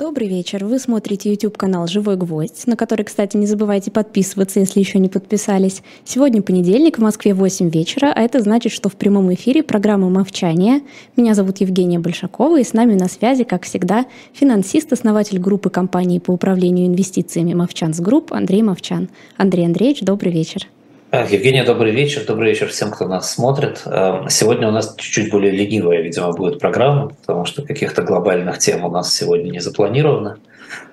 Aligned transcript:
Добрый 0.00 0.28
вечер. 0.28 0.64
Вы 0.64 0.78
смотрите 0.78 1.30
YouTube-канал 1.30 1.86
«Живой 1.86 2.16
гвоздь», 2.16 2.66
на 2.66 2.74
который, 2.74 3.04
кстати, 3.04 3.36
не 3.36 3.44
забывайте 3.44 3.90
подписываться, 3.90 4.58
если 4.58 4.80
еще 4.80 4.98
не 4.98 5.10
подписались. 5.10 5.82
Сегодня 6.06 6.40
понедельник, 6.40 6.96
в 6.96 7.02
Москве 7.02 7.34
8 7.34 7.68
вечера, 7.68 8.10
а 8.16 8.22
это 8.22 8.40
значит, 8.40 8.72
что 8.72 8.88
в 8.88 8.96
прямом 8.96 9.30
эфире 9.34 9.62
программа 9.62 10.08
«Мовчание». 10.08 10.80
Меня 11.18 11.34
зовут 11.34 11.60
Евгения 11.60 11.98
Большакова, 11.98 12.58
и 12.58 12.64
с 12.64 12.72
нами 12.72 12.94
на 12.94 13.10
связи, 13.10 13.44
как 13.44 13.64
всегда, 13.64 14.06
финансист, 14.32 14.90
основатель 14.90 15.38
группы 15.38 15.68
компании 15.68 16.18
по 16.18 16.30
управлению 16.30 16.86
инвестициями 16.86 17.52
«Movchan's 17.52 18.00
Group» 18.00 18.32
Андрей 18.32 18.62
Мовчан. 18.62 19.10
Андрей 19.36 19.66
Андреевич, 19.66 20.00
добрый 20.00 20.32
вечер. 20.32 20.66
Евгения, 21.12 21.64
добрый 21.64 21.90
вечер. 21.90 22.24
Добрый 22.24 22.50
вечер 22.50 22.68
всем, 22.68 22.92
кто 22.92 23.08
нас 23.08 23.34
смотрит. 23.34 23.82
Эм, 23.84 24.28
сегодня 24.28 24.68
у 24.68 24.70
нас 24.70 24.94
чуть-чуть 24.96 25.32
более 25.32 25.50
ленивая, 25.50 26.02
видимо, 26.02 26.30
будет 26.30 26.60
программа, 26.60 27.08
потому 27.08 27.44
что 27.46 27.62
каких-то 27.62 28.02
глобальных 28.02 28.58
тем 28.58 28.84
у 28.84 28.90
нас 28.90 29.12
сегодня 29.12 29.50
не 29.50 29.58
запланировано. 29.58 30.38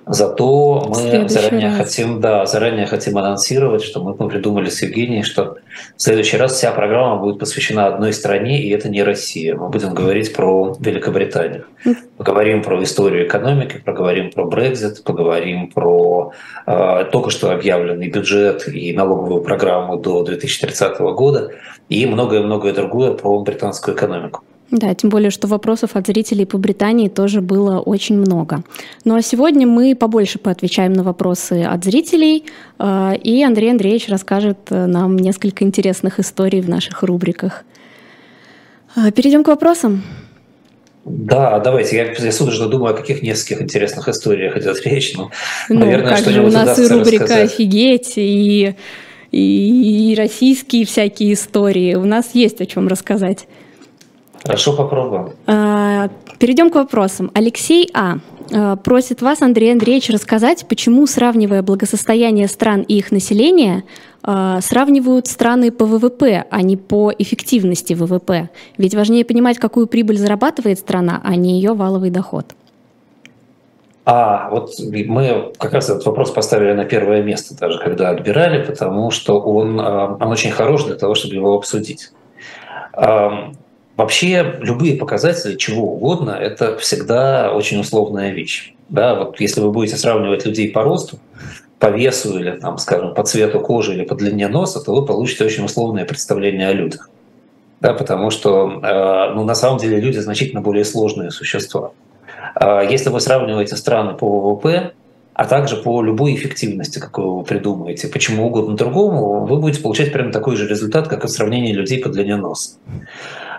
Зато 0.09 0.85
мы 0.87 1.27
заранее 1.27 1.69
раз. 1.69 1.77
хотим, 1.77 2.21
да, 2.21 2.45
заранее 2.45 2.85
хотим 2.85 3.17
анонсировать, 3.17 3.83
что 3.83 4.01
мы, 4.01 4.15
мы 4.17 4.29
придумали 4.29 4.69
с 4.69 4.81
Евгенией, 4.81 5.23
что 5.23 5.57
в 5.97 6.01
следующий 6.01 6.37
раз 6.37 6.53
вся 6.53 6.71
программа 6.71 7.17
будет 7.17 7.39
посвящена 7.39 7.87
одной 7.87 8.13
стране, 8.13 8.61
и 8.61 8.69
это 8.69 8.87
не 8.87 9.03
Россия. 9.03 9.55
Мы 9.55 9.69
будем 9.69 9.93
говорить 9.93 10.33
про 10.33 10.75
Великобританию. 10.79 11.65
Поговорим 12.17 12.63
про 12.63 12.81
историю 12.83 13.27
экономики, 13.27 13.81
поговорим 13.83 14.31
про 14.31 14.45
Брекзит, 14.45 15.03
поговорим 15.03 15.69
про 15.71 16.31
э, 16.65 17.05
только 17.11 17.29
что 17.29 17.51
объявленный 17.51 18.09
бюджет 18.09 18.67
и 18.67 18.93
налоговую 18.93 19.41
программу 19.41 19.97
до 19.97 20.23
2030 20.23 20.99
года 20.99 21.51
и 21.89 22.05
многое-многое 22.05 22.73
другое 22.73 23.11
про 23.11 23.39
британскую 23.41 23.95
экономику. 23.95 24.43
Да, 24.69 24.93
тем 24.93 25.09
более, 25.09 25.31
что 25.31 25.47
вопросов 25.47 25.91
от 25.93 26.07
зрителей 26.07 26.45
по 26.45 26.57
Британии 26.57 27.07
тоже 27.07 27.39
было 27.39 27.79
очень 27.79 28.17
много. 28.17 28.63
Ну 29.05 29.15
а 29.15 29.21
сегодня 29.21 29.65
мы 29.65 29.95
побольше 29.95 30.39
поотвечаем 30.39 30.91
на 30.91 31.03
вопросы 31.03 31.63
от 31.63 31.85
зрителей, 31.85 32.43
э, 32.77 33.15
и 33.23 33.43
Андрей 33.43 33.71
Андреевич 33.71 34.09
расскажет 34.09 34.57
э, 34.69 34.85
нам 34.85 35.15
несколько 35.15 35.63
интересных 35.63 36.19
историй 36.19 36.59
в 36.59 36.67
наших 36.67 37.03
рубриках. 37.03 37.63
Э, 38.97 39.11
перейдем 39.11 39.45
к 39.45 39.47
вопросам. 39.47 40.03
Да, 41.05 41.59
давайте. 41.59 41.95
Я, 41.95 42.11
я 42.11 42.31
судорожно 42.33 42.67
думаю, 42.67 42.93
о 42.93 42.97
каких 42.97 43.21
нескольких 43.23 43.61
интересных 43.61 44.09
историях 44.09 44.57
идет 44.57 44.85
речь. 44.85 45.13
Ну, 45.15 45.29
ну 45.69 45.79
наверное, 45.79 46.17
как 46.17 46.25
же 46.25 46.43
у 46.43 46.51
нас 46.51 46.77
и 46.77 46.87
рубрика 46.87 47.23
рассказать. 47.23 47.53
«Офигеть», 47.53 48.17
и, 48.17 48.75
и, 49.31 50.11
и 50.11 50.15
российские 50.15 50.85
всякие 50.85 51.31
истории. 51.31 51.95
У 51.95 52.03
нас 52.03 52.31
есть 52.33 52.59
о 52.59 52.65
чем 52.65 52.89
рассказать. 52.89 53.47
Хорошо, 54.43 54.73
попробуем. 54.73 55.31
А, 55.45 56.09
перейдем 56.39 56.69
к 56.69 56.75
вопросам. 56.75 57.31
Алексей 57.33 57.89
А. 57.93 58.17
а 58.53 58.75
просит 58.77 59.21
вас, 59.21 59.41
Андрей 59.41 59.71
Андреевич, 59.73 60.09
рассказать, 60.09 60.65
почему, 60.67 61.05
сравнивая 61.07 61.61
благосостояние 61.61 62.47
стран 62.47 62.81
и 62.81 62.97
их 62.97 63.11
население, 63.11 63.83
а, 64.23 64.61
сравнивают 64.61 65.27
страны 65.27 65.71
по 65.71 65.85
ВВП, 65.85 66.45
а 66.49 66.61
не 66.61 66.77
по 66.77 67.11
эффективности 67.17 67.93
ВВП. 67.93 68.49
Ведь 68.77 68.95
важнее 68.95 69.25
понимать, 69.25 69.57
какую 69.57 69.87
прибыль 69.87 70.17
зарабатывает 70.17 70.79
страна, 70.79 71.21
а 71.23 71.35
не 71.35 71.55
ее 71.55 71.73
валовый 71.73 72.09
доход. 72.09 72.45
А 74.05 74.49
вот 74.49 74.71
мы 74.79 75.51
как 75.57 75.73
раз 75.73 75.89
этот 75.89 76.05
вопрос 76.05 76.31
поставили 76.31 76.71
на 76.71 76.85
первое 76.85 77.21
место, 77.21 77.57
даже 77.57 77.77
когда 77.79 78.09
отбирали, 78.09 78.63
потому 78.63 79.11
что 79.11 79.37
он, 79.37 79.77
он 79.81 80.31
очень 80.31 80.51
хорош 80.51 80.85
для 80.85 80.95
того, 80.95 81.13
чтобы 81.13 81.35
его 81.35 81.53
обсудить. 81.53 82.11
Вообще 83.97 84.59
любые 84.61 84.95
показатели 84.95 85.55
чего 85.55 85.93
угодно– 85.93 86.29
это 86.39 86.77
всегда 86.77 87.51
очень 87.51 87.79
условная 87.79 88.31
вещь. 88.31 88.75
Да, 88.89 89.15
вот 89.15 89.41
если 89.41 89.59
вы 89.59 89.71
будете 89.71 89.97
сравнивать 89.97 90.45
людей 90.45 90.71
по 90.71 90.83
росту, 90.83 91.17
по 91.79 91.87
весу 91.87 92.37
или, 92.37 92.51
там, 92.51 92.77
скажем, 92.77 93.15
по 93.15 93.23
цвету 93.23 93.59
кожи 93.59 93.93
или 93.93 94.03
по 94.03 94.13
длине 94.13 94.49
носа, 94.49 94.79
то 94.85 94.93
вы 94.93 95.03
получите 95.03 95.43
очень 95.45 95.65
условное 95.65 96.05
представление 96.05 96.67
о 96.67 96.73
людях. 96.73 97.09
Да, 97.81 97.93
потому 97.93 98.29
что 98.29 98.81
э, 98.83 99.33
ну, 99.33 99.43
на 99.43 99.55
самом 99.55 99.79
деле 99.79 99.99
люди 99.99 100.19
значительно 100.19 100.61
более 100.61 100.85
сложные 100.85 101.31
существа. 101.31 101.91
Э, 102.59 102.87
если 102.87 103.09
вы 103.09 103.19
сравниваете 103.19 103.75
страны 103.75 104.13
по 104.13 104.27
ВВП, 104.27 104.93
а 105.33 105.45
также 105.45 105.75
по 105.75 106.03
любой 106.03 106.35
эффективности, 106.35 106.99
какую 106.99 107.37
вы 107.37 107.43
придумаете, 107.43 108.07
почему 108.07 108.47
угодно 108.47 108.75
другому, 108.75 109.45
вы 109.45 109.57
будете 109.57 109.81
получать 109.81 110.11
прямо 110.11 110.31
такой 110.31 110.55
же 110.55 110.67
результат, 110.67 111.07
как 111.07 111.25
и 111.25 111.27
сравнение 111.27 111.73
людей 111.73 111.99
по 111.99 112.09
длине 112.09 112.35
носа 112.35 112.77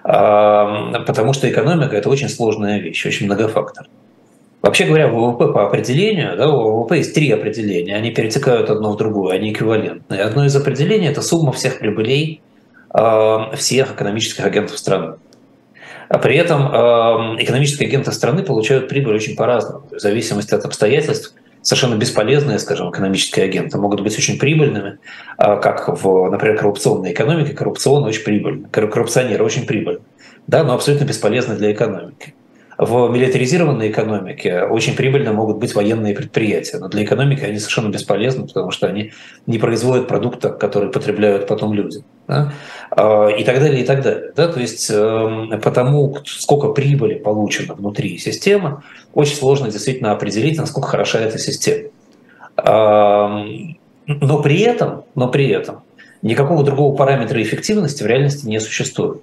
потому 0.03 1.33
что 1.33 1.51
экономика– 1.51 1.97
это 1.99 2.09
очень 2.09 2.29
сложная 2.29 2.79
вещь, 2.79 3.07
очень 3.07 3.27
многофакторная. 3.27 3.91
Вообще 4.61 4.85
говоря, 4.87 5.09
ВВП 5.09 5.53
по 5.53 5.67
определению, 5.67 6.37
да, 6.37 6.49
у 6.49 6.81
ВВП 6.81 6.97
есть 6.97 7.15
три 7.15 7.31
определения, 7.31 7.95
они 7.95 8.11
перетекают 8.11 8.71
одно 8.71 8.93
в 8.93 8.97
другое, 8.97 9.37
они 9.37 9.53
эквивалентны. 9.53 10.15
Одно 10.15 10.45
из 10.45 10.57
определений– 10.57 11.07
это 11.09 11.23
сумма 11.23 11.53
всех 11.53 11.79
прибылей 11.79 12.41
всех 13.55 13.93
экономических 13.93 14.45
агентов 14.45 14.79
страны. 14.79 15.17
А 16.09 16.19
при 16.19 16.37
этом 16.37 16.69
экономические 17.39 17.89
агенты 17.89 18.13
страны 18.13 18.43
получают 18.43 18.89
прибыль 18.89 19.15
очень 19.15 19.37
по-разному, 19.37 19.85
в 19.91 19.99
зависимости 20.01 20.55
от 20.55 20.65
обстоятельств– 20.65 21.35
совершенно 21.63 21.97
бесполезные, 21.97 22.59
скажем, 22.59 22.91
экономические 22.91 23.45
агенты 23.45 23.79
могут 23.79 24.01
быть 24.01 24.17
очень 24.17 24.39
прибыльными, 24.39 24.99
а, 25.37 25.57
как 25.57 25.89
в, 25.89 26.31
например, 26.31 26.57
коррупционной 26.57 27.13
экономике. 27.13 27.55
Коррупцион 27.55 28.05
очень 28.05 28.25
прибыльный, 28.25 28.69
коррупционеры 28.71 29.45
очень 29.45 29.67
прибыльны, 29.67 30.01
да, 30.47 30.65
но 30.65 30.75
абсолютно 30.75 31.05
бесполезны 31.05 31.57
для 31.57 31.73
экономики. 31.73 32.35
В 32.79 33.09
милитаризированной 33.09 33.91
экономике 33.91 34.63
очень 34.63 34.95
прибыльно 34.95 35.33
могут 35.33 35.59
быть 35.59 35.75
военные 35.75 36.15
предприятия, 36.15 36.79
но 36.79 36.87
для 36.87 37.03
экономики 37.03 37.43
они 37.43 37.59
совершенно 37.59 37.89
бесполезны, 37.89 38.47
потому 38.47 38.71
что 38.71 38.87
они 38.87 39.11
не 39.49 39.59
производят 39.59 40.07
продукта, 40.07 40.51
который 40.51 40.89
потребляют 40.91 41.49
потом 41.49 41.75
люди. 41.75 42.05
Да? 42.29 42.53
А, 42.93 43.31
и 43.31 43.43
так 43.43 43.59
далее, 43.59 43.83
и 43.83 43.85
так 43.85 44.03
далее. 44.03 44.31
Да? 44.37 44.47
То 44.47 44.61
есть 44.61 44.89
эм, 44.95 45.61
потому, 45.61 46.19
сколько 46.25 46.69
прибыли 46.69 47.15
получено 47.15 47.75
внутри 47.75 48.17
системы, 48.17 48.83
очень 49.13 49.35
сложно 49.35 49.73
действительно 49.73 50.13
определить, 50.13 50.57
насколько 50.57 50.87
хороша 50.87 51.19
эта 51.19 51.39
система. 51.39 51.89
Но 54.07 54.43
при 54.43 54.61
этом, 54.61 55.03
но 55.17 55.29
при 55.29 55.49
этом 55.49 55.83
никакого 56.23 56.63
другого 56.63 56.97
параметра 56.97 57.43
эффективности 57.43 58.05
в 58.05 58.07
реальности 58.07 58.47
не 58.47 58.61
существует. 58.61 59.23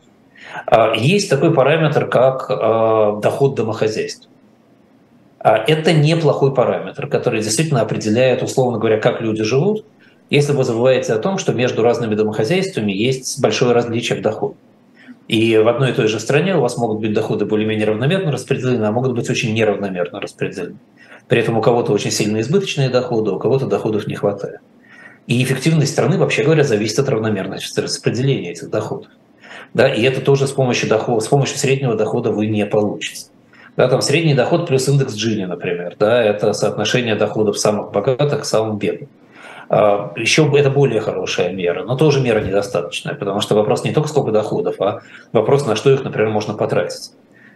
А, 0.66 0.94
есть 0.96 1.30
такой 1.30 1.54
параметр, 1.54 2.08
как 2.08 2.48
а, 2.50 3.20
доход 3.22 3.56
домохозяйства. 3.56 4.30
А, 5.40 5.58
это 5.58 5.94
неплохой 5.94 6.54
параметр, 6.54 7.08
который 7.08 7.42
действительно 7.42 7.82
определяет, 7.82 8.42
условно 8.42 8.80
говоря, 8.80 9.00
как 9.00 9.22
люди 9.22 9.44
живут, 9.44 9.86
если 10.30 10.54
вы 10.54 10.64
забываете 10.64 11.14
о 11.14 11.20
том, 11.20 11.38
что 11.38 11.54
между 11.54 11.84
разными 11.84 12.16
домохозяйствами 12.16 12.92
есть 12.92 13.40
большое 13.42 13.74
различие 13.74 14.20
в 14.20 14.22
доходе. 14.22 14.56
И 15.28 15.58
в 15.58 15.68
одной 15.68 15.92
и 15.92 15.94
той 15.94 16.08
же 16.08 16.20
стране 16.20 16.56
у 16.56 16.62
вас 16.62 16.78
могут 16.78 17.00
быть 17.00 17.14
доходы 17.14 17.46
более-менее 17.46 17.88
равномерно 17.88 18.32
распределены, 18.32 18.86
а 18.86 18.92
могут 18.92 19.14
быть 19.14 19.30
очень 19.30 19.54
неравномерно 19.54 20.20
распределены. 20.22 20.78
При 21.28 21.40
этом 21.40 21.58
у 21.58 21.62
кого-то 21.62 21.92
очень 21.92 22.12
сильно 22.12 22.40
избыточные 22.42 22.90
доходы, 22.90 23.32
у 23.32 23.40
кого-то 23.40 23.66
доходов 23.66 24.06
не 24.08 24.16
хватает. 24.16 24.60
И 25.26 25.44
эффективность 25.44 25.92
страны, 25.92 26.20
вообще 26.20 26.44
говоря, 26.44 26.64
зависит 26.64 27.00
от 27.00 27.10
равномерности 27.10 27.80
распределения 27.80 28.52
этих 28.52 28.70
доходов. 28.70 29.10
Да, 29.74 29.94
и 29.94 30.02
это 30.04 30.22
тоже 30.22 30.48
с 30.48 30.52
помощью, 30.52 30.90
дохода, 30.90 31.20
с 31.20 31.28
помощью 31.28 31.58
среднего 31.58 31.96
дохода 31.96 32.32
вы 32.32 32.48
не 32.48 32.66
получите. 32.66 33.28
Да, 33.78 33.90
там 33.90 34.02
средний 34.02 34.34
доход 34.34 34.68
плюс 34.68 34.88
индекс 34.88 35.16
Джини, 35.16 35.46
например, 35.46 35.96
да, 36.00 36.24
это 36.24 36.54
соотношение 36.54 37.16
доходов 37.16 37.60
самых 37.60 37.92
богатых 37.92 38.42
к 38.42 38.46
самым 38.46 38.78
бедным. 38.78 39.10
А, 39.68 40.14
Еще 40.16 40.50
это 40.56 40.70
более 40.70 41.02
хорошая 41.02 41.52
мера, 41.52 41.84
но 41.84 41.98
тоже 41.98 42.22
мера 42.22 42.40
недостаточная, 42.40 43.16
потому 43.16 43.42
что 43.42 43.56
вопрос 43.56 43.84
не 43.84 43.92
только 43.92 44.08
сколько 44.08 44.32
доходов, 44.32 44.80
а 44.80 45.02
вопрос, 45.34 45.66
на 45.66 45.76
что 45.76 45.92
их, 45.92 46.04
например, 46.04 46.30
можно 46.30 46.54
потратить. 46.54 47.12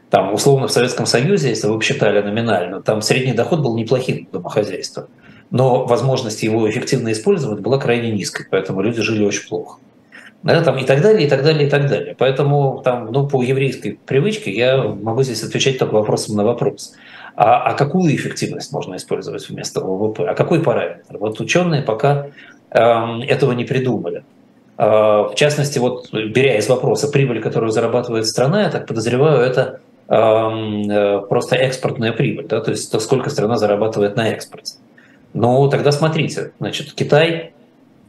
Там, 0.09 0.33
условно, 0.33 0.67
в 0.67 0.71
Советском 0.71 1.05
Союзе, 1.05 1.49
если 1.49 1.67
вы 1.67 1.77
посчитали 1.77 2.21
номинально, 2.21 2.81
там 2.81 3.01
средний 3.01 3.33
доход 3.33 3.61
был 3.61 3.77
неплохим 3.77 4.27
домохозяйства, 4.31 5.07
но 5.51 5.85
возможность 5.85 6.43
его 6.43 6.69
эффективно 6.69 7.13
использовать 7.13 7.61
была 7.61 7.77
крайне 7.77 8.11
низкой, 8.11 8.45
поэтому 8.49 8.81
люди 8.81 9.01
жили 9.01 9.23
очень 9.23 9.47
плохо 9.47 9.77
да, 10.43 10.61
там, 10.61 10.77
и 10.77 10.85
так 10.85 11.01
далее, 11.01 11.27
и 11.27 11.29
так 11.29 11.43
далее, 11.43 11.67
и 11.67 11.69
так 11.69 11.89
далее. 11.89 12.15
Поэтому 12.17 12.81
там, 12.83 13.11
ну, 13.11 13.27
по 13.27 13.43
еврейской 13.43 13.99
привычке 14.05 14.51
я 14.51 14.77
могу 14.77 15.23
здесь 15.23 15.43
отвечать 15.43 15.77
только 15.77 15.93
вопросом 15.93 16.35
на 16.35 16.43
вопрос. 16.43 16.93
А, 17.35 17.63
а 17.63 17.73
какую 17.73 18.15
эффективность 18.15 18.71
можно 18.71 18.95
использовать 18.95 19.47
вместо 19.49 19.81
ВВП? 19.81 20.27
А 20.27 20.35
какой 20.35 20.61
параметр? 20.61 21.17
Вот 21.17 21.39
ученые 21.39 21.81
пока 21.81 22.27
э, 22.71 22.79
этого 23.27 23.51
не 23.51 23.65
придумали. 23.65 24.23
Э, 24.77 25.27
в 25.29 25.33
частности, 25.35 25.77
вот 25.79 26.11
беря 26.13 26.57
из 26.57 26.69
вопроса 26.69 27.09
прибыль, 27.09 27.41
которую 27.41 27.71
зарабатывает 27.71 28.25
страна, 28.25 28.63
я 28.63 28.69
так 28.69 28.87
подозреваю, 28.87 29.41
это 29.41 29.81
э, 30.07 31.21
просто 31.27 31.55
экспортная 31.57 32.13
прибыль, 32.13 32.47
да, 32.47 32.61
то 32.61 32.71
есть 32.71 32.91
то, 32.91 32.99
сколько 32.99 33.29
страна 33.29 33.57
зарабатывает 33.57 34.15
на 34.15 34.29
экспорте. 34.29 34.75
Ну, 35.33 35.69
тогда 35.69 35.91
смотрите, 35.91 36.53
значит, 36.59 36.93
Китай 36.93 37.53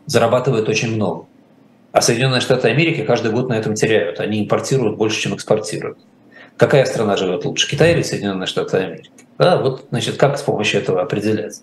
зарабатывает 0.07 0.69
очень 0.69 0.95
много. 0.95 1.27
А 1.93 2.01
Соединенные 2.01 2.41
Штаты 2.41 2.69
Америки 2.69 3.03
каждый 3.03 3.33
год 3.33 3.49
на 3.49 3.55
этом 3.55 3.75
теряют. 3.75 4.21
Они 4.21 4.41
импортируют 4.41 4.97
больше, 4.97 5.21
чем 5.21 5.35
экспортируют. 5.35 5.99
Какая 6.57 6.85
страна 6.85 7.17
живет 7.17 7.45
лучше, 7.45 7.69
Китай 7.69 7.95
или 7.95 8.03
Соединенные 8.03 8.47
Штаты 8.47 8.77
Америки? 8.77 9.11
Да, 9.39 9.57
вот, 9.57 9.87
значит, 9.91 10.17
как 10.17 10.39
с 10.39 10.43
помощью 10.43 10.81
этого 10.81 11.01
определять? 11.01 11.63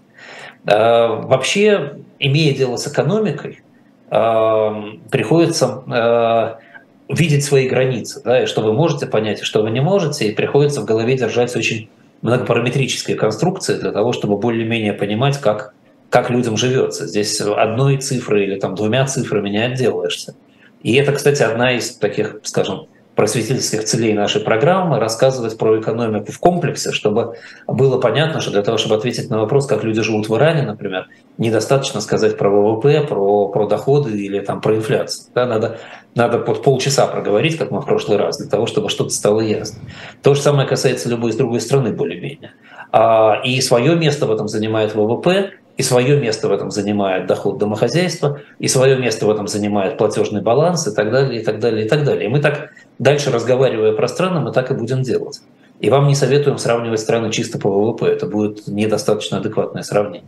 А, 0.65 1.07
вообще, 1.21 1.97
имея 2.19 2.53
дело 2.55 2.77
с 2.77 2.87
экономикой, 2.87 3.61
а, 4.09 4.83
приходится 5.11 5.83
а, 5.87 6.59
видеть 7.07 7.45
свои 7.45 7.69
границы, 7.69 8.21
да, 8.23 8.43
и 8.43 8.45
что 8.47 8.61
вы 8.61 8.73
можете 8.73 9.05
понять, 9.05 9.41
и 9.41 9.43
что 9.43 9.61
вы 9.61 9.69
не 9.69 9.81
можете, 9.81 10.27
и 10.27 10.35
приходится 10.35 10.81
в 10.81 10.85
голове 10.85 11.15
держать 11.15 11.55
очень 11.55 11.89
многопараметрические 12.21 13.15
конструкции 13.15 13.75
для 13.75 13.91
того, 13.91 14.11
чтобы 14.11 14.37
более-менее 14.37 14.93
понимать, 14.93 15.37
как, 15.37 15.73
как 16.09 16.29
людям 16.29 16.57
живется. 16.57 17.07
Здесь 17.07 17.39
одной 17.41 17.97
цифрой 17.97 18.45
или 18.45 18.59
там 18.59 18.75
двумя 18.75 19.05
цифрами 19.05 19.49
не 19.49 19.63
отделаешься. 19.63 20.35
И 20.81 20.95
это, 20.95 21.11
кстати, 21.11 21.43
одна 21.43 21.73
из 21.75 21.91
таких, 21.95 22.39
скажем, 22.43 22.87
просветительских 23.17 23.83
целей 23.83 24.13
нашей 24.13 24.41
программы 24.41 24.99
рассказывать 24.99 25.57
про 25.57 25.81
экономику 25.81 26.31
в 26.31 26.37
комплексе, 26.37 26.91
чтобы 26.91 27.35
было 27.65 27.99
понятно, 27.99 28.41
что 28.41 28.51
для 28.51 28.61
того, 28.61 28.77
чтобы 28.77 28.95
ответить 28.95 29.31
на 29.31 29.39
вопрос, 29.39 29.65
как 29.65 29.83
люди 29.83 30.03
живут 30.03 30.29
в 30.29 30.35
Иране, 30.35 30.61
например, 30.61 31.07
недостаточно 31.39 31.99
сказать 31.99 32.37
про 32.37 32.51
ВВП, 32.51 33.07
про, 33.07 33.47
про 33.49 33.65
доходы 33.65 34.11
или 34.11 34.39
там, 34.39 34.61
про 34.61 34.75
инфляцию. 34.75 35.31
Да, 35.33 35.47
надо, 35.47 35.79
надо 36.13 36.37
под 36.37 36.61
полчаса 36.61 37.07
проговорить, 37.07 37.57
как 37.57 37.71
мы 37.71 37.81
в 37.81 37.85
прошлый 37.85 38.19
раз, 38.19 38.37
для 38.37 38.47
того, 38.47 38.67
чтобы 38.67 38.89
что-то 38.89 39.09
стало 39.09 39.41
ясно. 39.41 39.79
То 40.21 40.35
же 40.35 40.41
самое 40.41 40.67
касается 40.67 41.09
любой 41.09 41.31
из 41.31 41.37
другой 41.37 41.59
страны 41.59 41.93
более-менее. 41.93 42.51
А, 42.91 43.41
и 43.43 43.59
свое 43.61 43.95
место 43.95 44.27
в 44.27 44.31
этом 44.31 44.47
занимает 44.47 44.93
ВВП, 44.93 45.53
и 45.77 45.83
свое 45.83 46.19
место 46.19 46.47
в 46.47 46.51
этом 46.51 46.71
занимает 46.71 47.27
доход 47.27 47.59
домохозяйства, 47.59 48.41
и 48.59 48.67
свое 48.67 48.97
место 48.97 49.27
в 49.27 49.29
этом 49.29 49.47
занимает 49.47 49.97
платежный 49.97 50.41
баланс 50.41 50.87
и 50.87 50.91
так 50.91 51.11
далее, 51.11 51.39
и 51.39 51.43
так 51.43 51.59
далее, 51.59 51.85
и 51.85 51.89
так 51.89 52.03
далее. 52.03 52.25
И 52.25 52.27
мы 52.27 52.39
так 52.39 52.71
дальше 52.97 53.31
разговаривая 53.31 53.93
про 53.93 54.07
страны, 54.07 54.39
мы 54.39 54.51
так 54.51 54.71
и 54.71 54.73
будем 54.73 55.03
делать. 55.03 55.39
И 55.79 55.91
вам 55.91 56.07
не 56.07 56.15
советуем 56.15 56.57
сравнивать 56.57 56.99
страны 56.99 57.31
чисто 57.31 57.59
по 57.59 57.69
ВВП, 57.69 58.07
это 58.07 58.25
будет 58.25 58.67
недостаточно 58.67 59.37
адекватное 59.37 59.83
сравнение. 59.83 60.27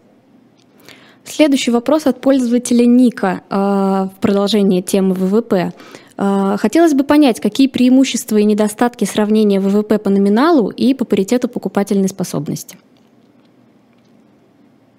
Следующий 1.26 1.72
вопрос 1.72 2.06
от 2.06 2.22
пользователя 2.22 2.86
Ника 2.86 3.42
э, 3.50 3.56
в 3.56 4.14
продолжении 4.22 4.82
темы 4.82 5.16
ВВП. 5.16 5.74
Э, 6.18 6.58
хотелось 6.60 6.94
бы 6.94 7.04
понять, 7.04 7.40
какие 7.40 7.68
преимущества 7.68 8.38
и 8.38 8.44
недостатки 8.44 9.06
сравнения 9.06 9.60
ВВП 9.60 9.98
по 9.98 10.12
номиналу 10.12 10.70
и 10.70 10.94
по 10.94 11.06
паритету 11.06 11.48
покупательной 11.48 12.10
способности. 12.10 12.78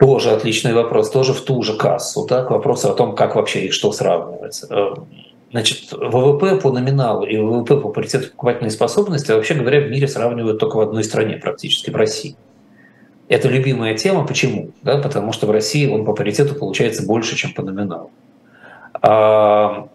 Тоже 0.01 0.31
отличный 0.31 0.73
вопрос, 0.73 1.11
тоже 1.11 1.35
в 1.35 1.43
ту 1.43 1.63
же 1.63 1.77
кассу, 1.77 2.27
да, 2.27 2.43
к 2.43 2.51
вопросу 2.51 2.91
о 2.91 2.95
том, 2.95 3.15
как 3.15 3.37
вообще 3.37 3.67
и 3.67 3.71
что 3.71 3.93
сравнивать. 3.93 4.63
Э, 4.71 4.95
значит, 5.51 5.93
ВВП 5.93 6.57
по 6.57 6.73
номиналу 6.73 7.27
и 7.27 7.37
ВВП 7.37 7.77
по 7.77 7.91
паритету 7.91 8.31
покупательной 8.31 8.71
способности, 8.71 9.31
вообще 9.31 9.53
говоря, 9.53 9.81
в 9.83 9.91
мире 9.91 10.09
сравнивают 10.09 10.59
только 10.59 10.77
в 10.77 10.81
одной 10.81 11.05
стране 11.05 11.37
практически, 11.37 11.91
в 11.91 11.97
России. 11.97 12.35
Это 13.29 13.49
любимая 13.49 13.95
тема. 13.95 14.27
Почему? 14.27 14.71
Да, 14.83 14.97
потому 14.97 15.33
что 15.33 15.47
в 15.47 15.51
России 15.51 15.87
он 15.87 16.07
по 16.07 16.15
паритету 16.15 16.55
получается 16.55 17.05
больше, 17.05 17.37
чем 17.37 17.53
по 17.53 17.63
номиналу. 17.63 18.11
А 19.03 19.89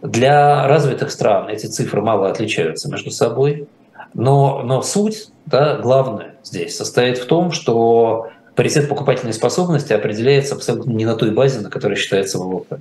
для 0.00 0.66
развитых 0.68 1.10
стран 1.10 1.50
эти 1.50 1.66
цифры 1.66 2.00
мало 2.00 2.30
отличаются 2.30 2.90
между 2.90 3.10
собой. 3.10 3.68
Но, 4.14 4.62
но 4.64 4.80
суть, 4.80 5.28
да, 5.44 5.76
главное 5.76 6.36
здесь 6.42 6.78
состоит 6.78 7.18
в 7.18 7.26
том, 7.26 7.52
что 7.52 8.28
паритет 8.54 8.88
покупательной 8.88 9.32
способности 9.32 9.92
определяется 9.92 10.54
абсолютно 10.54 10.92
не 10.92 11.04
на 11.04 11.16
той 11.16 11.30
базе, 11.30 11.60
на 11.60 11.70
которой 11.70 11.96
считается 11.96 12.38
ВВП. 12.38 12.80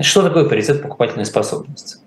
Что 0.00 0.22
такое 0.22 0.48
паритет 0.48 0.82
покупательной 0.82 1.26
способности? 1.26 1.98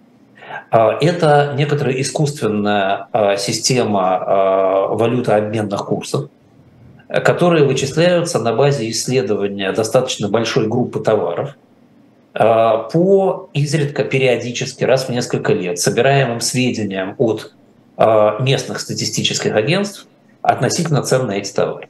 А, 0.72 0.98
это 1.02 1.54
некоторая 1.58 2.00
искусственная 2.00 3.08
а, 3.12 3.36
система 3.36 4.16
а, 4.16 4.88
валютообменных 4.88 5.86
курсов, 5.86 6.30
которые 7.10 7.66
вычисляются 7.66 8.40
на 8.40 8.54
базе 8.54 8.90
исследования 8.90 9.74
достаточно 9.74 10.30
большой 10.30 10.68
группы 10.68 11.02
товаров 11.02 11.56
по 12.34 13.50
изредка 13.52 14.06
периодически, 14.06 14.86
раз 14.86 15.04
в 15.04 15.10
несколько 15.10 15.52
лет, 15.52 15.78
собираемым 15.78 16.40
сведениям 16.40 17.16
от 17.18 17.52
местных 18.40 18.80
статистических 18.80 19.54
агентств 19.54 20.08
относительно 20.42 21.04
цен 21.04 21.28
на 21.28 21.32
эти 21.32 21.52
товары. 21.52 21.90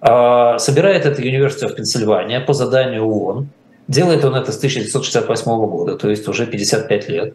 А, 0.00 0.58
собирает 0.58 1.06
это 1.06 1.22
University 1.22 1.64
of 1.64 1.76
Pennsylvania 1.76 2.40
по 2.40 2.52
заданию 2.52 3.06
ООН. 3.06 3.48
Делает 3.88 4.24
он 4.24 4.34
это 4.34 4.52
с 4.52 4.56
1968 4.58 5.44
года, 5.66 5.96
то 5.96 6.10
есть 6.10 6.26
уже 6.28 6.46
55 6.46 7.08
лет. 7.08 7.34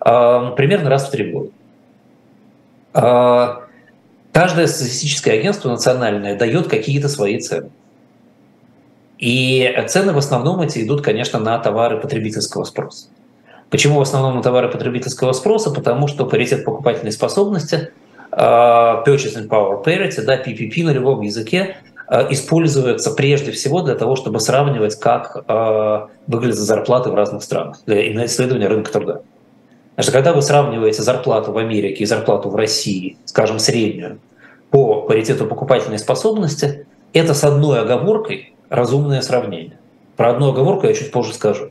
А, 0.00 0.50
примерно 0.52 0.90
раз 0.90 1.08
в 1.08 1.10
три 1.10 1.32
года. 1.32 1.50
А, 2.94 3.64
каждое 4.32 4.66
статистическое 4.66 5.38
агентство 5.38 5.70
национальное 5.70 6.36
дает 6.36 6.68
какие-то 6.68 7.08
свои 7.08 7.40
цены. 7.40 7.70
И 9.18 9.74
цены 9.88 10.12
в 10.12 10.18
основном 10.18 10.60
эти 10.60 10.84
идут, 10.84 11.02
конечно, 11.02 11.38
на 11.38 11.58
товары 11.58 11.98
потребительского 11.98 12.64
спроса. 12.64 13.08
Почему 13.70 13.98
в 13.98 14.02
основном 14.02 14.36
на 14.36 14.42
товары 14.42 14.68
потребительского 14.68 15.32
спроса? 15.32 15.70
Потому 15.70 16.06
что 16.06 16.26
паритет 16.26 16.64
покупательной 16.64 17.12
способности, 17.12 17.90
Purchasing 18.30 19.48
Power 19.48 19.82
Parity, 19.82 20.22
да, 20.22 20.36
PPP 20.36 20.84
на 20.84 20.90
любом 20.90 21.22
языке, 21.22 21.78
используется 22.30 23.10
прежде 23.10 23.52
всего 23.52 23.82
для 23.82 23.94
того, 23.94 24.16
чтобы 24.16 24.40
сравнивать, 24.40 24.98
как 24.98 25.44
э, 25.48 26.06
выглядят 26.26 26.58
зарплаты 26.58 27.10
в 27.10 27.14
разных 27.14 27.42
странах, 27.42 27.78
для 27.86 28.26
исследования 28.26 28.68
рынка 28.68 28.92
труда. 28.92 29.20
Потому 29.96 30.12
когда 30.12 30.32
вы 30.32 30.42
сравниваете 30.42 31.02
зарплату 31.02 31.52
в 31.52 31.58
Америке 31.58 32.04
и 32.04 32.06
зарплату 32.06 32.50
в 32.50 32.56
России, 32.56 33.16
скажем, 33.24 33.58
среднюю, 33.58 34.18
по 34.70 35.02
паритету 35.02 35.46
покупательной 35.46 35.98
способности, 35.98 36.86
это 37.12 37.34
с 37.34 37.42
одной 37.44 37.80
оговоркой 37.80 38.54
разумное 38.68 39.22
сравнение. 39.22 39.78
Про 40.16 40.30
одну 40.30 40.50
оговорку 40.50 40.86
я 40.86 40.94
чуть 40.94 41.10
позже 41.10 41.32
скажу. 41.32 41.70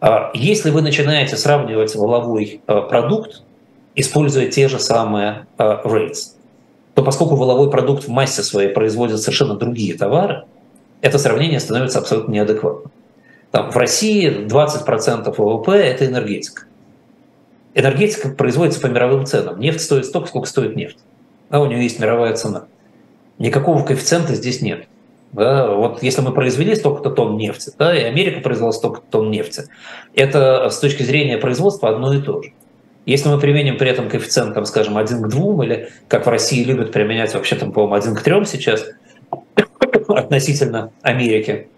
А 0.00 0.30
если 0.34 0.70
вы 0.70 0.82
начинаете 0.82 1.36
сравнивать 1.36 1.94
воловой 1.94 2.60
э, 2.66 2.80
продукт, 2.82 3.42
используя 3.94 4.48
те 4.48 4.68
же 4.68 4.78
самые 4.78 5.46
rates, 5.58 6.32
то 6.94 7.02
поскольку 7.02 7.36
воловой 7.36 7.70
продукт 7.70 8.04
в 8.04 8.08
массе 8.08 8.42
своей 8.42 8.68
производит 8.68 9.20
совершенно 9.20 9.54
другие 9.54 9.96
товары, 9.96 10.44
это 11.00 11.18
сравнение 11.18 11.60
становится 11.60 11.98
абсолютно 11.98 12.32
неадекватным. 12.32 12.92
Там, 13.50 13.70
в 13.70 13.76
России 13.76 14.46
20% 14.46 15.34
ВВП– 15.36 15.72
это 15.72 16.06
энергетика. 16.06 16.62
Энергетика 17.74 18.28
производится 18.30 18.80
по 18.80 18.86
мировым 18.86 19.26
ценам. 19.26 19.58
Нефть 19.58 19.80
стоит 19.80 20.06
столько, 20.06 20.28
сколько 20.28 20.48
стоит 20.48 20.76
нефть. 20.76 20.98
Да, 21.50 21.60
у 21.60 21.66
нее 21.66 21.82
есть 21.82 21.98
мировая 21.98 22.34
цена. 22.34 22.64
Никакого 23.38 23.82
коэффициента 23.82 24.34
здесь 24.34 24.62
нет. 24.62 24.86
Да, 25.32 25.68
вот 25.70 26.02
если 26.02 26.20
мы 26.20 26.32
произвели 26.32 26.74
столько-то 26.74 27.10
тонн 27.10 27.36
нефти, 27.36 27.72
да, 27.78 27.96
и 27.96 28.04
Америка 28.04 28.40
произвела 28.40 28.72
столько-то 28.72 29.06
тонн 29.10 29.30
нефти, 29.30 29.64
это 30.14 30.68
с 30.68 30.78
точки 30.78 31.02
зрения 31.02 31.38
производства 31.38 31.88
одно 31.88 32.12
и 32.12 32.20
то 32.20 32.42
же. 32.42 32.52
Если 33.04 33.28
мы 33.28 33.38
применим 33.38 33.78
при 33.78 33.90
этом 33.90 34.08
коэффициент, 34.08 34.54
там, 34.54 34.64
скажем, 34.64 34.96
1 34.96 35.22
к 35.22 35.28
2, 35.28 35.64
или 35.64 35.88
как 36.08 36.26
в 36.26 36.28
России 36.28 36.62
любят 36.62 36.92
применять 36.92 37.34
вообще, 37.34 37.56
там, 37.56 37.72
по-моему, 37.72 37.94
1 37.94 38.14
к 38.14 38.22
3 38.22 38.44
сейчас, 38.44 38.86
относительно 40.08 40.92
Америки, 41.02 41.68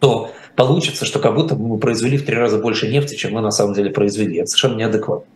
то 0.00 0.32
получится, 0.56 1.04
что 1.04 1.20
как 1.20 1.34
будто 1.34 1.54
мы 1.54 1.78
произвели 1.78 2.16
в 2.18 2.24
три 2.24 2.36
раза 2.36 2.58
больше 2.58 2.88
нефти, 2.88 3.14
чем 3.14 3.32
мы 3.32 3.40
на 3.40 3.50
самом 3.50 3.74
деле 3.74 3.90
произвели. 3.90 4.38
Это 4.38 4.48
совершенно 4.48 4.76
неадекватно. 4.76 5.26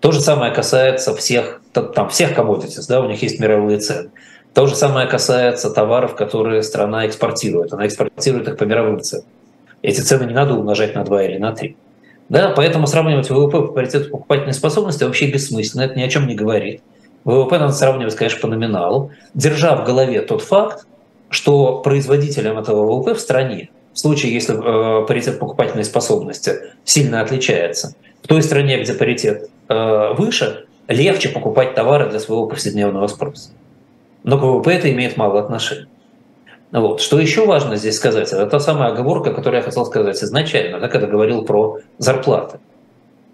То 0.00 0.10
же 0.10 0.20
самое 0.20 0.52
касается 0.52 1.14
всех, 1.14 1.60
там, 1.72 2.08
всех 2.08 2.36
commodities, 2.36 2.86
да, 2.88 3.00
у 3.00 3.08
них 3.08 3.22
есть 3.22 3.38
мировые 3.38 3.78
цены. 3.78 4.10
То 4.54 4.66
же 4.66 4.74
самое 4.74 5.06
касается 5.06 5.70
товаров, 5.70 6.14
которые 6.14 6.62
страна 6.62 7.06
экспортирует. 7.06 7.72
Она 7.72 7.86
экспортирует 7.86 8.48
их 8.48 8.56
по 8.56 8.64
мировым 8.64 9.00
ценам. 9.00 9.24
Эти 9.80 10.00
цены 10.00 10.24
не 10.24 10.34
надо 10.34 10.54
умножать 10.54 10.94
на 10.94 11.04
2 11.04 11.24
или 11.24 11.38
на 11.38 11.52
3. 11.52 11.76
Да, 12.28 12.52
поэтому 12.56 12.86
сравнивать 12.86 13.30
ВВП 13.30 13.62
по 13.62 13.72
паритету 13.72 14.10
покупательной 14.10 14.54
способности 14.54 15.04
вообще 15.04 15.30
бессмысленно, 15.30 15.82
это 15.82 15.98
ни 15.98 16.02
о 16.02 16.08
чем 16.08 16.26
не 16.26 16.34
говорит. 16.34 16.82
ВВП 17.24 17.58
надо 17.58 17.72
сравнивать, 17.72 18.14
конечно, 18.14 18.40
по 18.40 18.48
номиналу, 18.48 19.10
держа 19.34 19.76
в 19.76 19.84
голове 19.84 20.22
тот 20.22 20.42
факт, 20.42 20.86
что 21.28 21.80
производителям 21.82 22.58
этого 22.58 22.84
ВВП 22.84 23.14
в 23.14 23.20
стране, 23.20 23.70
в 23.92 23.98
случае, 23.98 24.32
если 24.32 24.54
э, 24.54 25.06
паритет 25.06 25.38
покупательной 25.38 25.84
способности 25.84 26.52
сильно 26.84 27.20
отличается, 27.20 27.94
в 28.22 28.28
той 28.28 28.42
стране, 28.42 28.82
где 28.82 28.94
паритет 28.94 29.50
э, 29.68 30.14
выше, 30.16 30.66
легче 30.88 31.28
покупать 31.28 31.74
товары 31.74 32.08
для 32.10 32.20
своего 32.20 32.46
повседневного 32.46 33.06
спроса. 33.06 33.50
Но 34.24 34.38
к 34.38 34.42
ВВП 34.42 34.72
это 34.72 34.90
имеет 34.90 35.16
мало 35.16 35.40
отношения. 35.40 35.88
Вот. 36.72 37.02
Что 37.02 37.20
еще 37.20 37.46
важно 37.46 37.76
здесь 37.76 37.96
сказать, 37.96 38.32
это 38.32 38.46
та 38.46 38.58
самая 38.58 38.92
оговорка, 38.92 39.32
которую 39.32 39.60
я 39.60 39.64
хотел 39.64 39.84
сказать 39.84 40.22
изначально, 40.22 40.80
да, 40.80 40.88
когда 40.88 41.06
говорил 41.06 41.44
про 41.44 41.78
зарплаты. 41.98 42.58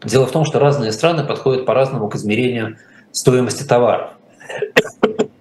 Дело 0.02 0.26
в 0.26 0.32
том, 0.32 0.44
что 0.44 0.58
разные 0.58 0.90
страны 0.90 1.24
подходят 1.24 1.64
по-разному 1.64 2.08
к 2.08 2.16
измерению 2.16 2.76
стоимости 3.12 3.62
товаров. 3.62 4.10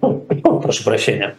Прошу 0.00 0.84
прощения. 0.84 1.36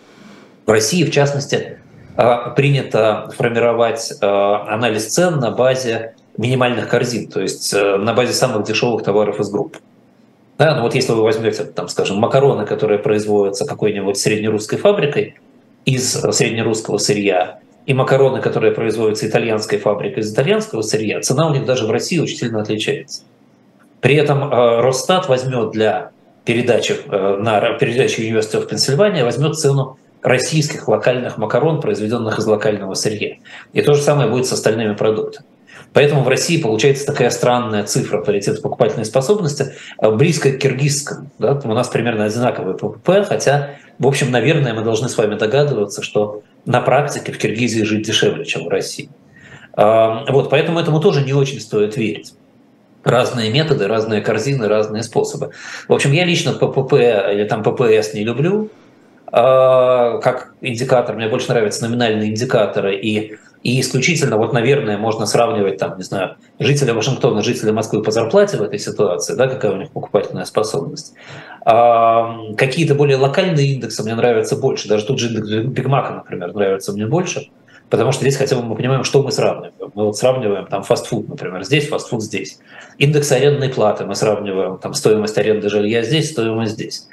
В 0.66 0.72
России, 0.72 1.06
в 1.06 1.12
частности, 1.12 1.80
а, 2.18 2.50
принято 2.50 3.32
формировать 3.38 4.14
а, 4.22 4.74
анализ 4.74 5.08
цен 5.08 5.40
на 5.40 5.52
базе 5.52 6.16
минимальных 6.38 6.90
корзин, 6.90 7.30
то 7.30 7.42
есть 7.42 7.74
э, 7.74 7.98
на 7.98 8.14
базе 8.14 8.32
самых 8.32 8.64
дешевых 8.66 9.04
товаров 9.04 9.42
из 9.42 9.50
группы. 9.50 9.80
Да, 10.58 10.74
ну 10.76 10.84
вот 10.84 10.96
если 10.96 11.12
вы 11.12 11.24
возьмете, 11.24 11.66
там, 11.66 11.90
скажем, 11.90 12.18
макароны, 12.18 12.66
которые 12.66 12.98
производятся 13.00 13.66
какой-нибудь 13.66 14.18
среднерусской 14.18 14.78
фабрикой 14.78 15.36
из 15.86 16.14
среднерусского 16.14 16.98
сырья, 16.98 17.60
и 17.86 17.94
макароны, 17.94 18.42
которые 18.42 18.72
производятся 18.72 19.28
итальянской 19.28 19.80
фабрикой 19.80 20.22
из 20.22 20.32
итальянского 20.32 20.82
сырья, 20.82 21.22
цена 21.22 21.48
у 21.48 21.54
них 21.54 21.66
даже 21.66 21.88
в 21.88 21.92
России 21.92 22.20
очень 22.20 22.38
сильно 22.38 22.62
отличается. 22.62 23.24
При 24.02 24.16
этом 24.16 24.44
э, 24.44 24.82
Росстат 24.82 25.28
возьмет 25.28 25.72
для 25.72 26.12
передачи 26.46 26.96
э, 27.06 27.38
на 27.38 27.60
передаче 27.74 28.30
University 28.30 28.62
of 28.62 28.70
Pennsylvania 28.70 29.24
возьмет 29.24 29.58
цену 29.58 29.98
российских 30.22 30.88
локальных 30.88 31.38
макарон, 31.38 31.82
произведенных 31.82 32.40
из 32.40 32.46
локального 32.46 32.94
сырья. 32.94 33.38
И 33.74 33.82
то 33.82 33.94
же 33.94 34.02
самое 34.02 34.30
будет 34.30 34.46
с 34.46 34.54
остальными 34.54 34.94
продуктами. 34.94 35.46
Поэтому 35.94 36.24
в 36.24 36.28
России 36.28 36.62
получается 36.62 37.06
такая 37.06 37.30
странная 37.30 37.84
цифра 37.84 38.22
паритета 38.22 38.62
покупательной 38.62 39.06
способности, 39.06 39.74
э, 40.00 40.12
близкая 40.12 40.54
к 40.54 40.60
киргизскому. 40.60 41.32
Да? 41.40 41.60
У 41.64 41.74
нас 41.74 41.88
примерно 41.88 42.26
одинаковый 42.26 42.76
ППП, 42.76 43.28
хотя, 43.28 43.72
в 44.00 44.08
общем, 44.08 44.32
наверное, 44.32 44.74
мы 44.74 44.82
должны 44.82 45.10
с 45.10 45.18
вами 45.18 45.36
догадываться, 45.36 46.02
что 46.02 46.42
на 46.66 46.82
практике 46.82 47.32
в 47.32 47.38
Киргизии 47.38 47.84
жить 47.84 48.08
дешевле, 48.08 48.46
чем 48.46 48.66
в 48.66 48.70
России. 48.70 49.10
Вот, 49.76 50.50
поэтому 50.50 50.80
этому 50.80 51.00
тоже 51.00 51.22
не 51.24 51.34
очень 51.34 51.60
стоит 51.60 51.96
верить 51.96 52.34
разные 53.04 53.52
методы, 53.52 53.88
разные 53.88 54.22
корзины, 54.22 54.68
разные 54.68 55.04
способы. 55.04 55.52
В 55.88 55.94
общем, 55.94 56.12
я 56.12 56.26
лично 56.26 56.54
ППП 56.54 56.94
или 56.94 57.46
там 57.46 57.64
ППС 57.64 58.14
не 58.14 58.24
люблю 58.24 58.70
а, 59.28 60.20
как 60.20 60.54
индикатор. 60.62 61.16
Мне 61.16 61.28
больше 61.28 61.50
нравятся 61.50 61.88
номинальные 61.88 62.30
индикаторы 62.30 62.96
и 62.96 63.38
и 63.62 63.82
исключительно, 63.82 64.38
вот, 64.38 64.54
наверное, 64.54 64.98
можно 64.98 65.26
сравнивать, 65.26 65.78
там, 65.78 65.98
не 65.98 66.04
знаю, 66.04 66.38
жителя 66.60 66.94
Вашингтона, 66.94 67.44
жителя 67.44 67.74
Москвы 67.74 68.02
по 68.02 68.12
зарплате 68.12 68.58
в 68.58 68.62
этой 68.62 68.80
ситуации, 68.80 69.36
да, 69.36 69.48
какая 69.48 69.74
у 69.74 69.76
них 69.76 69.92
покупательная 69.92 70.46
способность. 70.46 71.14
А, 71.66 72.38
какие-то 72.56 72.96
более 72.96 73.18
локальные 73.18 73.74
индексы 73.74 74.02
мне 74.04 74.16
нравятся 74.16 74.56
больше. 74.56 74.88
Даже 74.88 75.06
тот 75.06 75.20
же 75.20 75.28
индекс 75.28 75.68
Бигмака, 75.68 76.14
например, 76.14 76.54
нравится 76.54 76.94
мне 76.94 77.06
больше. 77.06 77.50
Потому 77.90 78.12
что 78.12 78.22
здесь 78.22 78.38
хотя 78.38 78.56
бы 78.56 78.62
мы 78.62 78.76
понимаем, 78.76 79.04
что 79.04 79.24
мы 79.24 79.32
сравниваем. 79.32 79.74
Мы 79.94 80.06
вот 80.06 80.16
сравниваем 80.16 80.68
там 80.68 80.84
фастфуд, 80.84 81.28
например, 81.28 81.64
здесь, 81.64 81.88
фастфуд 81.88 82.22
здесь. 82.22 82.60
Индекс 82.98 83.32
арендной 83.32 83.70
платы 83.70 84.06
мы 84.06 84.16
сравниваем, 84.16 84.78
там 84.78 84.94
стоимость 84.94 85.38
аренды 85.38 85.70
жилья 85.70 86.04
здесь, 86.04 86.30
стоимость 86.30 86.74
здесь. 86.74 87.08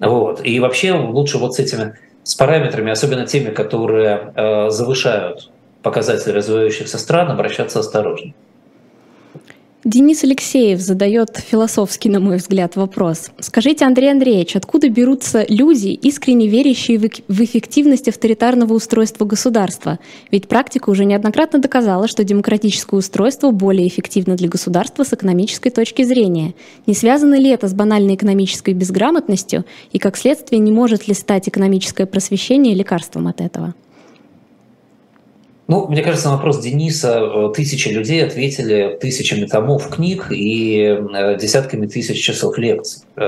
Вот. 0.00 0.44
И 0.44 0.58
вообще 0.58 0.92
лучше 0.92 1.38
вот 1.38 1.54
с 1.54 1.58
этими 1.58 1.96
с 2.24 2.34
параметрами, 2.34 2.90
особенно 2.90 3.26
теми, 3.26 3.50
которые 3.50 4.32
э, 4.34 4.70
завышают 4.70 5.50
показатели 5.82 6.32
развивающихся 6.32 6.98
стран, 6.98 7.30
обращаться 7.30 7.80
осторожно. 7.80 8.32
Денис 9.84 10.22
Алексеев 10.22 10.80
задает 10.80 11.38
философский, 11.38 12.08
на 12.08 12.20
мой 12.20 12.36
взгляд, 12.36 12.76
вопрос. 12.76 13.32
Скажите, 13.40 13.84
Андрей 13.84 14.12
Андреевич, 14.12 14.54
откуда 14.54 14.88
берутся 14.88 15.44
люди, 15.48 15.88
искренне 15.88 16.46
верящие 16.46 17.00
в 17.00 17.42
эффективность 17.42 18.06
авторитарного 18.06 18.74
устройства 18.74 19.24
государства? 19.24 19.98
Ведь 20.30 20.46
практика 20.46 20.88
уже 20.88 21.04
неоднократно 21.04 21.58
доказала, 21.58 22.06
что 22.06 22.22
демократическое 22.22 22.96
устройство 22.96 23.50
более 23.50 23.88
эффективно 23.88 24.36
для 24.36 24.48
государства 24.48 25.02
с 25.02 25.14
экономической 25.14 25.70
точки 25.70 26.02
зрения. 26.04 26.54
Не 26.86 26.94
связано 26.94 27.34
ли 27.34 27.50
это 27.50 27.66
с 27.66 27.74
банальной 27.74 28.14
экономической 28.14 28.74
безграмотностью 28.74 29.64
и, 29.90 29.98
как 29.98 30.16
следствие, 30.16 30.60
не 30.60 30.70
может 30.70 31.08
ли 31.08 31.14
стать 31.14 31.48
экономическое 31.48 32.06
просвещение 32.06 32.76
лекарством 32.76 33.26
от 33.26 33.40
этого? 33.40 33.74
Ну, 35.72 35.88
мне 35.88 36.02
кажется, 36.02 36.28
на 36.28 36.36
вопрос 36.36 36.60
Дениса 36.60 37.18
э, 37.18 37.52
тысячи 37.56 37.88
людей 37.88 38.22
ответили 38.22 38.98
тысячами 39.00 39.46
томов 39.46 39.88
книг 39.88 40.26
и 40.30 40.82
э, 40.82 41.38
десятками 41.40 41.86
тысяч 41.86 42.22
часов 42.22 42.58
лекций. 42.58 43.04
Э, 43.16 43.22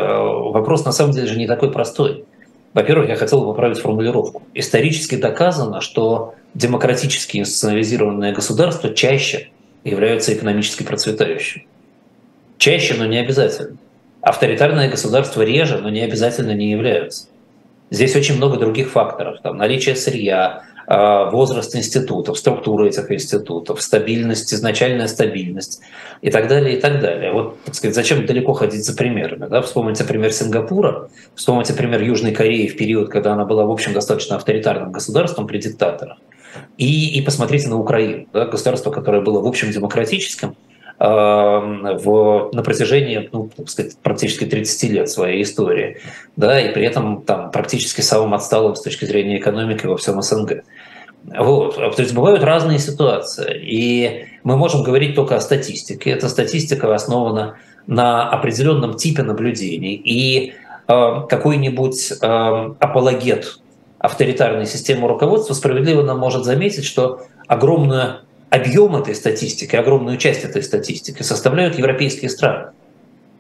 вопрос 0.53 0.85
на 0.85 0.93
самом 0.93 1.15
деле 1.15 1.27
же 1.27 1.39
не 1.39 1.47
такой 1.47 1.73
простой. 1.73 2.27
Во-первых, 2.75 3.09
я 3.09 3.17
хотел 3.17 3.41
бы 3.41 3.47
поправить 3.47 3.79
формулировку. 3.79 4.43
Исторически 4.53 5.15
доказано, 5.15 5.81
что 5.81 6.35
демократически 6.53 7.39
институционализированное 7.39 8.35
государство 8.35 8.93
чаще 8.93 9.49
являются 9.83 10.35
экономически 10.35 10.83
процветающим. 10.83 11.63
Чаще, 12.59 12.93
но 12.93 13.07
не 13.07 13.17
обязательно. 13.17 13.79
Авторитарное 14.21 14.91
государство 14.91 15.41
реже, 15.41 15.79
но 15.79 15.89
не 15.89 16.03
обязательно 16.03 16.53
не 16.53 16.71
являются. 16.71 17.25
Здесь 17.91 18.15
очень 18.15 18.37
много 18.37 18.59
других 18.59 18.91
факторов. 18.91 19.39
Там, 19.43 19.57
наличие 19.57 19.97
сырья, 19.97 20.63
возраст 20.87 21.75
институтов, 21.75 22.39
структура 22.39 22.87
этих 22.87 23.11
институтов, 23.11 23.83
стабильность, 23.83 24.53
изначальная 24.53 25.09
стабильность 25.09 25.81
и 26.21 26.31
так 26.31 26.49
далее, 26.49 26.77
и 26.77 26.81
так 26.81 27.01
далее. 27.01 27.33
Вот, 27.33 27.63
так 27.65 27.75
сказать, 27.75 27.95
зачем 27.95 28.27
далеко 28.27 28.53
ходить 28.53 28.85
за 28.85 28.97
примерами? 28.97 29.47
Да? 29.49 29.63
Вспомните 29.63 30.05
пример 30.05 30.33
Сингапура, 30.33 31.09
вспомните 31.35 31.75
пример 31.75 32.03
Южной 32.03 32.33
Кореи 32.33 32.67
в 32.67 32.77
период, 32.77 33.11
когда 33.11 33.33
она 33.33 33.45
была, 33.45 33.65
в 33.65 33.71
общем, 33.71 33.93
достаточно 33.93 34.37
авторитарным 34.37 34.93
государством 34.93 35.47
при 35.47 35.59
диктаторах. 35.59 36.19
И, 36.79 37.19
и 37.19 37.23
посмотрите 37.23 37.69
на 37.69 37.79
Украину, 37.79 38.27
да? 38.33 38.47
государство, 38.47 38.91
которое 38.91 39.23
было, 39.23 39.41
в 39.41 39.47
общем, 39.47 39.71
демократическим, 39.71 40.57
в, 40.99 42.51
на 42.53 42.63
протяжении, 42.63 43.29
ну, 43.33 43.51
так 43.57 43.69
сказать, 43.69 43.97
практически 44.03 44.45
30 44.45 44.91
лет 44.91 45.11
своей 45.11 45.43
истории, 45.43 45.99
да, 46.37 46.61
и 46.61 46.73
при 46.73 46.87
этом 46.87 47.23
там 47.23 47.51
практически 47.51 48.01
самым 48.01 48.35
отсталым 48.35 48.77
с 48.77 48.83
точки 48.83 49.05
зрения 49.05 49.39
экономики 49.39 49.87
во 49.87 49.97
всем 49.97 50.23
СНГ. 50.23 50.63
Вот. 51.27 51.77
То 51.77 52.03
есть 52.03 52.15
бывают 52.15 52.43
разные 52.43 52.79
ситуации, 52.79 53.59
и 53.63 54.27
мы 54.43 54.57
можем 54.57 54.83
говорить 54.83 55.15
только 55.15 55.37
о 55.37 55.41
статистике. 55.41 56.11
Эта 56.11 56.29
статистика 56.29 56.95
основана 56.95 57.57
на 57.87 58.29
определенном 58.29 58.95
типе 58.95 59.23
наблюдений, 59.23 59.95
и 59.95 60.55
э, 60.87 61.13
какой-нибудь 61.29 62.13
э, 62.13 62.27
апологет 62.79 63.59
авторитарной 63.99 64.67
системы 64.67 65.09
руководства 65.09 65.55
справедливо 65.55 66.03
нам 66.03 66.19
может 66.19 66.45
заметить, 66.45 66.85
что 66.85 67.23
огромную 67.49 68.21
объем 68.55 68.95
этой 68.95 69.15
статистики, 69.15 69.75
огромную 69.75 70.17
часть 70.17 70.45
этой 70.45 70.63
статистики 70.63 71.23
составляют 71.23 71.77
европейские 71.77 72.31
страны. 72.31 72.71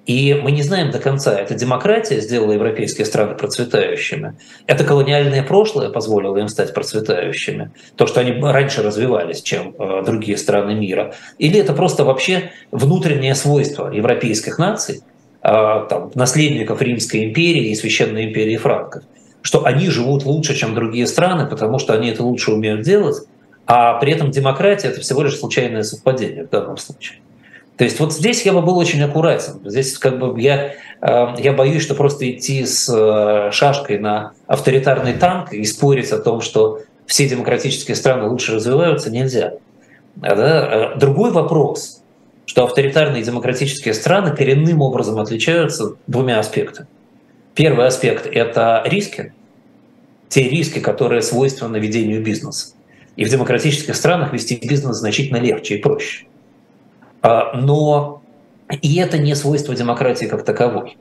И 0.06 0.34
мы 0.34 0.50
не 0.50 0.62
знаем 0.62 0.90
до 0.90 0.98
конца, 0.98 1.34
это 1.34 1.54
демократия 1.54 2.20
сделала 2.20 2.52
европейские 2.52 3.06
страны 3.06 3.34
процветающими, 3.36 4.34
это 4.66 4.84
колониальное 4.84 5.42
прошлое 5.42 5.88
позволило 5.88 6.36
им 6.36 6.48
стать 6.48 6.74
процветающими, 6.74 7.70
то, 7.96 8.06
что 8.06 8.20
они 8.20 8.32
раньше 8.32 8.82
развивались, 8.82 9.40
чем 9.40 9.74
э, 9.78 10.02
другие 10.04 10.36
страны 10.36 10.74
мира, 10.74 11.14
или 11.38 11.58
это 11.58 11.72
просто 11.72 12.04
вообще 12.04 12.50
внутреннее 12.70 13.34
свойство 13.34 13.90
европейских 13.90 14.58
наций, 14.58 15.00
э, 15.42 15.86
там, 15.88 16.10
наследников 16.14 16.82
Римской 16.82 17.24
империи 17.24 17.70
и 17.70 17.74
Священной 17.74 18.26
империи 18.26 18.58
франков, 18.58 19.04
что 19.40 19.64
они 19.64 19.88
живут 19.88 20.24
лучше, 20.26 20.54
чем 20.54 20.74
другие 20.74 21.06
страны, 21.06 21.46
потому 21.46 21.78
что 21.78 21.94
они 21.94 22.10
это 22.10 22.22
лучше 22.22 22.52
умеют 22.52 22.82
делать, 22.82 23.22
а 23.66 23.94
при 23.94 24.12
этом 24.12 24.30
демократия– 24.30 24.88
это 24.88 25.00
всего 25.00 25.22
лишь 25.22 25.38
случайное 25.38 25.82
совпадение 25.82 26.44
в 26.44 26.50
данном 26.50 26.76
случае. 26.76 27.20
То 27.76 27.84
есть 27.84 27.98
вот 27.98 28.12
здесь 28.12 28.42
я 28.42 28.52
бы 28.52 28.62
был 28.62 28.78
очень 28.78 29.02
аккуратен. 29.02 29.60
Здесь 29.64 29.98
как 29.98 30.18
бы 30.18 30.40
я, 30.40 30.74
э, 31.00 31.34
я 31.38 31.52
боюсь, 31.52 31.82
что 31.82 31.94
просто 31.94 32.30
идти 32.30 32.64
с 32.64 32.88
э, 32.88 33.50
шашкой 33.52 33.98
на 33.98 34.32
авторитарный 34.46 35.14
танк 35.14 35.52
и 35.52 35.64
спорить 35.64 36.12
о 36.12 36.18
том, 36.18 36.40
что 36.40 36.80
все 37.06 37.28
демократические 37.28 37.96
страны 37.96 38.28
лучше 38.28 38.54
развиваются, 38.54 39.10
нельзя. 39.10 39.54
Да? 40.14 40.94
Э, 40.94 40.98
другой 40.98 41.32
вопрос, 41.32 42.02
что 42.46 42.64
авторитарные 42.64 43.22
и 43.22 43.24
демократические 43.24 43.94
страны 43.94 44.36
коренным 44.36 44.80
образом 44.80 45.18
отличаются 45.18 45.96
двумя 46.06 46.38
аспектами. 46.38 46.86
Первый 47.54 47.86
аспект– 47.86 48.26
это 48.32 48.82
риски, 48.84 49.32
те 50.28 50.48
риски, 50.48 50.78
которые 50.78 51.22
свойственны 51.22 51.78
ведению 51.78 52.22
бизнеса. 52.22 52.74
И 53.16 53.24
в 53.24 53.30
демократических 53.30 53.94
странах 53.94 54.32
вести 54.32 54.58
бизнес 54.62 54.96
значительно 54.96 55.38
легче 55.38 55.76
и 55.76 55.82
проще. 55.82 56.26
А, 57.22 57.56
но 57.56 58.22
и 58.82 58.96
это 58.96 59.18
не 59.18 59.34
свойство 59.34 59.74
демократии 59.74 60.26
как 60.26 60.44
таковой. 60.44 60.96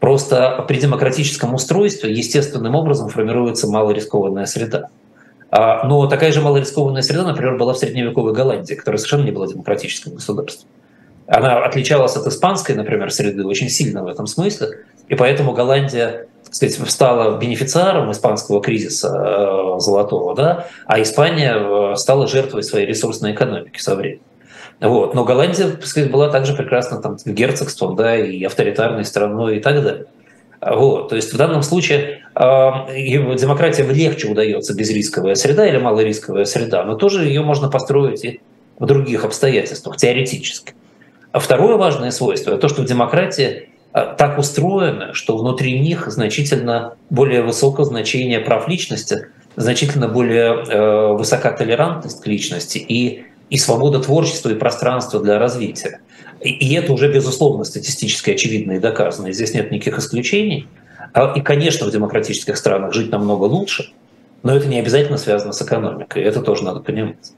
Просто 0.00 0.64
при 0.66 0.78
демократическом 0.80 1.54
устройстве 1.54 2.12
естественным 2.12 2.74
образом 2.74 3.08
формируется 3.08 3.68
малорискованная 3.68 4.46
среда. 4.46 4.88
А, 5.50 5.86
но 5.86 6.06
такая 6.08 6.32
же 6.32 6.40
малорискованная 6.40 7.02
среда, 7.02 7.24
например, 7.24 7.56
была 7.56 7.74
в 7.74 7.78
средневековой 7.78 8.32
Голландии, 8.32 8.74
которая 8.74 8.98
совершенно 8.98 9.24
не 9.24 9.30
была 9.30 9.46
демократическим 9.46 10.14
государством. 10.14 10.68
Она 11.26 11.64
отличалась 11.64 12.16
от 12.16 12.26
испанской, 12.26 12.74
например, 12.74 13.12
среды 13.12 13.46
очень 13.46 13.68
сильно 13.68 14.02
в 14.02 14.06
этом 14.08 14.26
смысле, 14.26 14.80
и 15.08 15.14
поэтому 15.14 15.52
Голландия 15.52 16.26
так 16.44 16.54
сказать, 16.54 16.90
стала 16.90 17.38
бенефициаром 17.38 18.10
испанского 18.10 18.60
кризиса 18.60 19.08
э, 19.08 19.80
золотого, 19.80 20.34
да, 20.34 20.66
а 20.86 21.00
Испания 21.00 21.54
э, 21.56 21.96
стала 21.96 22.26
жертвой 22.26 22.62
своей 22.62 22.86
ресурсной 22.86 23.32
экономики 23.32 23.78
со 23.78 23.96
временем. 23.96 24.20
Вот. 24.80 25.14
Но 25.14 25.24
Голландия, 25.24 25.68
так 25.68 25.86
сказать, 25.86 26.10
была 26.10 26.28
также 26.28 26.54
прекрасно 26.54 27.00
там, 27.00 27.16
герцогством, 27.24 27.96
да, 27.96 28.16
и 28.16 28.42
авторитарной 28.44 29.04
страной 29.04 29.58
и 29.58 29.60
так 29.60 29.82
далее. 29.82 30.06
Вот. 30.60 31.08
То 31.08 31.16
есть 31.16 31.32
в 31.32 31.36
данном 31.36 31.62
случае 31.62 32.22
э, 32.34 32.40
демократия 33.36 33.84
легче 33.84 34.28
удается 34.28 34.74
безрисковая 34.74 35.34
среда 35.36 35.66
или 35.66 35.78
малорисковая 35.78 36.44
среда, 36.44 36.84
но 36.84 36.96
тоже 36.96 37.24
ее 37.24 37.42
можно 37.42 37.70
построить 37.70 38.24
и 38.24 38.40
в 38.78 38.86
других 38.86 39.24
обстоятельствах, 39.24 39.96
теоретически. 39.96 40.74
А 41.30 41.38
второе 41.38 41.76
важное 41.76 42.10
свойство– 42.10 42.56
то, 42.58 42.68
что 42.68 42.82
в 42.82 42.84
демократии 42.84 43.70
так 43.92 44.38
устроены, 44.38 45.12
что 45.12 45.36
внутри 45.36 45.78
них 45.78 46.06
значительно 46.10 46.94
более 47.10 47.42
высокое 47.42 47.84
значение 47.84 48.40
прав 48.40 48.66
личности, 48.68 49.26
значительно 49.56 50.08
более 50.08 50.64
э, 50.64 51.12
высока 51.12 51.52
толерантность 51.52 52.22
к 52.22 52.26
личности 52.26 52.78
и, 52.78 53.24
и 53.50 53.58
свобода 53.58 54.00
творчества 54.00 54.48
и 54.48 54.54
пространства 54.54 55.20
для 55.20 55.38
развития. 55.38 56.00
И, 56.40 56.50
и 56.50 56.74
это 56.74 56.92
уже, 56.92 57.12
безусловно, 57.12 57.64
статистически 57.64 58.30
очевидно 58.30 58.72
и 58.72 58.78
доказано. 58.78 59.28
И 59.28 59.32
здесь 59.32 59.52
нет 59.52 59.70
никаких 59.70 59.98
исключений. 59.98 60.66
А, 61.12 61.34
и, 61.36 61.42
конечно, 61.42 61.86
в 61.86 61.90
демократических 61.90 62.56
странах 62.56 62.94
жить 62.94 63.10
намного 63.10 63.44
лучше, 63.44 63.92
но 64.42 64.56
это 64.56 64.68
не 64.68 64.78
обязательно 64.78 65.18
связано 65.18 65.52
с 65.52 65.60
экономикой. 65.60 66.22
Это 66.22 66.40
тоже 66.40 66.64
надо 66.64 66.80
понимать. 66.80 67.32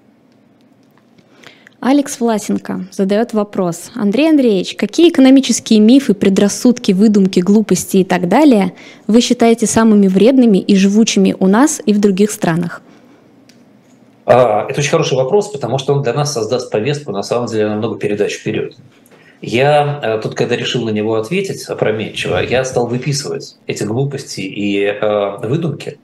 Алекс 1.86 2.18
Власенко 2.18 2.86
задает 2.92 3.34
вопрос. 3.34 3.90
Андрей 3.94 4.30
Андреевич, 4.30 4.74
какие 4.74 5.10
экономические 5.10 5.80
мифы, 5.80 6.14
предрассудки, 6.14 6.92
выдумки, 6.92 7.40
глупости 7.40 7.98
и 7.98 8.04
так 8.04 8.26
далее 8.26 8.72
вы 9.06 9.20
считаете 9.20 9.66
самыми 9.66 10.06
вредными 10.06 10.56
и 10.56 10.76
живучими 10.76 11.36
у 11.38 11.46
нас 11.46 11.82
и 11.84 11.92
в 11.92 12.00
других 12.00 12.30
странах? 12.30 12.80
А, 14.24 14.66
это 14.66 14.80
очень 14.80 14.92
хороший 14.92 15.18
вопрос, 15.18 15.48
потому 15.48 15.76
что 15.76 15.92
он 15.92 16.02
для 16.02 16.14
нас 16.14 16.32
создаст 16.32 16.72
повестку, 16.72 17.12
на 17.12 17.22
самом 17.22 17.48
деле, 17.48 17.68
на 17.68 17.74
много 17.74 17.98
передач 17.98 18.32
вперед. 18.32 18.76
Я 19.42 20.00
э, 20.02 20.20
тут, 20.22 20.34
когда 20.34 20.56
решил 20.56 20.86
на 20.86 20.90
него 20.90 21.16
ответить 21.16 21.62
опрометчиво, 21.64 22.38
я 22.42 22.64
стал 22.64 22.86
выписывать 22.86 23.56
эти 23.66 23.84
глупости 23.84 24.40
и 24.40 24.86
э, 24.86 25.36
выдумки– 25.46 25.98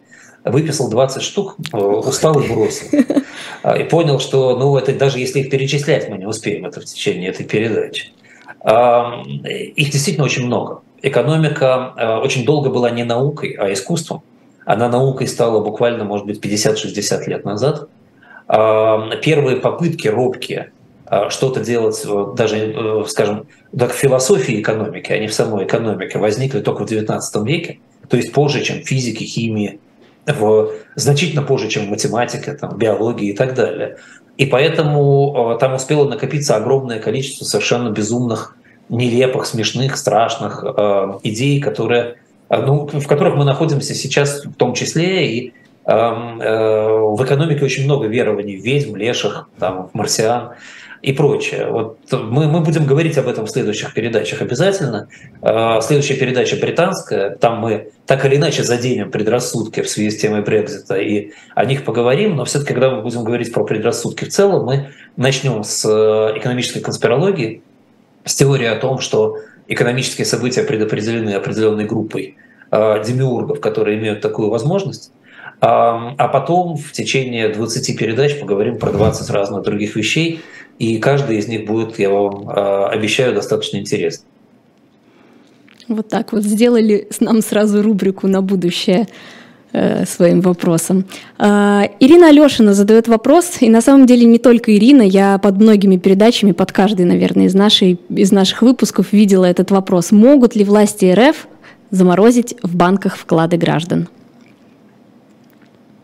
выписал 0.50 0.90
20 0.90 1.22
штук, 1.22 1.56
э, 1.72 1.76
устал 1.76 2.40
и 2.40 2.48
бросил. 2.48 2.86
А, 3.62 3.76
и 3.76 3.84
понял, 3.84 4.20
что 4.20 4.56
ну, 4.56 4.76
это, 4.78 4.94
даже 4.94 5.18
если 5.18 5.40
их 5.40 5.50
перечислять, 5.50 6.08
мы 6.08 6.16
не 6.16 6.24
успеем 6.24 6.64
это 6.64 6.80
в 6.80 6.84
течение 6.86 7.28
этой 7.28 7.44
передачи. 7.44 8.12
Их 8.64 9.90
действительно 9.90 10.24
очень 10.24 10.46
много. 10.46 10.80
Экономика 11.02 11.92
э, 11.94 12.16
очень 12.16 12.46
долго 12.46 12.70
была 12.70 12.88
не 12.90 13.04
наукой, 13.04 13.50
а 13.58 13.70
искусством. 13.70 14.22
Она 14.64 14.88
наукой 14.88 15.26
стала 15.26 15.62
буквально, 15.62 16.04
может 16.04 16.26
быть, 16.26 16.42
50-60 16.42 17.28
лет 17.28 17.44
назад. 17.44 17.88
Первые 18.46 19.56
попытки 19.56 20.08
робкие 20.08 20.72
что-то 21.28 21.60
делать, 21.60 22.00
э, 22.04 22.26
даже, 22.36 23.04
скажем, 23.08 23.46
так 23.76 23.92
в 23.92 23.96
философии 23.96 24.60
экономики, 24.60 25.10
а 25.12 25.18
не 25.18 25.26
в 25.26 25.34
самой 25.34 25.64
экономике, 25.64 26.18
возникли 26.18 26.60
только 26.60 26.86
в 26.86 26.90
XIX 26.90 27.20
веке, 27.44 27.80
то 28.08 28.16
есть 28.16 28.32
позже, 28.32 28.62
чем 28.62 28.82
физики, 28.82 29.24
химии, 29.24 29.80
в, 30.26 30.70
значительно 30.94 31.42
позже, 31.42 31.68
чем 31.68 31.86
в 31.86 31.90
математике, 31.90 32.52
там, 32.52 32.76
биологии 32.76 33.30
и 33.30 33.36
так 33.36 33.54
далее. 33.54 33.98
И 34.36 34.46
поэтому 34.46 35.54
э, 35.54 35.58
там 35.58 35.74
успело 35.74 36.08
накопиться 36.08 36.56
огромное 36.56 36.98
количество 36.98 37.44
совершенно 37.44 37.90
безумных, 37.90 38.56
нелепых, 38.88 39.46
смешных, 39.46 39.96
страшных 39.96 40.64
э, 40.64 41.18
идей, 41.24 41.60
которые, 41.60 42.16
э, 42.48 42.62
ну, 42.62 42.86
в 42.86 43.06
которых 43.06 43.36
мы 43.36 43.44
находимся 43.44 43.94
сейчас 43.94 44.44
в 44.44 44.54
том 44.54 44.74
числе. 44.74 45.26
И 45.26 45.52
э, 45.84 45.92
э, 45.92 46.88
в 46.88 47.22
экономике 47.22 47.64
очень 47.64 47.84
много 47.84 48.06
верований 48.06 48.56
в 48.58 48.64
ведьм, 48.64 48.96
леших, 48.96 49.48
там, 49.58 49.88
в 49.88 49.94
марсиан 49.94 50.52
и 51.02 51.12
прочее. 51.12 51.68
Вот 51.70 51.98
мы, 52.12 52.46
мы 52.48 52.60
будем 52.60 52.84
говорить 52.84 53.16
об 53.16 53.26
этом 53.26 53.46
в 53.46 53.50
следующих 53.50 53.94
передачах 53.94 54.42
обязательно. 54.42 55.08
А, 55.40 55.80
следующая 55.80 56.14
передача 56.14 56.56
британская, 56.56 57.30
там 57.30 57.58
мы 57.58 57.90
так 58.06 58.24
или 58.26 58.36
иначе 58.36 58.64
заденем 58.64 59.10
предрассудки 59.10 59.80
в 59.80 59.88
связи 59.88 60.10
с 60.10 60.20
темой 60.20 60.42
Брекзита 60.42 60.96
и 60.96 61.32
о 61.54 61.64
них 61.64 61.84
поговорим, 61.84 62.36
но 62.36 62.44
все-таки, 62.44 62.74
когда 62.74 62.90
мы 62.90 63.02
будем 63.02 63.24
говорить 63.24 63.52
про 63.52 63.64
предрассудки 63.64 64.24
в 64.24 64.28
целом, 64.28 64.66
мы 64.66 64.90
начнем 65.16 65.64
с 65.64 65.84
э, 65.86 66.38
экономической 66.38 66.80
конспирологии, 66.80 67.62
с 68.24 68.34
теории 68.34 68.66
о 68.66 68.76
том, 68.76 68.98
что 68.98 69.38
экономические 69.68 70.26
события 70.26 70.64
предопределены 70.64 71.30
определенной 71.30 71.86
группой 71.86 72.36
э, 72.70 73.04
демиургов, 73.06 73.60
которые 73.60 73.98
имеют 73.98 74.20
такую 74.20 74.50
возможность, 74.50 75.12
а 75.62 76.28
потом 76.28 76.76
в 76.76 76.92
течение 76.92 77.50
20 77.50 77.98
передач 77.98 78.40
поговорим 78.40 78.78
про 78.78 78.92
20 78.92 79.28
разных 79.30 79.62
других 79.62 79.94
вещей, 79.94 80.40
и 80.80 80.96
каждый 80.96 81.36
из 81.36 81.46
них 81.46 81.66
будет, 81.66 81.98
я 81.98 82.08
вам 82.08 82.48
а, 82.48 82.88
обещаю, 82.88 83.34
достаточно 83.34 83.76
интересным. 83.76 84.26
Вот 85.88 86.08
так 86.08 86.32
вот 86.32 86.42
сделали 86.42 87.06
нам 87.20 87.42
сразу 87.42 87.82
рубрику 87.82 88.28
на 88.28 88.40
будущее 88.40 89.06
э, 89.72 90.06
своим 90.06 90.40
вопросом. 90.40 91.04
Э, 91.38 91.82
Ирина 92.00 92.28
Алешина 92.28 92.72
задает 92.72 93.08
вопрос, 93.08 93.58
и 93.60 93.68
на 93.68 93.82
самом 93.82 94.06
деле 94.06 94.24
не 94.24 94.38
только 94.38 94.74
Ирина, 94.74 95.02
я 95.02 95.36
под 95.36 95.60
многими 95.60 95.98
передачами, 95.98 96.52
под 96.52 96.72
каждой, 96.72 97.04
наверное, 97.04 97.46
из, 97.46 97.54
нашей, 97.54 98.00
из 98.08 98.32
наших 98.32 98.62
выпусков 98.62 99.12
видела 99.12 99.44
этот 99.44 99.70
вопрос. 99.70 100.12
Могут 100.12 100.56
ли 100.56 100.64
власти 100.64 101.12
РФ 101.12 101.46
заморозить 101.90 102.54
в 102.62 102.74
банках 102.74 103.18
вклады 103.18 103.58
граждан? 103.58 104.08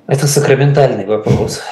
Это 0.06 0.28
сакраментальный 0.28 1.04
вопрос 1.04 1.62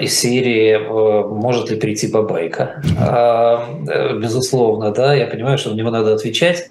из 0.00 0.18
серии 0.18 0.72
э, 0.72 1.28
«Может 1.28 1.70
ли 1.70 1.76
прийти 1.76 2.08
бабайка?». 2.08 2.82
А, 2.98 3.68
э, 3.88 4.18
безусловно, 4.18 4.90
да, 4.90 5.14
я 5.14 5.26
понимаю, 5.26 5.58
что 5.58 5.70
на 5.70 5.74
него 5.74 5.90
надо 5.90 6.12
отвечать, 6.12 6.70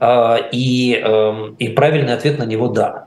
а, 0.00 0.38
и, 0.50 0.94
эм, 0.94 1.56
и 1.58 1.68
правильный 1.68 2.14
ответ 2.14 2.38
на 2.38 2.44
него 2.44 2.68
«да». 2.68 3.04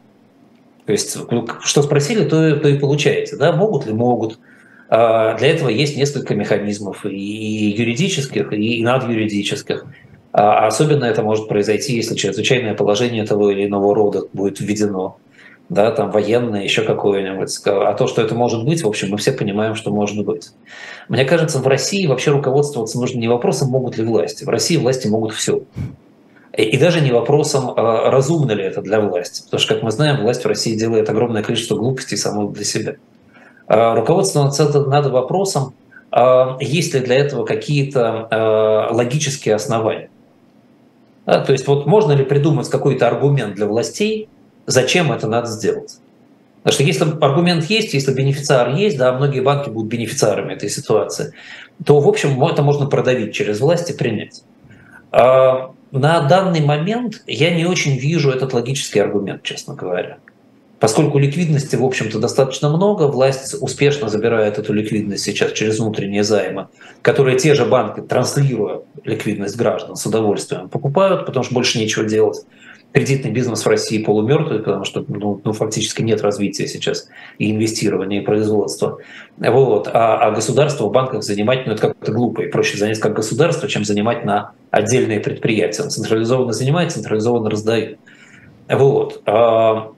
То 0.85 0.91
есть, 0.91 1.17
ну, 1.31 1.47
что 1.61 1.81
спросили, 1.81 2.25
то, 2.25 2.55
то 2.57 2.67
и 2.69 2.77
получаете. 2.77 3.35
Да? 3.35 3.51
Могут 3.51 3.87
ли? 3.87 3.93
Могут. 3.93 4.37
А, 4.87 5.35
для 5.35 5.47
этого 5.47 5.69
есть 5.69 5.97
несколько 5.97 6.35
механизмов 6.35 7.03
и 7.03 7.73
юридических, 7.75 8.53
и 8.53 8.83
надюридических. 8.83 9.85
Особенно 10.31 11.05
это 11.05 11.23
может 11.23 11.47
произойти, 11.47 11.95
если 11.95 12.13
чрезвычайное 12.13 12.75
положение 12.75 13.25
того 13.25 13.49
или 13.49 13.65
иного 13.65 13.95
рода 13.95 14.23
будет 14.33 14.59
введено 14.59 15.17
да, 15.69 15.91
там 15.91 16.11
военное, 16.11 16.63
еще 16.63 16.83
какое-нибудь. 16.83 17.59
А 17.65 17.93
то, 17.93 18.07
что 18.07 18.21
это 18.21 18.35
может 18.35 18.65
быть, 18.65 18.83
в 18.83 18.87
общем, 18.87 19.09
мы 19.09 19.17
все 19.17 19.31
понимаем, 19.31 19.75
что 19.75 19.91
может 19.91 20.23
быть. 20.25 20.51
Мне 21.09 21.25
кажется, 21.25 21.59
в 21.59 21.67
России 21.67 22.05
вообще 22.07 22.31
руководствоваться 22.31 22.99
нужно 22.99 23.19
не 23.19 23.27
вопросом, 23.27 23.69
могут 23.69 23.97
ли 23.97 24.05
власти. 24.05 24.43
В 24.43 24.49
России 24.49 24.77
власти 24.77 25.07
могут 25.07 25.33
все. 25.33 25.61
И 26.55 26.77
даже 26.77 27.01
не 27.01 27.11
вопросом, 27.11 27.73
а 27.75 28.09
разумно 28.11 28.51
ли 28.53 28.63
это 28.63 28.81
для 28.81 29.01
власти. 29.01 29.43
Потому 29.43 29.59
что, 29.59 29.73
как 29.73 29.83
мы 29.83 29.91
знаем, 29.91 30.21
власть 30.21 30.43
в 30.43 30.47
России 30.47 30.75
делает 30.75 31.09
огромное 31.09 31.43
количество 31.43 31.75
глупостей 31.75 32.15
самой 32.15 32.47
для 32.53 32.63
себя. 32.63 32.95
А 33.67 33.95
руководствоваться 33.95 34.85
надо 34.87 35.09
вопросом, 35.09 35.73
а 36.11 36.57
есть 36.61 36.93
ли 36.93 37.01
для 37.01 37.15
этого 37.15 37.45
какие-то 37.45 38.89
логические 38.91 39.55
основания. 39.55 40.09
То 41.25 41.51
есть 41.51 41.67
вот 41.67 41.87
можно 41.87 42.11
ли 42.11 42.23
придумать 42.23 42.69
какой-то 42.69 43.07
аргумент 43.07 43.55
для 43.55 43.65
властей, 43.65 44.29
зачем 44.65 45.11
это 45.11 45.27
надо 45.27 45.47
сделать. 45.47 45.97
Потому 46.63 46.73
что 46.73 46.83
если 46.83 47.05
аргумент 47.23 47.65
есть, 47.65 47.93
если 47.93 48.11
бенефициар 48.11 48.73
есть, 48.73 48.97
да, 48.97 49.13
многие 49.13 49.41
банки 49.41 49.69
будут 49.69 49.91
бенефициарами 49.91 50.53
этой 50.53 50.69
ситуации, 50.69 51.33
то, 51.85 51.99
в 51.99 52.07
общем, 52.07 52.43
это 52.43 52.63
можно 52.63 52.87
продавить 52.87 53.33
через 53.33 53.59
власть 53.59 53.91
и 53.91 53.93
принять. 53.93 54.43
А 55.11 55.71
на 55.91 56.21
данный 56.21 56.61
момент 56.61 57.21
я 57.27 57.53
не 57.53 57.65
очень 57.65 57.97
вижу 57.97 58.31
этот 58.31 58.53
логический 58.53 58.99
аргумент, 58.99 59.43
честно 59.43 59.75
говоря. 59.75 60.17
Поскольку 60.79 61.19
ликвидности, 61.19 61.75
в 61.75 61.85
общем-то, 61.85 62.19
достаточно 62.19 62.69
много, 62.69 63.03
власть 63.03 63.55
успешно 63.61 64.09
забирает 64.09 64.57
эту 64.57 64.73
ликвидность 64.73 65.23
сейчас 65.23 65.53
через 65.53 65.79
внутренние 65.79 66.23
займы, 66.23 66.67
которые 67.01 67.37
те 67.37 67.53
же 67.53 67.65
банки, 67.65 68.01
транслируя 68.01 68.81
ликвидность 69.03 69.55
граждан 69.55 69.95
с 69.95 70.05
удовольствием, 70.05 70.67
покупают, 70.67 71.25
потому 71.25 71.43
что 71.43 71.53
больше 71.53 71.79
нечего 71.79 72.05
делать 72.05 72.39
кредитный 72.95 73.29
бизнес 73.29 73.65
в 73.65 73.67
России 73.67 74.01
полумертвый, 74.01 74.59
потому 74.59 74.85
что 74.85 75.03
ну, 75.09 75.41
ну, 75.43 75.51
фактически 75.51 76.01
нет 76.01 76.21
развития 76.21 76.65
сейчас 76.65 77.09
и 77.37 77.51
инвестирования, 77.51 78.21
и 78.21 78.23
производства. 78.23 78.99
Вот. 79.37 79.89
А, 79.91 80.19
а 80.19 80.31
государство 80.31 80.85
в 80.85 80.93
банках 80.93 81.21
занимать, 81.21 81.67
ну 81.67 81.73
это 81.73 81.89
как-то 81.89 82.13
глупо, 82.13 82.43
и 82.43 82.47
проще 82.47 82.77
занять 82.77 82.99
как 82.99 83.13
государство, 83.13 83.67
чем 83.67 83.83
занимать 83.83 84.23
на 84.23 84.53
отдельные 84.71 85.19
предприятия. 85.19 85.83
Он 85.83 85.89
централизованно 85.89 86.53
занимает, 86.53 86.93
централизованно 86.93 87.49
раздает. 87.49 87.99
Вот. 88.69 89.21
А, 89.25 89.91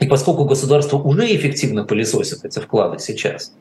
и 0.00 0.06
поскольку 0.06 0.46
государство 0.46 0.96
уже 0.96 1.26
эффективно 1.26 1.84
пылесосит 1.84 2.46
эти 2.46 2.60
вклады 2.60 2.98
сейчас, 2.98 3.52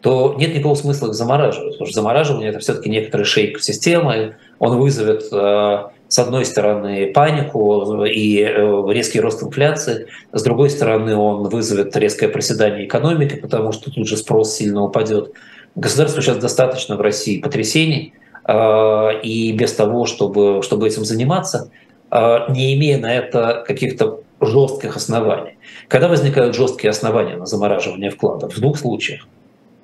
то 0.00 0.36
нет 0.38 0.54
никакого 0.54 0.76
смысла 0.76 1.08
их 1.08 1.14
замораживать, 1.14 1.72
потому 1.72 1.86
что 1.86 1.94
замораживание– 1.94 2.48
это 2.50 2.60
все-таки 2.60 2.88
некоторый 2.88 3.24
шейк 3.24 3.60
системы, 3.60 4.36
он 4.60 4.78
вызовет 4.78 5.24
а, 5.32 5.90
с 6.08 6.18
одной 6.18 6.46
стороны, 6.46 7.12
панику 7.12 8.04
и 8.04 8.40
э, 8.40 8.92
резкий 8.92 9.20
рост 9.20 9.42
инфляции, 9.42 10.06
с 10.32 10.42
другой 10.42 10.70
стороны, 10.70 11.14
он 11.14 11.48
вызовет 11.48 11.94
резкое 11.96 12.28
проседание 12.28 12.86
экономики, 12.86 13.36
потому 13.36 13.72
что 13.72 13.90
тут 13.90 14.08
же 14.08 14.16
спрос 14.16 14.54
сильно 14.54 14.82
упадет. 14.82 15.32
Государству 15.74 16.22
сейчас 16.22 16.38
достаточно 16.38 16.96
в 16.96 17.02
России 17.02 17.40
потрясений, 17.40 18.14
э, 18.46 19.20
и 19.22 19.52
без 19.52 19.74
того, 19.74 20.06
чтобы, 20.06 20.62
чтобы 20.62 20.86
этим 20.86 21.04
заниматься, 21.04 21.70
э, 22.10 22.38
не 22.48 22.74
имея 22.74 22.98
на 22.98 23.14
это 23.14 23.62
каких-то 23.66 24.20
жестких 24.40 24.96
оснований. 24.96 25.58
Когда 25.88 26.08
возникают 26.08 26.56
жесткие 26.56 26.90
основания 26.90 27.36
на 27.36 27.44
замораживание 27.44 28.10
вкладов? 28.10 28.56
В 28.56 28.60
двух 28.60 28.78
случаях. 28.78 29.26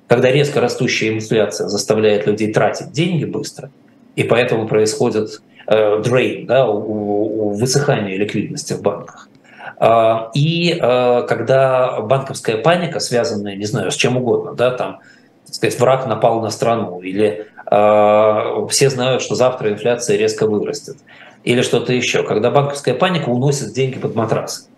Когда 0.07 0.31
резко 0.31 0.59
растущая 0.59 1.09
инфляция 1.13 1.67
заставляет 1.67 2.25
людей 2.25 2.51
тратить 2.51 2.91
деньги 2.91 3.25
быстро, 3.25 3.69
и 4.15 4.23
поэтому 4.23 4.67
происходит 4.67 5.41
drain, 5.67 6.45
да, 6.45 6.67
у, 6.67 7.49
высыхания 7.51 8.17
ликвидности 8.17 8.73
в 8.73 8.81
банках. 8.81 9.29
А, 9.77 10.29
и 10.33 10.75
когда 10.79 12.01
банковская 12.01 12.57
паника, 12.57 12.99
связанная, 12.99 13.55
не 13.55 13.65
знаю, 13.65 13.91
с 13.91 13.95
чем 13.95 14.17
угодно, 14.17 14.53
да, 14.53 14.71
там, 14.71 14.99
так 15.45 15.55
сказать, 15.55 15.79
враг 15.79 16.07
напал 16.07 16.41
на 16.41 16.49
страну, 16.49 17.01
или 17.01 17.47
все 18.69 18.89
знают, 18.89 19.23
что 19.23 19.33
завтра 19.35 19.71
инфляция 19.71 20.17
резко 20.17 20.45
вырастет, 20.45 20.97
или 21.43 21.61
что-то 21.61 21.93
еще, 21.93 22.23
когда 22.23 22.51
банковская 22.51 22.93
паника 22.93 23.29
уносит 23.29 23.73
деньги 23.73 23.97
под 23.97 24.15
матрас. 24.15 24.69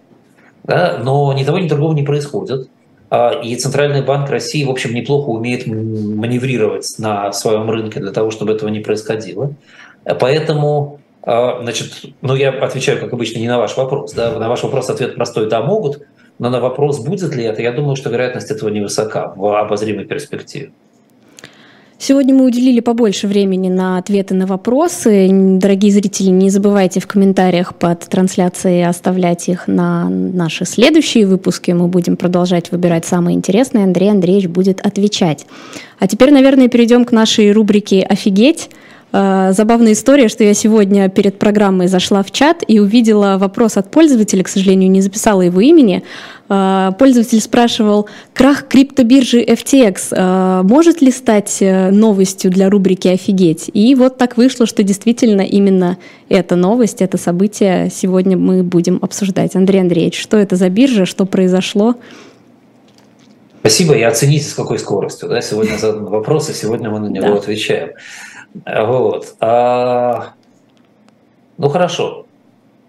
Да, 0.64 1.00
но 1.02 1.32
ни 1.34 1.44
того, 1.44 1.60
ни 1.60 1.68
другого 1.68 1.94
не 1.94 2.04
происходит. 2.04 2.70
А, 3.10 3.32
и 3.42 3.56
Центральный 3.56 4.02
банк 4.02 4.30
России, 4.30 4.66
в 4.66 4.70
общем, 4.70 4.94
неплохо 4.94 5.30
умеет 5.30 5.66
маневрировать 5.66 6.96
на 7.00 7.32
своем 7.32 7.70
рынке 7.72 8.02
для 8.02 8.12
того, 8.12 8.32
чтобы 8.32 8.54
этого 8.54 8.70
не 8.70 8.82
происходило. 8.82 9.54
Поэтому, 10.16 11.00
а, 11.24 11.60
значит, 11.62 12.06
ну 12.22 12.36
я 12.36 12.50
отвечаю, 12.50 13.00
как 13.00 13.14
обычно, 13.14 13.40
не 13.40 13.48
на 13.48 13.58
ваш 13.58 13.76
вопрос. 13.78 14.14
Да? 14.14 14.38
На 14.40 14.50
ваш 14.50 14.64
вопрос 14.64 14.90
ответ 14.90 15.16
простой– 15.16 15.50
да, 15.50 15.62
могут. 15.62 16.04
Но 16.40 16.50
на 16.50 16.60
вопрос, 16.60 17.00
будет 17.00 17.36
ли 17.36 17.44
это, 17.44 17.62
я 17.62 17.72
думаю, 17.72 17.96
что 17.96 18.10
вероятность 18.10 18.52
этого 18.52 18.70
невысока 18.70 19.34
в 19.36 19.60
обозримой 19.60 20.06
перспективе. 20.06 20.72
Сегодня 22.00 22.36
мы 22.36 22.46
уделили 22.46 22.80
побольше 22.80 23.28
времени 23.28 23.70
на 23.70 23.98
ответы 23.98 24.36
на 24.36 24.46
вопросы. 24.46 25.30
Дорогие 25.32 25.92
зрители, 25.92 26.30
не 26.30 26.52
забывайте 26.52 27.00
в 27.00 27.08
комментариях 27.08 27.74
под 27.74 28.02
трансляцией 28.02 28.88
оставлять 28.88 29.50
их 29.50 29.68
на 29.68 30.08
наши 30.08 30.66
следующие 30.66 31.26
выпуски. 31.26 31.72
Мы 31.72 31.88
будем 31.88 32.16
продолжать 32.16 32.72
выбирать 32.72 33.06
самые 33.06 33.36
интересные. 33.36 33.86
Андрей 33.86 34.12
Андреевич 34.12 34.48
будет 34.48 34.80
отвечать. 34.86 35.48
А 35.98 36.08
теперь, 36.08 36.30
наверное, 36.32 36.68
перейдем 36.68 37.04
к 37.04 37.12
нашей 37.12 37.52
рубрике 37.52 38.04
«Офигеть». 38.04 38.70
Э, 39.18 39.52
забавная 39.52 39.94
история, 39.94 40.28
что 40.28 40.44
я 40.44 40.54
сегодня 40.54 41.10
перед 41.10 41.40
программой 41.40 41.88
зашла 41.88 42.22
в 42.22 42.30
чат 42.32 42.64
и 42.68 42.80
увидела 42.80 43.38
вопрос 43.40 43.76
от 43.76 43.90
пользователя, 43.90 44.44
к 44.44 44.48
сожалению, 44.48 44.92
не 44.92 45.02
записала 45.02 45.42
его 45.42 45.60
имени. 45.60 46.04
Э, 46.50 46.92
пользователь 47.00 47.42
спрашивал, 47.42 48.08
крах 48.36 48.68
криптобиржи 48.68 49.44
FTX 49.44 49.98
э, 50.12 50.62
может 50.62 51.02
ли 51.02 51.12
стать 51.12 51.58
новостью 51.62 52.52
для 52.52 52.70
рубрики 52.70 53.08
«Офигеть?» 53.08 53.72
И 53.74 53.96
вот 53.96 54.18
так 54.18 54.38
вышло, 54.38 54.68
что 54.68 54.84
действительно 54.84 55.42
именно 55.42 55.98
эта 56.30 56.56
новость, 56.56 57.02
это 57.02 57.18
событие 57.18 57.90
сегодня 57.92 58.38
мы 58.38 58.62
будем 58.62 59.00
обсуждать. 59.02 59.56
Андрей 59.56 59.82
Андреевич, 59.82 60.22
что 60.22 60.38
это 60.38 60.56
за 60.56 60.70
биржа, 60.70 61.08
что 61.08 61.26
произошло? 61.26 61.96
Спасибо, 63.62 63.96
и 63.96 64.02
оцените, 64.02 64.46
с 64.46 64.54
какой 64.54 64.78
скоростью. 64.80 65.28
Да? 65.28 65.42
Сегодня 65.42 65.76
задан 65.78 66.06
вопрос, 66.06 66.50
и 66.50 66.54
сегодня 66.54 66.90
мы 66.90 67.00
на 67.00 67.08
него 67.08 67.28
да. 67.28 67.36
отвечаем. 67.36 67.90
Вот. 68.66 69.36
А, 69.40 70.34
ну 71.58 71.70
хорошо. 71.70 72.26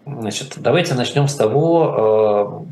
Значит, 0.06 0.54
давайте 0.56 0.94
начнем 0.94 1.28
с 1.28 1.34
того, 1.34 1.94
а, 1.96 2.64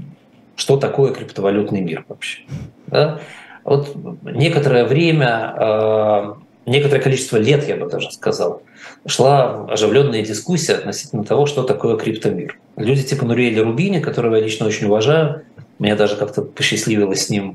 что 0.56 0.76
такое 0.76 1.12
криптовалютный 1.12 1.80
мир 1.80 2.04
вообще. 2.08 2.42
Да? 2.86 3.20
Вот 3.64 3.94
некоторое 4.22 4.84
время, 4.84 5.54
а, 5.56 6.36
некоторое 6.64 7.02
количество 7.02 7.36
лет, 7.36 7.68
я 7.68 7.76
бы 7.76 7.88
даже 7.88 8.10
сказал, 8.10 8.62
шла 9.06 9.66
оживленная 9.68 10.22
дискуссия 10.22 10.74
относительно 10.74 11.24
того, 11.24 11.46
что 11.46 11.62
такое 11.62 11.96
криптомир. 11.96 12.58
Люди 12.76 13.02
типа 13.02 13.24
Нуриэля 13.24 13.64
Рубини, 13.64 14.00
которого 14.00 14.36
я 14.36 14.42
лично 14.42 14.66
очень 14.66 14.86
уважаю, 14.86 15.42
мне 15.78 15.94
даже 15.94 16.16
как-то 16.16 16.42
посчастливилось 16.42 17.26
с 17.26 17.30
ним 17.30 17.54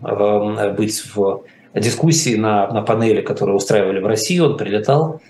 быть 0.75 1.04
в 1.15 1.43
дискуссии 1.73 2.36
на, 2.36 2.67
на 2.67 2.82
панели, 2.82 3.21
которую 3.21 3.58
устраивали 3.58 3.99
в 3.99 4.06
России, 4.06 4.39
он 4.39 4.58
прилетал, 4.58 5.21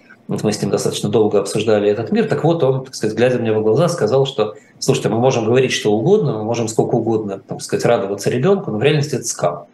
мы 0.41 0.53
с 0.53 0.61
ним 0.61 0.71
достаточно 0.71 1.09
долго 1.09 1.39
обсуждали 1.39 1.89
этот 1.89 2.11
мир, 2.11 2.27
так 2.27 2.43
вот 2.43 2.63
он, 2.63 2.85
так 2.85 2.95
сказать, 2.95 3.17
глядя 3.17 3.37
мне 3.37 3.51
в 3.51 3.61
глаза, 3.61 3.89
сказал, 3.89 4.25
что, 4.25 4.55
слушайте, 4.79 5.09
мы 5.09 5.19
можем 5.19 5.45
говорить 5.45 5.73
что 5.73 5.91
угодно, 5.91 6.37
мы 6.37 6.43
можем 6.43 6.69
сколько 6.69 6.95
угодно, 6.95 7.41
так 7.45 7.61
сказать, 7.61 7.85
радоваться 7.85 8.29
ребенку, 8.29 8.71
но 8.71 8.77
в 8.77 8.83
реальности 8.83 9.15
это 9.15 9.25
скам. 9.25 9.65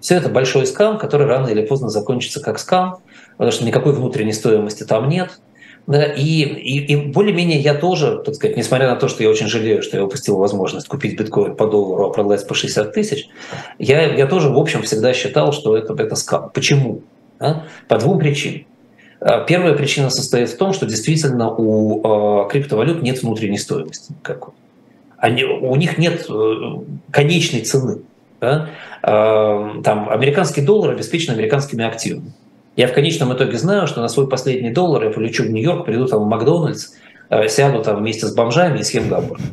Все 0.00 0.14
это 0.16 0.28
большой 0.28 0.66
скам, 0.66 0.98
который 0.98 1.26
рано 1.26 1.48
или 1.48 1.64
поздно 1.64 1.90
закончится 1.90 2.40
как 2.40 2.58
скам, 2.58 3.00
потому 3.32 3.52
что 3.52 3.64
никакой 3.64 3.92
внутренней 3.92 4.32
стоимости 4.32 4.84
там 4.84 5.08
нет. 5.08 5.40
Да, 5.86 6.04
и, 6.04 6.22
и, 6.22 6.92
и 6.92 6.96
более-менее 6.96 7.60
я 7.60 7.74
тоже, 7.74 8.20
так 8.24 8.34
сказать, 8.34 8.56
несмотря 8.56 8.88
на 8.88 8.96
то, 8.96 9.06
что 9.06 9.22
я 9.22 9.30
очень 9.30 9.46
жалею, 9.46 9.82
что 9.82 9.96
я 9.96 10.04
упустил 10.04 10.36
возможность 10.36 10.88
купить 10.88 11.16
биткоин 11.18 11.54
по 11.54 11.66
доллару, 11.66 12.06
а 12.06 12.12
продать 12.12 12.46
по 12.48 12.54
60 12.54 12.92
тысяч, 12.92 13.28
я, 13.78 14.12
я 14.14 14.26
тоже, 14.26 14.48
в 14.48 14.58
общем, 14.58 14.82
всегда 14.82 15.12
считал, 15.12 15.52
что 15.52 15.76
это, 15.76 15.94
это 15.94 16.16
скам. 16.16 16.50
Почему? 16.52 17.02
Да? 17.38 17.66
По 17.86 17.98
двум 17.98 18.18
причинам. 18.18 18.64
А, 19.20 19.40
первая 19.44 19.74
причина 19.74 20.10
состоит 20.10 20.50
в 20.50 20.56
том, 20.56 20.72
что 20.72 20.86
действительно 20.86 21.50
у 21.50 22.44
э, 22.44 22.48
криптовалют 22.50 23.02
нет 23.02 23.22
внутренней 23.22 23.58
стоимости 23.58 24.12
никакой. 24.12 24.54
Они, 25.16 25.44
у 25.44 25.74
них 25.76 25.98
нет 25.98 26.26
э, 26.28 26.54
конечной 27.10 27.62
цены. 27.62 27.98
Да? 28.40 28.68
Э, 29.02 29.80
там 29.82 30.10
американский 30.10 30.60
доллар 30.60 30.92
обеспечен 30.92 31.32
американскими 31.32 31.84
активами. 31.84 32.32
Я 32.76 32.88
в 32.88 32.92
конечном 32.92 33.32
итоге 33.32 33.56
знаю, 33.56 33.86
что 33.86 34.02
на 34.02 34.08
свой 34.08 34.28
последний 34.28 34.70
доллар 34.70 35.04
я 35.04 35.10
полечу 35.10 35.44
в 35.44 35.50
Нью-Йорк, 35.50 35.86
приду 35.86 36.06
там 36.06 36.24
в 36.24 36.26
Макдональдс, 36.26 36.92
э, 37.30 37.48
сяду 37.48 37.82
там 37.82 37.96
вместе 37.96 38.26
с 38.26 38.34
бомжами 38.34 38.80
и 38.80 38.82
съем 38.82 39.08
гамбургер. 39.08 39.46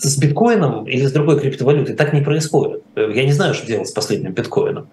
С 0.00 0.18
биткоином 0.18 0.88
или 0.88 1.06
с 1.06 1.12
другой 1.12 1.38
криптовалютой 1.38 1.94
так 1.94 2.12
не 2.12 2.20
происходит. 2.20 2.82
Я 2.96 3.24
не 3.24 3.32
знаю, 3.32 3.54
что 3.54 3.66
делать 3.66 3.88
с 3.88 3.92
последним 3.92 4.32
биткоином. 4.32 4.88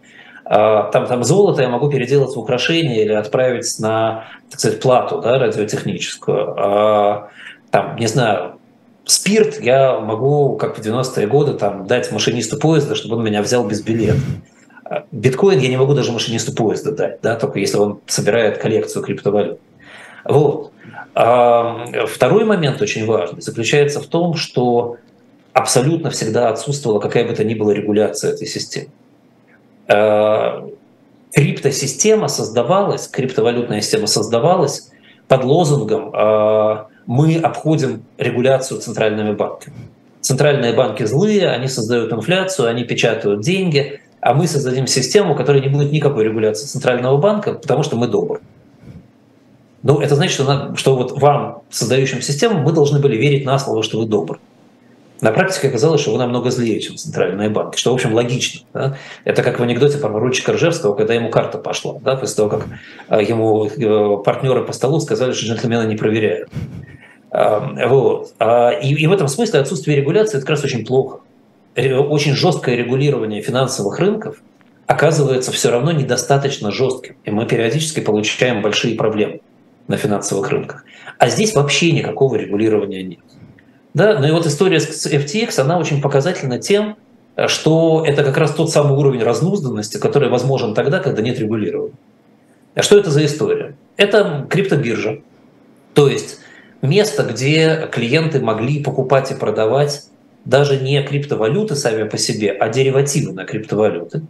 А, 0.53 0.91
там, 0.91 1.07
там 1.07 1.23
золото 1.23 1.61
я 1.61 1.69
могу 1.69 1.89
переделать 1.89 2.35
в 2.35 2.39
украшение 2.39 3.03
или 3.05 3.13
отправить 3.13 3.79
на, 3.79 4.25
так 4.49 4.59
сказать, 4.59 4.81
плату 4.81 5.21
да, 5.21 5.39
радиотехническую. 5.39 6.55
А, 6.57 7.29
там, 7.69 7.95
не 7.95 8.07
знаю, 8.07 8.59
спирт 9.05 9.61
я 9.61 9.97
могу, 10.01 10.57
как 10.57 10.77
в 10.77 10.81
90-е 10.81 11.25
годы, 11.27 11.53
там, 11.53 11.87
дать 11.87 12.11
машинисту 12.11 12.59
поезда, 12.59 12.95
чтобы 12.95 13.15
он 13.15 13.23
меня 13.23 13.41
взял 13.41 13.65
без 13.65 13.81
билета. 13.81 14.19
А, 14.83 15.05
биткоин 15.13 15.59
я 15.59 15.69
не 15.69 15.77
могу 15.77 15.93
даже 15.93 16.11
машинисту 16.11 16.53
поезда 16.53 16.91
дать, 16.91 17.21
да, 17.21 17.37
только 17.37 17.59
если 17.59 17.77
он 17.77 18.01
собирает 18.07 18.57
коллекцию 18.57 19.05
криптовалют. 19.05 19.57
Вот. 20.25 20.73
А 21.15 22.05
второй 22.07 22.43
момент 22.43 22.81
очень 22.81 23.05
важный 23.05 23.41
заключается 23.41 24.01
в 24.01 24.07
том, 24.07 24.33
что 24.33 24.97
абсолютно 25.53 26.09
всегда 26.09 26.49
отсутствовала 26.49 26.99
какая 26.99 27.25
бы 27.25 27.33
то 27.33 27.45
ни 27.45 27.53
была 27.53 27.73
регуляция 27.73 28.33
этой 28.33 28.47
системы. 28.47 28.89
Э, 29.91 30.69
криптосистема 31.33 32.27
создавалась, 32.27 33.07
криптовалютная 33.07 33.81
система 33.81 34.07
создавалась 34.07 34.89
под 35.27 35.43
лозунгом 35.43 36.13
э, 36.13 36.85
«мы 37.05 37.37
обходим 37.37 38.03
регуляцию 38.17 38.79
центральными 38.79 39.33
банками». 39.33 39.75
Центральные 40.21 40.73
банки 40.73 41.03
злые, 41.03 41.49
они 41.49 41.67
создают 41.67 42.13
инфляцию, 42.13 42.69
они 42.69 42.83
печатают 42.83 43.41
деньги, 43.41 43.99
а 44.21 44.33
мы 44.33 44.47
создадим 44.47 44.87
систему, 44.87 45.35
которая 45.35 45.61
не 45.61 45.67
будет 45.67 45.91
никакой 45.91 46.25
регуляции 46.25 46.67
центрального 46.67 47.17
банка, 47.17 47.53
потому 47.53 47.83
что 47.83 47.95
мы 47.95 48.07
добры. 48.07 48.39
Ну, 49.83 49.99
это 49.99 50.15
значит, 50.15 50.33
что, 50.33 50.75
что 50.75 50.95
вот 50.95 51.19
вам, 51.19 51.63
создающим 51.71 52.21
систему, 52.21 52.59
мы 52.59 52.71
должны 52.71 52.99
были 52.99 53.17
верить 53.17 53.45
на 53.45 53.57
слово, 53.57 53.81
что 53.81 53.99
вы 53.99 54.05
добры. 54.05 54.37
На 55.21 55.31
практике 55.31 55.67
оказалось, 55.67 56.01
что 56.01 56.11
вы 56.11 56.17
намного 56.17 56.49
злее, 56.49 56.79
чем 56.79 56.97
центральные 56.97 57.49
банки, 57.49 57.77
что, 57.77 57.91
в 57.91 57.93
общем, 57.93 58.13
логично. 58.13 58.61
Да? 58.73 58.97
Это 59.23 59.43
как 59.43 59.59
в 59.59 59.63
анекдоте 59.63 59.99
про 59.99 60.09
поручика 60.09 60.53
Ржевского, 60.53 60.95
когда 60.95 61.13
ему 61.13 61.29
карта 61.29 61.59
пошла, 61.59 61.99
да, 61.99 62.15
после 62.15 62.35
того, 62.35 62.49
как 62.49 62.65
а, 63.07 63.21
ему 63.21 63.67
э, 63.67 64.23
партнеры 64.23 64.63
по 64.63 64.73
столу 64.73 64.99
сказали, 64.99 65.33
что 65.33 65.45
джентльмены 65.45 65.87
не 65.87 65.95
проверяют. 65.95 66.49
Вот. 67.31 68.33
А, 68.39 68.71
и, 68.71 68.93
и 68.93 69.07
в 69.07 69.13
этом 69.13 69.27
смысле 69.27 69.59
отсутствие 69.59 69.95
регуляции– 69.95 70.37
это 70.39 70.45
как 70.45 70.55
раз 70.57 70.63
очень 70.63 70.85
плохо. 70.85 71.19
Очень 71.75 72.33
жесткое 72.33 72.75
регулирование 72.75 73.41
финансовых 73.41 73.99
рынков 73.99 74.41
оказывается 74.87 75.51
все 75.51 75.71
равно 75.71 75.93
недостаточно 75.93 76.71
жестким, 76.71 77.15
и 77.23 77.31
мы 77.31 77.45
периодически 77.45 78.01
получаем 78.01 78.61
большие 78.61 78.95
проблемы 78.95 79.39
на 79.87 79.95
финансовых 79.95 80.49
рынках. 80.49 80.83
А 81.17 81.29
здесь 81.29 81.53
вообще 81.55 81.91
никакого 81.91 82.35
регулирования 82.35 83.03
нет. 83.03 83.19
Да? 83.93 84.19
Ну 84.19 84.27
и 84.27 84.31
вот 84.31 84.45
история 84.45 84.79
с 84.79 85.05
FTX, 85.05 85.59
она 85.59 85.77
очень 85.77 86.01
показательна 86.01 86.59
тем, 86.59 86.97
что 87.47 88.03
это 88.05 88.23
как 88.23 88.37
раз 88.37 88.53
тот 88.53 88.71
самый 88.71 88.97
уровень 88.97 89.23
разнузданности, 89.23 89.97
который 89.97 90.29
возможен 90.29 90.73
тогда, 90.73 90.99
когда 90.99 91.21
нет 91.21 91.39
регулирования. 91.39 91.95
А 92.75 92.83
что 92.83 92.97
это 92.97 93.09
за 93.09 93.25
история? 93.25 93.75
Это 93.97 94.47
криптобиржа, 94.49 95.19
то 95.93 96.07
есть 96.07 96.39
место, 96.81 97.23
где 97.23 97.89
клиенты 97.91 98.39
могли 98.39 98.81
покупать 98.83 99.31
и 99.31 99.35
продавать 99.35 100.05
даже 100.45 100.77
не 100.77 101.01
криптовалюты 101.03 101.75
сами 101.75 102.07
по 102.07 102.17
себе, 102.17 102.51
а 102.51 102.69
деривативы 102.69 103.33
на 103.33 103.45
криптовалюты. 103.45 104.23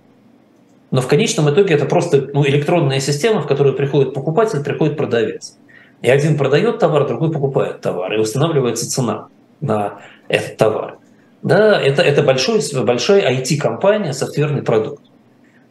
Но 0.90 1.02
в 1.02 1.08
конечном 1.08 1.50
итоге 1.50 1.76
это 1.76 1.86
просто 1.86 2.30
ну, 2.34 2.46
электронная 2.46 3.00
система, 3.00 3.42
в 3.42 3.48
которую 3.48 3.76
приходит 3.76 4.14
покупатель, 4.14 4.62
приходит 4.62 4.98
продавец. 4.98 5.56
И 6.02 6.10
один 6.10 6.36
продает 6.36 6.80
товар, 6.80 7.08
другой 7.08 7.32
покупает 7.32 7.80
товар, 7.80 8.12
и 8.14 8.18
устанавливается 8.18 8.90
цена 8.90 9.30
на 9.62 10.02
этот 10.28 10.58
товар. 10.58 10.98
Да, 11.44 11.80
это, 11.80 12.02
это 12.02 12.22
большой, 12.22 12.62
большая 12.84 13.40
IT-компания, 13.40 14.14
софтверный 14.14 14.62
продукт. 14.62 15.04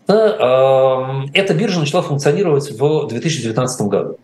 Да, 0.06 1.24
э, 1.24 1.28
эта 1.34 1.54
биржа 1.54 1.78
начала 1.78 2.02
функционировать 2.02 2.70
в 2.72 3.06
2019 3.06 3.82
году. 3.82 4.18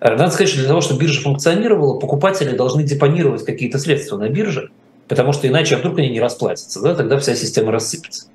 Надо 0.00 0.30
сказать, 0.30 0.48
что 0.48 0.58
для 0.60 0.68
того, 0.68 0.80
чтобы 0.80 1.00
биржа 1.00 1.20
функционировала, 1.20 1.98
покупатели 1.98 2.56
должны 2.56 2.84
депонировать 2.84 3.44
какие-то 3.44 3.78
средства 3.78 4.16
на 4.16 4.28
бирже, 4.28 4.70
потому 5.08 5.32
что 5.32 5.48
иначе 5.48 5.76
вдруг 5.76 5.98
они 5.98 6.08
не 6.08 6.20
расплатятся, 6.20 6.80
да, 6.80 6.94
тогда 6.94 7.18
вся 7.18 7.34
система 7.34 7.72
рассыпется. 7.72 8.28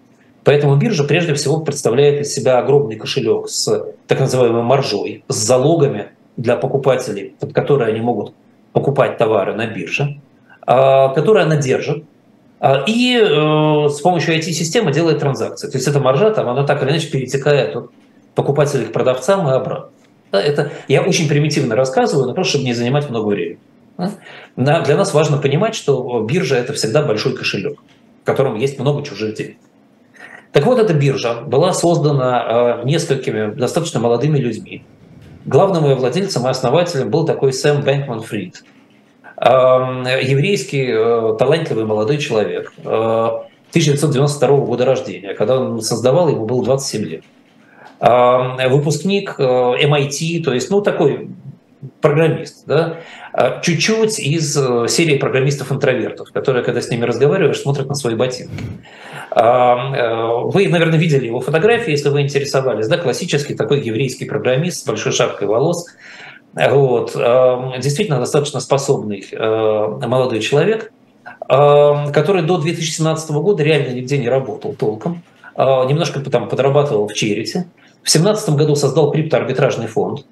Поэтому 0.43 0.75
биржа 0.75 1.05
прежде 1.05 1.33
всего 1.33 1.61
представляет 1.61 2.21
из 2.21 2.33
себя 2.33 2.59
огромный 2.59 2.97
кошелек 2.97 3.47
с 3.47 3.85
так 4.07 4.19
называемой 4.19 4.61
маржой, 4.61 5.23
с 5.29 5.35
залогами 5.35 6.09
для 6.35 6.57
покупателей, 6.57 7.33
под 7.39 7.53
которые 7.53 7.89
они 7.89 8.01
могут 8.01 8.33
покупать 8.73 9.17
товары 9.17 9.53
на 9.53 9.67
бирже, 9.67 10.19
а, 10.65 11.09
которые 11.09 11.45
она 11.45 11.55
держит, 11.55 12.03
а, 12.59 12.83
и 12.87 13.17
э, 13.17 13.89
с 13.89 13.99
помощью 14.01 14.35
IT-системы 14.35 14.91
делает 14.91 15.19
транзакции. 15.19 15.69
То 15.69 15.77
есть 15.77 15.87
эта 15.87 15.99
маржа, 15.99 16.31
там, 16.31 16.49
она 16.49 16.63
так 16.63 16.81
или 16.83 16.91
иначе 16.91 17.09
перетекает 17.09 17.75
от 17.75 17.91
покупателей 18.35 18.85
к 18.85 18.93
продавцам 18.93 19.47
и 19.47 19.51
обратно. 19.51 19.89
Это 20.31 20.71
я 20.87 21.01
очень 21.03 21.27
примитивно 21.27 21.75
рассказываю, 21.75 22.27
но 22.27 22.33
просто 22.33 22.53
чтобы 22.53 22.65
не 22.65 22.73
занимать 22.73 23.09
много 23.09 23.27
времени. 23.27 23.59
Для 24.55 24.95
нас 24.97 25.13
важно 25.13 25.37
понимать, 25.37 25.75
что 25.75 26.21
биржа– 26.21 26.55
это 26.57 26.73
всегда 26.73 27.03
большой 27.03 27.35
кошелек, 27.35 27.79
в 28.23 28.25
котором 28.25 28.55
есть 28.55 28.79
много 28.79 29.03
чужих 29.03 29.35
денег. 29.35 29.57
Так 30.51 30.65
вот, 30.65 30.79
эта 30.79 30.93
биржа 30.93 31.41
была 31.41 31.73
создана 31.73 32.81
э, 32.81 32.85
несколькими 32.85 33.53
достаточно 33.53 33.99
молодыми 33.99 34.37
людьми. 34.37 34.83
Главным 35.45 35.85
ее 35.85 35.95
владельцем 35.95 36.47
и 36.47 36.49
основателем 36.49 37.09
был 37.09 37.25
такой 37.25 37.51
Сэм 37.51 37.81
Бэнкман 37.81 38.21
Фрид. 38.21 38.63
Эм, 39.37 40.03
еврейский 40.05 40.87
э, 40.89 41.35
талантливый 41.37 41.85
молодой 41.85 42.17
человек, 42.17 42.71
1992 42.77 44.47
э, 44.47 44.61
года 44.61 44.85
рождения. 44.85 45.33
Когда 45.33 45.59
он 45.59 45.81
создавал, 45.81 46.29
ему 46.29 46.45
было 46.45 46.63
27 46.63 47.03
лет. 47.03 47.23
Эм, 47.99 48.57
выпускник 48.69 49.37
MIT, 49.37 50.43
то 50.43 50.53
есть, 50.53 50.69
ну, 50.69 50.81
такой 50.81 51.29
программист, 51.99 52.63
да, 52.65 52.99
чуть-чуть 53.61 54.17
из 54.19 54.53
серии 54.53 55.17
программистов-интровертов, 55.17 56.31
которые, 56.31 56.63
когда 56.63 56.79
с 56.79 56.89
ними 56.89 57.03
разговариваешь, 57.03 57.59
смотрят 57.59 57.89
на 57.89 57.95
свои 57.95 58.15
ботинки. 58.15 58.63
Э, 59.35 60.41
вы, 60.45 60.67
наверное, 60.67 60.99
видели 60.99 61.27
его 61.27 61.39
фотографии, 61.39 61.91
если 61.91 62.09
вы 62.09 62.21
интересовались. 62.21 62.87
Да, 62.87 62.97
классический 62.97 63.55
такой 63.55 63.81
еврейский 63.81 64.25
программист 64.25 64.83
с 64.83 64.85
большой 64.85 65.11
шапкой 65.11 65.47
волос. 65.47 65.87
Вот. 66.53 67.13
Действительно 67.79 68.19
достаточно 68.19 68.59
способный 68.59 69.25
э, 69.31 69.37
молодой 70.05 70.39
человек, 70.39 70.91
который 71.47 72.43
до 72.43 72.59
2017 72.59 73.31
года 73.31 73.63
реально 73.63 73.95
нигде 73.95 74.19
не 74.19 74.29
работал 74.29 74.73
толком. 74.73 75.23
Немножко 75.57 76.19
там 76.19 76.47
подрабатывал 76.47 77.07
в 77.07 77.13
Черите. 77.13 77.65
В 78.03 78.11
2017 78.11 78.49
году 78.51 78.75
создал 78.75 79.11
криптоарбитражный 79.11 79.87
фонд, 79.87 80.25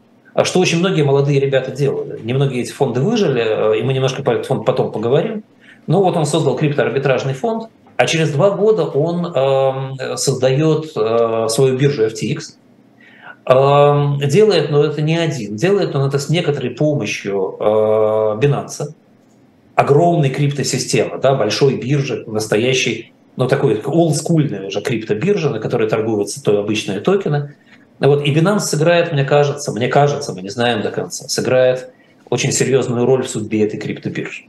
что 0.44 0.60
очень 0.60 0.80
многие 0.80 1.04
молодые 1.04 1.40
ребята 1.40 1.72
делали. 1.72 2.20
Немногие 2.22 2.64
эти 2.64 2.72
фонды 2.72 3.00
выжили, 3.00 3.42
э, 3.42 3.80
и 3.80 3.84
мы 3.84 3.94
немножко 3.94 4.24
по 4.24 4.32
этот 4.32 4.46
фонд 4.46 4.66
потом 4.66 4.92
поговорим. 4.92 5.44
Но 5.88 6.04
вот 6.04 6.16
он 6.18 6.26
создал 6.26 6.56
криптоарбитражный 6.56 7.34
фонд– 7.34 7.70
а 8.02 8.08
через 8.08 8.32
два 8.32 8.50
года 8.50 8.86
он 8.86 9.28
э, 9.28 10.18
создает 10.18 10.92
э, 10.96 11.48
свою 11.50 11.78
биржу 11.78 12.08
FTX. 12.08 12.56
Э, 13.46 14.26
делает, 14.28 14.72
но 14.72 14.84
это 14.84 15.04
не 15.04 15.18
один, 15.18 15.56
делает 15.56 15.96
он 15.96 16.08
это 16.08 16.18
с 16.18 16.28
некоторой 16.28 16.72
помощью 16.72 17.58
э, 17.60 17.64
Binance. 18.42 18.96
Огромной 19.76 20.32
криптосистемы, 20.32 21.20
да, 21.20 21.36
большой 21.36 21.78
биржи, 21.78 22.24
настоящей, 22.26 23.14
ну 23.36 23.48
такой 23.48 23.80
олдскульная 23.80 24.66
уже 24.66 24.82
криптобиржа, 24.82 25.52
на 25.52 25.60
которой 25.60 25.88
торгуются 25.88 26.44
то 26.44 26.58
обычные 26.58 27.02
токены. 27.02 27.54
Вот, 28.00 28.26
и 28.26 28.34
Binance 28.34 28.62
сыграет, 28.62 29.14
мне 29.14 29.26
кажется, 29.26 29.72
мне 29.74 29.90
кажется, 29.90 30.34
мы 30.34 30.42
не 30.42 30.50
знаем 30.50 30.82
до 30.82 30.90
конца, 30.90 31.30
сыграет 31.30 31.94
очень 32.32 32.52
серьезную 32.52 33.06
роль 33.06 33.22
в 33.22 33.30
судьбе 33.30 33.64
этой 33.64 33.80
криптобиржи. 33.80 34.46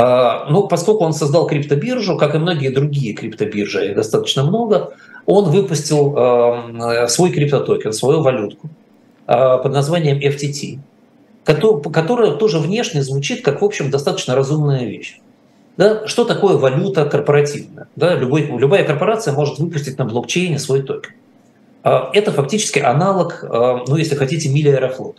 А, 0.00 0.46
ну, 0.48 0.68
поскольку 0.68 1.02
он 1.04 1.12
создал 1.12 1.48
криптобиржу, 1.48 2.16
как 2.16 2.36
и 2.36 2.38
многие 2.38 2.68
другие 2.68 3.14
криптобиржи, 3.14 3.88
их 3.88 3.96
достаточно 3.96 4.44
много, 4.44 4.92
он 5.26 5.50
выпустил 5.50 6.14
а, 6.16 7.08
свой 7.08 7.30
криптотокен, 7.32 7.92
свою 7.92 8.22
валютку 8.22 8.70
а, 9.26 9.58
под 9.58 9.72
названием 9.72 10.18
FTT, 10.18 10.78
которая 11.44 12.30
тоже 12.36 12.60
внешне 12.60 13.02
звучит 13.02 13.42
как, 13.42 13.60
в 13.60 13.64
общем, 13.64 13.90
достаточно 13.90 14.36
разумная 14.36 14.84
вещь. 14.84 15.18
Да? 15.76 16.06
Что 16.06 16.24
такое 16.24 16.56
валюта 16.56 17.04
корпоративная? 17.04 17.88
Да? 17.96 18.14
Любой, 18.14 18.42
любая 18.42 18.84
корпорация 18.84 19.34
может 19.34 19.58
выпустить 19.58 19.98
на 19.98 20.04
блокчейне 20.04 20.60
свой 20.60 20.82
токен. 20.82 21.10
Это 21.82 22.30
фактически 22.30 22.78
аналог, 22.78 23.42
ну, 23.42 23.96
если 23.96 24.14
хотите, 24.14 24.48
мили 24.48 24.68
Аэрофлот. 24.68 25.16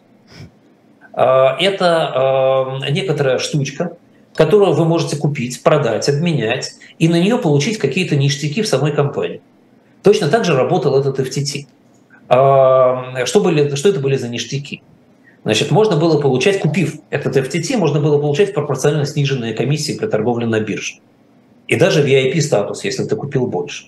Это 1.14 2.80
некоторая 2.92 3.40
штучка, 3.40 3.98
которую 4.40 4.72
вы 4.72 4.86
можете 4.86 5.18
купить, 5.18 5.62
продать, 5.64 6.08
обменять 6.08 6.76
и 6.98 7.10
на 7.10 7.20
нее 7.20 7.38
получить 7.40 7.78
какие-то 7.78 8.16
ништяки 8.16 8.62
в 8.62 8.70
самой 8.70 8.94
компании. 8.94 9.42
Точно 10.02 10.30
так 10.30 10.46
же 10.46 10.56
работал 10.56 10.98
этот 10.98 11.20
FTT. 11.20 11.68
А, 12.30 13.26
что, 13.26 13.42
были, 13.42 13.76
что 13.76 13.90
это 13.90 14.00
были 14.00 14.16
за 14.16 14.30
ништяки? 14.30 14.82
Значит, 15.44 15.72
можно 15.72 15.98
было 15.98 16.22
получать, 16.22 16.62
купив 16.62 17.02
этот 17.10 17.36
FTT, 17.36 17.76
можно 17.76 18.00
было 18.00 18.18
получать 18.18 18.54
пропорционально 18.54 19.06
сниженные 19.06 19.54
комиссии 19.54 19.98
при 19.98 20.08
торговле 20.08 20.48
на 20.48 20.62
бирже. 20.62 21.00
И 21.68 21.76
даже 21.76 22.02
VIP-статус, 22.02 22.86
если 22.86 23.04
ты 23.04 23.18
купил 23.18 23.46
больше. 23.46 23.88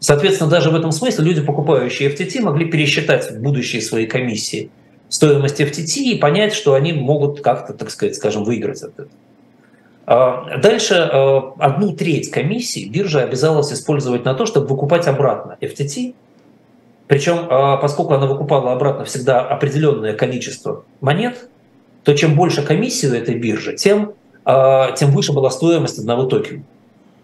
Соответственно, 0.00 0.50
даже 0.50 0.70
в 0.70 0.74
этом 0.74 0.90
смысле 0.90 1.26
люди, 1.26 1.42
покупающие 1.42 2.10
FTT, 2.10 2.40
могли 2.40 2.66
пересчитать 2.66 3.38
будущие 3.38 3.80
свои 3.80 4.06
комиссии 4.06 4.68
стоимость 5.08 5.60
FTT 5.60 6.00
и 6.00 6.18
понять, 6.18 6.54
что 6.54 6.74
они 6.74 6.92
могут 6.92 7.40
как-то, 7.40 7.72
так 7.72 7.90
сказать, 7.90 8.16
скажем, 8.16 8.42
выиграть 8.42 8.82
от 8.82 8.94
этого. 8.94 9.10
А, 10.06 10.58
дальше 10.58 10.94
а, 10.94 11.52
одну 11.58 11.92
треть 11.92 12.30
комиссии 12.30 12.88
биржа 12.88 13.22
обязалась 13.22 13.72
использовать 13.72 14.24
на 14.24 14.34
то, 14.34 14.46
чтобы 14.46 14.68
выкупать 14.68 15.08
обратно 15.08 15.58
FTT. 15.60 16.14
Причем, 17.08 17.48
а, 17.50 17.76
поскольку 17.76 18.14
она 18.14 18.26
выкупала 18.26 18.72
обратно 18.72 19.04
всегда 19.04 19.40
определенное 19.40 20.14
количество 20.14 20.84
монет, 21.00 21.48
то 22.04 22.14
чем 22.14 22.36
больше 22.36 22.62
комиссии 22.62 23.08
у 23.08 23.14
этой 23.14 23.34
биржи, 23.34 23.74
тем, 23.74 24.12
тем 24.44 25.10
выше 25.10 25.32
была 25.32 25.50
стоимость 25.50 25.98
одного 25.98 26.22
токена, 26.22 26.62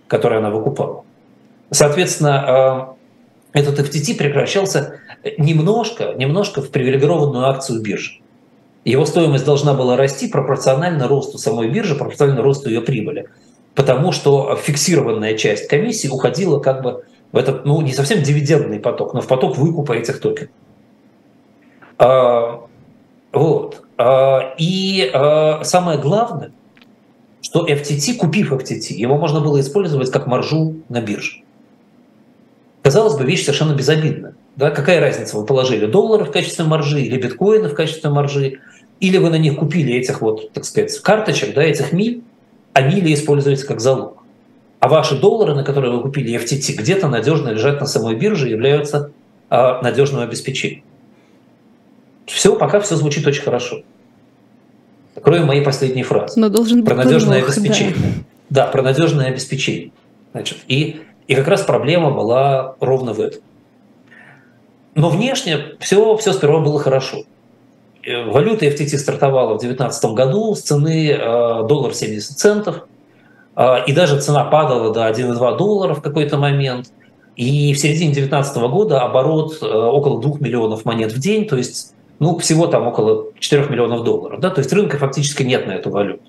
который 0.08 0.38
она 0.38 0.50
выкупала. 0.50 1.04
Соответственно, 1.70 2.96
этот 3.52 3.78
FTT 3.78 4.16
прекращался 4.16 4.98
немножко, 5.38 6.14
немножко 6.14 6.62
в 6.62 6.70
привилегированную 6.70 7.46
акцию 7.46 7.80
биржи 7.80 8.21
его 8.84 9.06
стоимость 9.06 9.44
должна 9.44 9.74
была 9.74 9.96
расти 9.96 10.28
пропорционально 10.28 11.06
росту 11.06 11.38
самой 11.38 11.68
биржи, 11.68 11.94
пропорционально 11.94 12.42
росту 12.42 12.68
ее 12.68 12.80
прибыли. 12.80 13.28
Потому 13.74 14.12
что 14.12 14.56
фиксированная 14.56 15.36
часть 15.36 15.68
комиссии 15.68 16.08
уходила 16.08 16.58
как 16.58 16.82
бы 16.82 17.04
в 17.30 17.36
этот, 17.36 17.64
ну, 17.64 17.80
не 17.80 17.92
совсем 17.92 18.22
дивидендный 18.22 18.80
поток, 18.80 19.14
но 19.14 19.20
в 19.20 19.26
поток 19.26 19.56
выкупа 19.56 19.92
этих 19.92 20.20
токенов. 20.20 20.50
А, 21.98 22.66
вот. 23.32 23.82
А, 23.96 24.54
и 24.58 25.10
а, 25.14 25.62
самое 25.64 25.98
главное, 25.98 26.50
что 27.40 27.66
FTT, 27.66 28.16
купив 28.16 28.52
FTT, 28.52 28.94
его 28.94 29.16
можно 29.16 29.40
было 29.40 29.60
использовать 29.60 30.10
как 30.10 30.26
маржу 30.26 30.74
на 30.88 31.00
бирже. 31.00 31.42
Казалось 32.82 33.14
бы, 33.14 33.24
вещь 33.24 33.44
совершенно 33.44 33.74
безобидная. 33.74 34.34
Да? 34.56 34.70
Какая 34.70 35.00
разница, 35.00 35.36
вы 35.36 35.46
положили 35.46 35.86
доллары 35.86 36.24
в 36.24 36.30
качестве 36.30 36.64
маржи 36.64 37.00
или 37.00 37.20
биткоины 37.20 37.68
в 37.68 37.74
качестве 37.74 38.10
маржи, 38.10 38.60
или 39.00 39.16
вы 39.18 39.30
на 39.30 39.38
них 39.38 39.56
купили 39.56 39.94
этих 39.94 40.20
вот, 40.20 40.52
так 40.52 40.64
сказать, 40.64 40.96
карточек, 41.00 41.54
да, 41.54 41.62
этих 41.62 41.92
миль, 41.92 42.22
а 42.72 42.82
мили 42.82 43.12
используются 43.12 43.66
как 43.66 43.80
залог. 43.80 44.22
А 44.80 44.88
ваши 44.88 45.18
доллары, 45.18 45.54
на 45.54 45.64
которые 45.64 45.92
вы 45.92 46.02
купили 46.02 46.38
FTT, 46.38 46.74
где-то 46.76 47.08
надежно 47.08 47.50
лежат 47.50 47.80
на 47.80 47.86
самой 47.86 48.16
бирже 48.16 48.48
и 48.48 48.50
являются 48.50 49.12
а, 49.48 49.80
надежным 49.82 50.22
обеспечением. 50.22 50.82
Все, 52.26 52.56
пока 52.56 52.80
все 52.80 52.96
звучит 52.96 53.26
очень 53.26 53.42
хорошо. 53.42 53.82
Откроем 55.14 55.46
мои 55.46 55.60
последние 55.60 56.04
фразы. 56.04 56.40
Но 56.40 56.48
должен 56.48 56.84
про 56.84 56.94
надежное 56.94 57.40
подвох, 57.40 57.56
обеспечение. 57.56 57.94
Да. 58.48 58.64
да, 58.64 58.66
про 58.66 58.82
надежное 58.82 59.26
обеспечение. 59.26 59.92
Значит, 60.32 60.58
и, 60.68 61.02
и 61.26 61.34
как 61.34 61.48
раз 61.48 61.62
проблема 61.62 62.10
была 62.10 62.76
ровно 62.80 63.12
в 63.12 63.20
этом. 63.20 63.42
Но 64.94 65.08
внешне 65.08 65.76
все, 65.80 66.16
все 66.16 66.32
сперва 66.32 66.60
было 66.60 66.78
хорошо. 66.78 67.24
Э, 68.04 68.24
валюта 68.24 68.66
FTT 68.66 68.98
стартовала 68.98 69.54
в 69.54 69.60
2019 69.60 70.04
году 70.12 70.54
с 70.54 70.60
цены 70.60 71.10
э, 71.10 71.66
доллар 71.66 71.94
70 71.94 72.36
центов, 72.36 72.86
э, 73.56 73.84
и 73.86 73.92
даже 73.92 74.20
цена 74.20 74.44
падала 74.44 74.92
до 74.92 75.08
1,2 75.08 75.56
доллара 75.56 75.94
в 75.94 76.02
какой-то 76.02 76.36
момент. 76.36 76.90
И 77.36 77.72
в 77.72 77.78
середине 77.78 78.12
2019 78.12 78.56
года 78.70 79.00
оборот 79.00 79.62
около 79.62 80.20
2 80.20 80.38
миллионов 80.40 80.84
монет 80.84 81.12
в 81.12 81.18
день, 81.18 81.46
то 81.46 81.56
есть 81.56 81.94
ну, 82.18 82.36
всего 82.38 82.66
там 82.66 82.86
около 82.86 83.32
4 83.38 83.68
миллионов 83.68 84.04
долларов. 84.04 84.38
Да? 84.38 84.50
То 84.50 84.58
есть 84.58 84.70
рынка 84.72 84.98
фактически 84.98 85.42
нет 85.42 85.66
на 85.66 85.72
эту 85.72 85.88
валюту. 85.88 86.22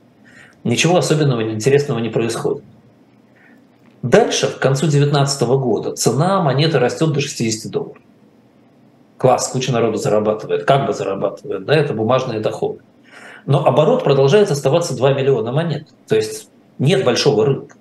Ничего 0.63 0.95
особенного, 0.95 1.43
интересного 1.52 1.99
не 1.99 2.08
происходит. 2.08 2.63
Дальше, 4.02 4.47
к 4.47 4.60
концу 4.60 4.86
2019 4.88 5.41
года, 5.41 5.91
цена 5.91 6.41
монеты 6.41 6.80
растет 6.80 7.12
до 7.12 7.19
60 7.19 7.69
долларов 7.69 7.97
класс, 9.17 9.49
куча 9.49 9.71
народу 9.71 9.97
зарабатывает, 9.97 10.65
как 10.65 10.88
бы 10.88 10.93
зарабатывает, 10.93 11.65
да, 11.65 11.76
это 11.76 11.93
бумажные 11.93 12.39
доходы. 12.39 12.80
Но 13.45 13.65
оборот 13.65 14.04
продолжает 14.04 14.52
оставаться 14.52 14.95
2 14.95 15.13
миллиона 15.13 15.52
монет. 15.52 15.89
То 16.08 16.15
есть 16.15 16.49
нет 16.80 17.04
большого 17.04 17.45
рынка. 17.45 17.76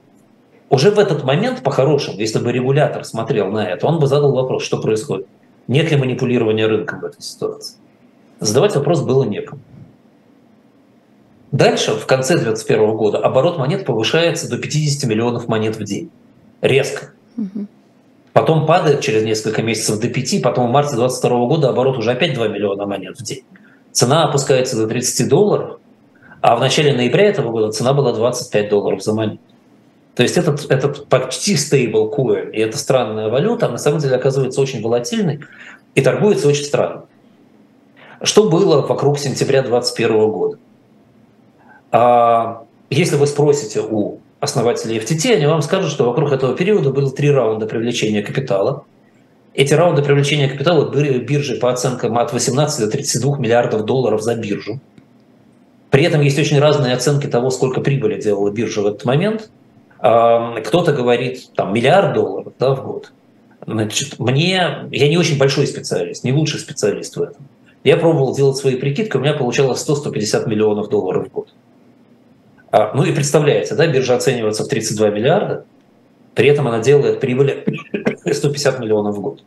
Уже 0.71 0.91
в 0.91 0.99
этот 0.99 1.23
момент, 1.25 1.63
по-хорошему, 1.63 2.19
если 2.19 2.39
бы 2.39 2.51
регулятор 2.51 3.05
смотрел 3.05 3.49
на 3.49 3.69
это, 3.69 3.87
он 3.87 3.99
бы 3.99 4.07
задал 4.07 4.33
вопрос, 4.33 4.65
что 4.65 4.81
происходит. 4.81 5.27
Нет 5.69 5.91
ли 5.91 5.97
манипулирования 5.97 6.67
рынком 6.67 7.01
в 7.01 7.05
этой 7.05 7.21
ситуации? 7.23 7.77
Задавать 8.41 8.75
вопрос 8.75 9.03
было 9.03 9.25
некому. 9.25 9.61
Дальше, 11.53 11.93
в 11.93 12.07
конце 12.07 12.35
2021 12.35 12.97
года, 12.97 13.19
оборот 13.19 13.59
монет 13.59 13.85
повышается 13.85 14.49
до 14.49 14.57
50 14.57 15.09
миллионов 15.09 15.47
монет 15.47 15.77
в 15.77 15.85
день. 15.85 16.11
Резко. 16.63 17.13
Потом 18.33 18.67
падает 18.67 19.01
через 19.01 19.25
несколько 19.25 19.63
месяцев 19.63 20.01
до 20.01 20.09
5, 20.09 20.43
потом 20.43 20.69
в 20.69 20.71
марте 20.71 20.97
2022 20.97 21.47
года 21.47 21.69
оборот 21.69 21.99
уже 21.99 22.13
опять 22.13 22.35
2 22.35 22.49
миллиона 22.49 22.87
монет 22.87 23.19
в 23.19 23.23
день. 23.23 23.45
Цена 23.93 24.25
опускается 24.25 24.77
до 24.77 24.87
30 24.87 25.29
долларов, 25.29 25.79
а 26.41 26.57
в 26.57 26.61
начале 26.61 26.95
ноября 26.95 27.27
этого 27.27 27.51
года 27.51 27.73
цена 27.73 27.93
была 27.93 28.13
25 28.13 28.69
долларов 28.71 29.03
за 29.03 29.13
монету. 29.13 29.41
То 30.15 30.23
есть 30.23 30.37
этот, 30.37 30.71
этот 30.71 31.07
почти 31.09 31.57
стейбл 31.57 32.09
коин 32.09 32.51
и 32.51 32.59
эта 32.59 32.77
странная 32.77 33.29
валюта 33.29 33.69
на 33.69 33.79
самом 33.79 33.99
деле 33.99 34.17
оказывается 34.17 34.61
очень 34.61 34.83
волатильной 34.83 35.41
и 35.95 36.01
торгуется 36.01 36.49
очень 36.49 36.65
странно. 36.65 37.05
Что 38.23 38.49
было 38.49 38.87
вокруг 38.87 39.19
сентября 39.19 39.63
2021 39.63 40.31
года? 40.31 40.59
А, 41.91 42.65
если 42.89 43.17
вы 43.17 43.27
спросите 43.27 43.81
у 43.81 44.21
основателей 44.43 44.99
FTT, 44.99 45.37
они 45.37 45.47
вам 45.47 45.63
скажут, 45.63 45.91
что 45.91 46.05
вокруг 46.05 46.33
этого 46.33 46.55
периода 46.55 46.91
было 46.91 47.11
три 47.11 47.31
раунда 47.31 47.67
привлечения 47.67 48.23
капитала. 48.23 48.85
Эти 49.55 49.73
раунды 49.73 50.03
привлечения 50.03 50.49
капитала 50.49 50.91
были 50.91 51.19
биржи 51.19 51.57
по 51.57 51.71
оценкам 51.71 52.19
от 52.19 52.33
18 52.35 52.81
до 52.81 52.91
32 52.91 53.39
миллиардов 53.39 53.85
долларов 53.85 54.21
за 54.21 54.35
биржу. 54.35 54.81
При 55.91 56.05
этом 56.05 56.21
есть 56.21 56.39
очень 56.39 56.59
разные 56.59 56.95
оценки 56.95 57.27
того, 57.27 57.51
сколько 57.51 57.81
прибыли 57.81 58.21
делала 58.21 58.51
биржа 58.51 58.83
в 58.83 58.87
этот 58.87 59.05
момент– 59.07 59.49
кто-то 60.03 60.93
говорит 60.93 61.53
там 61.55 61.73
миллиард 61.73 62.15
долларов 62.15 62.53
да, 62.59 62.75
в 62.75 62.85
год. 62.85 63.13
Значит, 63.65 64.19
мне, 64.19 64.89
я 64.91 65.09
не 65.09 65.17
очень 65.17 65.39
большой 65.39 65.69
специалист, 65.69 66.25
не 66.25 66.33
лучший 66.33 66.59
специалист 66.59 67.17
в 67.17 67.23
этом. 67.23 67.47
Я 67.85 67.97
пробовал 67.97 68.35
делать 68.35 68.57
свои 68.57 68.75
прикидки, 68.75 69.17
у 69.17 69.21
меня 69.21 69.35
получалось 69.35 69.89
100-150 69.89 70.49
миллионов 70.49 70.89
долларов 70.89 71.29
в 71.29 71.33
год. 71.33 71.55
А, 72.73 72.91
ну 72.95 73.05
и 73.05 73.13
представляете, 73.13 73.75
да, 73.77 73.87
биржа 73.87 74.17
оценивается 74.17 74.65
в 74.65 74.69
32 74.69 75.11
миллиарда, 75.11 75.65
при 76.35 76.49
этом 76.49 76.67
она 76.67 76.81
делает 76.81 77.21
прибыли 77.21 77.65
150 78.33 78.81
миллионов 78.81 79.17
в 79.17 79.21
год. 79.21 79.45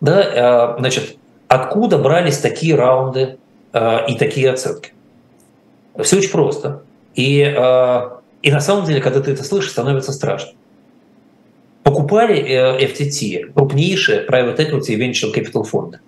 Да, 0.00 0.20
а, 0.20 0.76
значит, 0.78 1.16
откуда 1.48 1.98
брались 1.98 2.38
такие 2.38 2.74
раунды 2.74 3.36
а, 3.74 4.06
и 4.08 4.16
такие 4.16 4.50
оценки? 4.50 4.92
Все 5.98 6.16
очень 6.16 6.30
просто. 6.30 6.82
И 7.14 7.42
и 8.46 8.50
на 8.52 8.60
самом 8.60 8.84
деле, 8.84 9.00
когда 9.00 9.20
ты 9.20 9.32
это 9.32 9.42
слышишь, 9.42 9.72
становится 9.72 10.12
страшно. 10.12 10.52
Покупали 11.82 12.40
э, 12.40 12.86
FTT 12.86 13.52
крупнейшие 13.54 14.24
private 14.24 14.58
equity 14.58 14.92
и 14.92 14.96
venture 14.96 15.34
capital 15.34 15.64
фонды, 15.64 15.98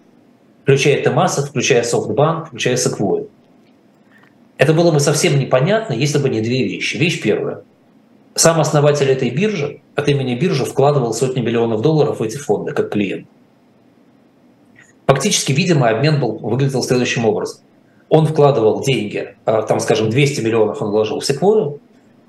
включая 0.63 1.03
Темаса, 1.03 1.45
включая 1.45 1.83
SoftBank, 1.83 2.47
включая 2.47 2.77
Sequoia. 2.77 3.27
Это 4.59 4.75
было 4.75 4.91
бы 4.91 5.01
совсем 5.01 5.39
непонятно, 5.39 5.95
если 5.95 6.19
бы 6.19 6.29
не 6.29 6.41
две 6.41 6.65
вещи. 6.65 6.97
Вещь 6.97 7.23
первая. 7.23 7.63
Сам 8.35 8.61
основатель 8.61 9.09
этой 9.09 9.31
биржи 9.31 9.81
от 9.95 10.09
имени 10.09 10.35
биржи 10.35 10.65
вкладывал 10.65 11.15
сотни 11.15 11.41
миллионов 11.41 11.81
долларов 11.81 12.21
в 12.21 12.23
эти 12.23 12.37
фонды 12.37 12.73
как 12.73 12.91
клиент. 12.91 13.27
Фактически, 15.07 15.53
видимо, 15.53 15.89
обмен 15.89 16.21
был, 16.21 16.39
выглядел 16.39 16.83
следующим 16.83 17.25
образом. 17.25 17.61
Он 18.11 18.27
вкладывал 18.27 18.83
деньги, 18.83 19.35
а, 19.45 19.63
там, 19.63 19.81
скажем, 19.81 20.11
200 20.11 20.41
миллионов 20.41 20.83
он 20.83 20.91
вложил 20.91 21.21
в 21.21 21.29
Sequoia, 21.29 21.79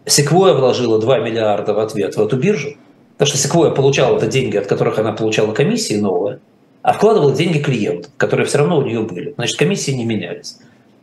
Секвоя 0.06 0.54
вложила 0.54 1.00
2 1.00 1.20
миллиарда 1.20 1.74
в 1.74 1.80
ответ 1.80 2.16
в 2.16 2.22
эту 2.22 2.38
биржу, 2.38 2.76
потому 3.14 3.28
что 3.28 3.38
Секвоя 3.38 3.72
получала 3.72 4.18
это 4.18 4.28
деньги, 4.28 4.58
от 4.58 4.66
которых 4.66 4.98
она 4.98 5.12
получала 5.12 5.54
комиссии 5.54 5.96
новые, 5.96 6.40
а 6.82 6.94
вкладывала 6.94 7.34
деньги 7.34 7.60
клиентов, 7.60 8.12
которые 8.18 8.48
все 8.48 8.60
равно 8.60 8.78
у 8.80 8.82
нее 8.84 9.02
были. 9.02 9.34
Значит, 9.36 9.58
комиссии 9.58 9.92
не 9.92 10.06
менялись. 10.06 10.58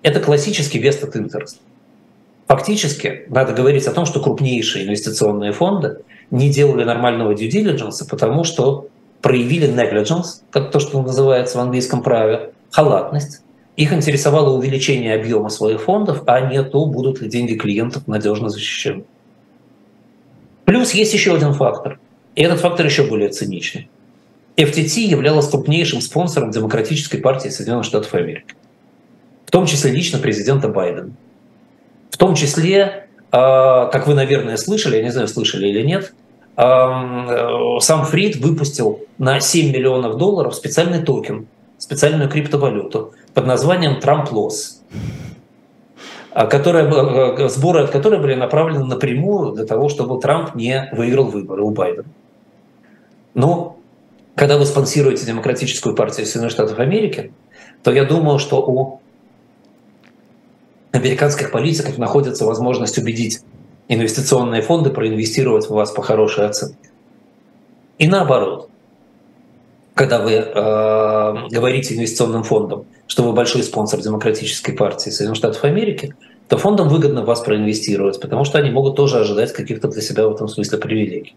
Это 0.06 0.20
классический 0.20 0.80
vested 0.80 1.14
interest. 1.14 1.56
Фактически 2.46 3.24
надо 3.28 3.52
говорить 3.52 3.88
о 3.88 3.92
том, 3.92 4.06
что 4.06 4.20
крупнейшие 4.20 4.86
инвестиционные 4.86 5.50
фонды 5.50 5.98
не 6.30 6.48
делали 6.48 6.84
нормального 6.84 7.34
due 7.34 7.50
diligence, 7.50 8.08
потому 8.08 8.44
что 8.44 8.86
проявили 9.20 9.68
negligence, 9.68 10.42
как 10.52 10.70
то, 10.70 10.78
что 10.78 11.02
называется 11.02 11.58
в 11.58 11.60
английском 11.60 12.04
праве, 12.04 12.52
халатность, 12.70 13.42
их 13.76 13.92
интересовало 13.92 14.56
увеличение 14.56 15.12
объема 15.12 15.48
своих 15.48 15.82
фондов, 15.82 16.22
а 16.28 16.40
не 16.40 16.62
то, 16.62 16.86
будут 16.86 17.20
ли 17.20 17.28
деньги 17.28 17.54
клиентов 17.54 18.06
надежно 18.06 18.48
защищены. 18.48 19.02
Плюс 20.66 20.92
есть 20.92 21.14
еще 21.14 21.34
один 21.34 21.52
фактор. 21.52 21.98
И 22.36 22.42
этот 22.44 22.60
фактор 22.60 22.86
еще 22.86 23.02
более 23.08 23.30
циничный. 23.30 23.90
FTT 24.56 25.00
являлась 25.00 25.48
крупнейшим 25.48 26.00
спонсором 26.00 26.52
Демократической 26.52 27.18
партии 27.18 27.48
Соединенных 27.48 27.86
Штатов 27.86 28.14
Америки. 28.14 28.54
Том 29.56 29.64
числе 29.64 29.90
лично 29.90 30.18
президента 30.18 30.68
Байдена. 30.68 31.12
В 32.10 32.18
том 32.18 32.34
числе, 32.34 33.06
а, 33.32 33.86
как 33.86 34.06
вы, 34.06 34.12
наверное, 34.12 34.58
слышали, 34.58 34.98
я 34.98 35.02
не 35.02 35.10
знаю, 35.10 35.28
слышали 35.28 35.66
или 35.66 35.80
нет, 35.80 36.12
а, 36.56 37.80
сам 37.80 38.04
Фрид 38.04 38.36
выпустил 38.36 39.00
на 39.16 39.40
7 39.40 39.72
миллионов 39.72 40.18
долларов 40.18 40.54
специальный 40.54 41.02
токен, 41.02 41.46
специальную 41.78 42.28
криптовалюту 42.28 43.14
под 43.32 43.46
названием 43.46 43.98
Trump 43.98 44.30
Lose, 44.30 44.82
а, 46.34 46.46
которая, 46.46 46.84
э, 46.86 47.48
сборы 47.48 47.80
от 47.84 47.90
которой 47.90 48.20
были 48.20 48.34
направлены 48.34 48.84
напрямую 48.84 49.52
для 49.52 49.64
того, 49.64 49.88
чтобы 49.88 50.20
Трамп 50.20 50.54
не 50.54 50.90
выиграл 50.92 51.28
выборы 51.28 51.62
у 51.62 51.70
Байдена. 51.70 52.04
Но 53.32 53.78
когда 54.34 54.58
вы 54.58 54.66
спонсируете 54.66 55.24
Демократическую 55.24 55.94
партию 55.96 56.26
Соединенных 56.26 56.52
Штатов 56.52 56.78
Америки, 56.78 57.32
то 57.82 57.90
я 57.90 58.04
думаю, 58.04 58.38
что 58.38 58.60
у 58.60 59.00
американских 60.92 61.50
политиков 61.50 61.98
находится 61.98 62.44
возможность 62.44 62.98
убедить 62.98 63.40
инвестиционные 63.88 64.62
фонды 64.62 64.90
проинвестировать 64.90 65.66
в 65.66 65.70
вас 65.70 65.90
по 65.92 66.02
хорошей 66.02 66.46
оценке. 66.46 66.90
И 67.98 68.08
наоборот, 68.08 68.68
когда 69.94 70.20
вы 70.20 70.32
э, 70.32 71.48
говорите 71.50 71.94
инвестиционным 71.94 72.42
фондам, 72.42 72.84
что 73.06 73.22
вы 73.22 73.32
большой 73.32 73.62
спонсор 73.62 74.00
демократической 74.00 74.72
партии 74.72 75.10
Соединенных 75.10 75.38
Штатов 75.38 75.64
Америки, 75.64 76.14
то 76.48 76.58
фондам 76.58 76.88
выгодно 76.88 77.24
вас 77.24 77.40
проинвестировать, 77.40 78.20
потому 78.20 78.44
что 78.44 78.58
они 78.58 78.70
могут 78.70 78.96
тоже 78.96 79.18
ожидать 79.18 79.52
каких-то 79.52 79.88
для 79.88 80.02
себя 80.02 80.28
в 80.28 80.34
этом 80.34 80.48
смысле 80.48 80.78
привилегий. 80.78 81.34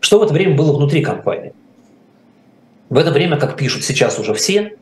Что 0.00 0.18
в 0.18 0.22
это 0.22 0.32
время 0.32 0.56
было 0.56 0.76
внутри 0.76 1.02
компании? 1.02 1.52
В 2.88 2.96
это 2.98 3.10
время, 3.10 3.38
как 3.38 3.56
пишут 3.56 3.84
сейчас 3.84 4.18
уже 4.18 4.32
все, 4.34 4.76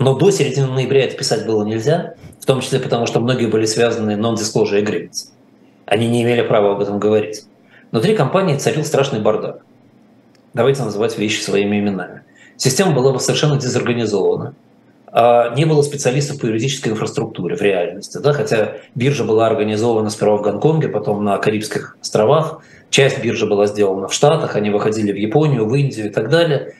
но 0.00 0.14
до 0.14 0.30
середины 0.30 0.66
ноября 0.66 1.04
это 1.04 1.16
писать 1.16 1.46
было 1.46 1.62
нельзя, 1.62 2.14
в 2.40 2.46
том 2.46 2.62
числе 2.62 2.80
потому, 2.80 3.06
что 3.06 3.20
многие 3.20 3.46
были 3.46 3.66
связаны 3.66 4.12
non-disclosure 4.12 4.82
agreements. 4.82 5.28
Они 5.84 6.08
не 6.08 6.22
имели 6.22 6.40
права 6.40 6.72
об 6.72 6.80
этом 6.80 6.98
говорить. 6.98 7.44
Внутри 7.92 8.16
компании 8.16 8.56
царил 8.56 8.84
страшный 8.84 9.20
бардак. 9.20 9.60
Давайте 10.54 10.82
называть 10.82 11.18
вещи 11.18 11.42
своими 11.42 11.78
именами. 11.78 12.22
Система 12.56 12.92
была 12.92 13.12
бы 13.12 13.20
совершенно 13.20 13.58
дезорганизована. 13.58 14.54
А 15.12 15.54
не 15.54 15.66
было 15.66 15.82
специалистов 15.82 16.40
по 16.40 16.46
юридической 16.46 16.90
инфраструктуре 16.90 17.56
в 17.56 17.60
реальности. 17.60 18.18
Да? 18.18 18.32
Хотя 18.32 18.76
биржа 18.94 19.24
была 19.24 19.48
организована 19.48 20.08
сперва 20.08 20.38
в 20.38 20.42
Гонконге, 20.42 20.88
потом 20.88 21.24
на 21.24 21.36
Карибских 21.36 21.98
островах. 22.00 22.62
Часть 22.88 23.22
биржи 23.22 23.46
была 23.46 23.66
сделана 23.66 24.08
в 24.08 24.14
Штатах, 24.14 24.56
они 24.56 24.70
выходили 24.70 25.12
в 25.12 25.16
Японию, 25.16 25.66
в 25.66 25.74
Индию 25.74 26.06
и 26.06 26.10
так 26.10 26.30
далее. 26.30 26.74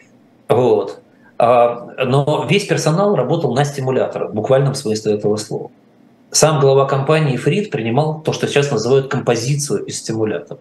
Вот. 0.49 1.00
А, 1.43 2.05
но 2.05 2.47
весь 2.51 2.67
персонал 2.67 3.17
работал 3.17 3.55
на 3.55 3.65
стимуляторах, 3.65 4.33
в 4.33 4.35
буквальном 4.35 4.75
смысле 4.75 5.15
этого 5.15 5.37
слова. 5.37 5.71
Сам 6.31 6.61
глава 6.61 6.85
компании 6.85 7.39
Фрид 7.39 7.71
принимал 7.71 8.21
то, 8.21 8.35
что 8.35 8.47
сейчас 8.47 8.71
называют 8.71 9.09
композицию 9.09 9.85
из 9.87 9.99
стимуляторов 10.01 10.59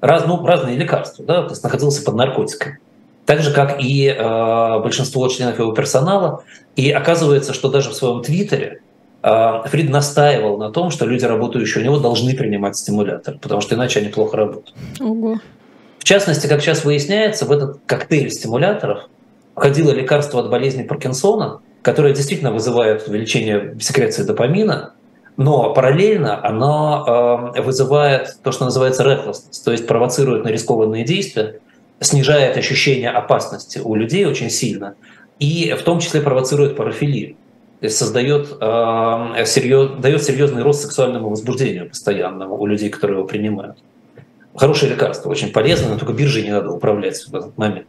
раз, 0.00 0.24
ну, 0.26 0.42
разные 0.46 0.78
лекарства, 0.78 1.22
да, 1.26 1.42
то 1.42 1.50
есть 1.50 1.62
находился 1.62 2.02
под 2.02 2.14
наркотиками. 2.14 2.78
Так 3.26 3.42
же, 3.42 3.52
как 3.52 3.78
и 3.78 4.06
э, 4.06 4.80
большинство 4.80 5.28
членов 5.28 5.58
его 5.58 5.72
персонала. 5.72 6.44
И 6.76 6.90
оказывается, 6.90 7.52
что 7.52 7.68
даже 7.68 7.90
в 7.90 7.94
своем 7.94 8.22
твиттере 8.22 8.80
э, 9.22 9.62
Фрид 9.66 9.90
настаивал 9.90 10.56
на 10.56 10.70
том, 10.70 10.90
что 10.90 11.04
люди, 11.04 11.26
работающие 11.26 11.82
у 11.82 11.84
него, 11.84 11.98
должны 11.98 12.34
принимать 12.34 12.74
стимулятор, 12.74 13.36
потому 13.38 13.60
что 13.60 13.74
иначе 13.74 14.00
они 14.00 14.08
плохо 14.08 14.38
работают. 14.38 14.74
Ого. 14.98 15.38
В 15.98 16.04
частности, 16.04 16.46
как 16.46 16.62
сейчас 16.62 16.86
выясняется, 16.86 17.44
в 17.44 17.52
этот 17.52 17.80
коктейль 17.84 18.30
стимуляторов 18.30 19.10
входило 19.60 19.90
лекарство 19.90 20.40
от 20.40 20.48
болезни 20.48 20.84
Паркинсона, 20.84 21.60
которое 21.82 22.14
действительно 22.14 22.50
вызывает 22.50 23.06
увеличение 23.06 23.76
секреции 23.78 24.22
допамина, 24.22 24.94
но 25.36 25.74
параллельно 25.74 26.42
оно 26.42 27.52
э, 27.54 27.60
вызывает 27.60 28.38
то, 28.42 28.52
что 28.52 28.64
называется 28.64 29.04
recklessness, 29.04 29.62
то 29.62 29.70
есть 29.70 29.86
провоцирует 29.86 30.44
на 30.44 30.48
рискованные 30.48 31.04
действия, 31.04 31.60
снижает 32.00 32.56
ощущение 32.56 33.10
опасности 33.10 33.78
у 33.84 33.94
людей 33.94 34.24
очень 34.24 34.48
сильно, 34.48 34.94
и 35.38 35.76
в 35.78 35.82
том 35.82 36.00
числе 36.00 36.22
провоцирует 36.22 36.74
парафилию. 36.74 37.36
То 37.80 37.84
есть 37.84 37.98
создает, 37.98 38.48
э, 38.58 39.44
серьез, 39.44 39.90
дает 40.00 40.22
серьезный 40.22 40.62
рост 40.62 40.80
сексуальному 40.80 41.28
возбуждению 41.28 41.90
постоянному 41.90 42.56
у 42.56 42.64
людей, 42.64 42.88
которые 42.88 43.18
его 43.18 43.28
принимают. 43.28 43.76
Хорошее 44.54 44.92
лекарство, 44.92 45.28
очень 45.28 45.52
полезное, 45.52 45.90
но 45.90 45.98
только 45.98 46.14
биржи 46.14 46.40
не 46.40 46.50
надо 46.50 46.70
управлять 46.70 47.18
в 47.26 47.34
этот 47.34 47.58
момент. 47.58 47.88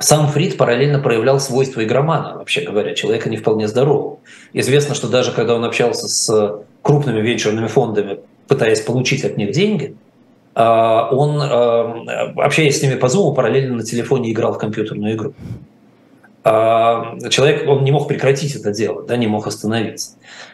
А, 0.00 0.02
сам 0.02 0.28
Фрид 0.28 0.56
параллельно 0.56 0.98
проявлял 0.98 1.38
свойства 1.40 1.84
игромана, 1.84 2.36
вообще 2.36 2.62
говоря, 2.62 2.94
человека 2.94 3.28
не 3.28 3.36
вполне 3.36 3.68
здорового. 3.68 4.18
Известно, 4.52 4.94
что 4.94 5.08
даже 5.08 5.32
когда 5.32 5.54
он 5.54 5.64
общался 5.64 6.08
с 6.08 6.62
крупными 6.82 7.20
венчурными 7.20 7.66
фондами, 7.66 8.20
пытаясь 8.48 8.80
получить 8.80 9.24
от 9.24 9.36
них 9.36 9.52
деньги, 9.52 9.94
а, 10.54 11.08
он, 11.10 11.40
а, 11.42 12.32
общаясь 12.36 12.78
с 12.78 12.82
ними 12.82 12.94
по 12.94 13.06
Zoom, 13.06 13.34
параллельно 13.34 13.76
на 13.76 13.82
телефоне 13.82 14.32
играл 14.32 14.54
в 14.54 14.58
компьютерную 14.58 15.14
игру. 15.14 15.34
Человек, 16.42 17.68
он 17.68 17.84
не 17.84 17.90
мог 17.90 18.08
прекратить 18.08 18.56
это 18.56 18.72
дело, 18.72 19.02
да, 19.02 19.18
не 19.18 19.26
мог 19.26 19.46
остановиться. 19.46 20.12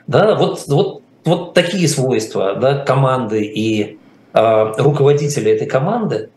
Да, 0.09 0.35
вот, 0.35 0.65
вот, 0.67 1.03
вот 1.25 1.55
такие 1.55 1.87
свойства 1.87 2.57
да, 2.57 2.81
команды 2.81 3.45
и 3.45 3.97
руководителя 4.33 5.55
этой 5.55 5.69
команды– 5.69 6.31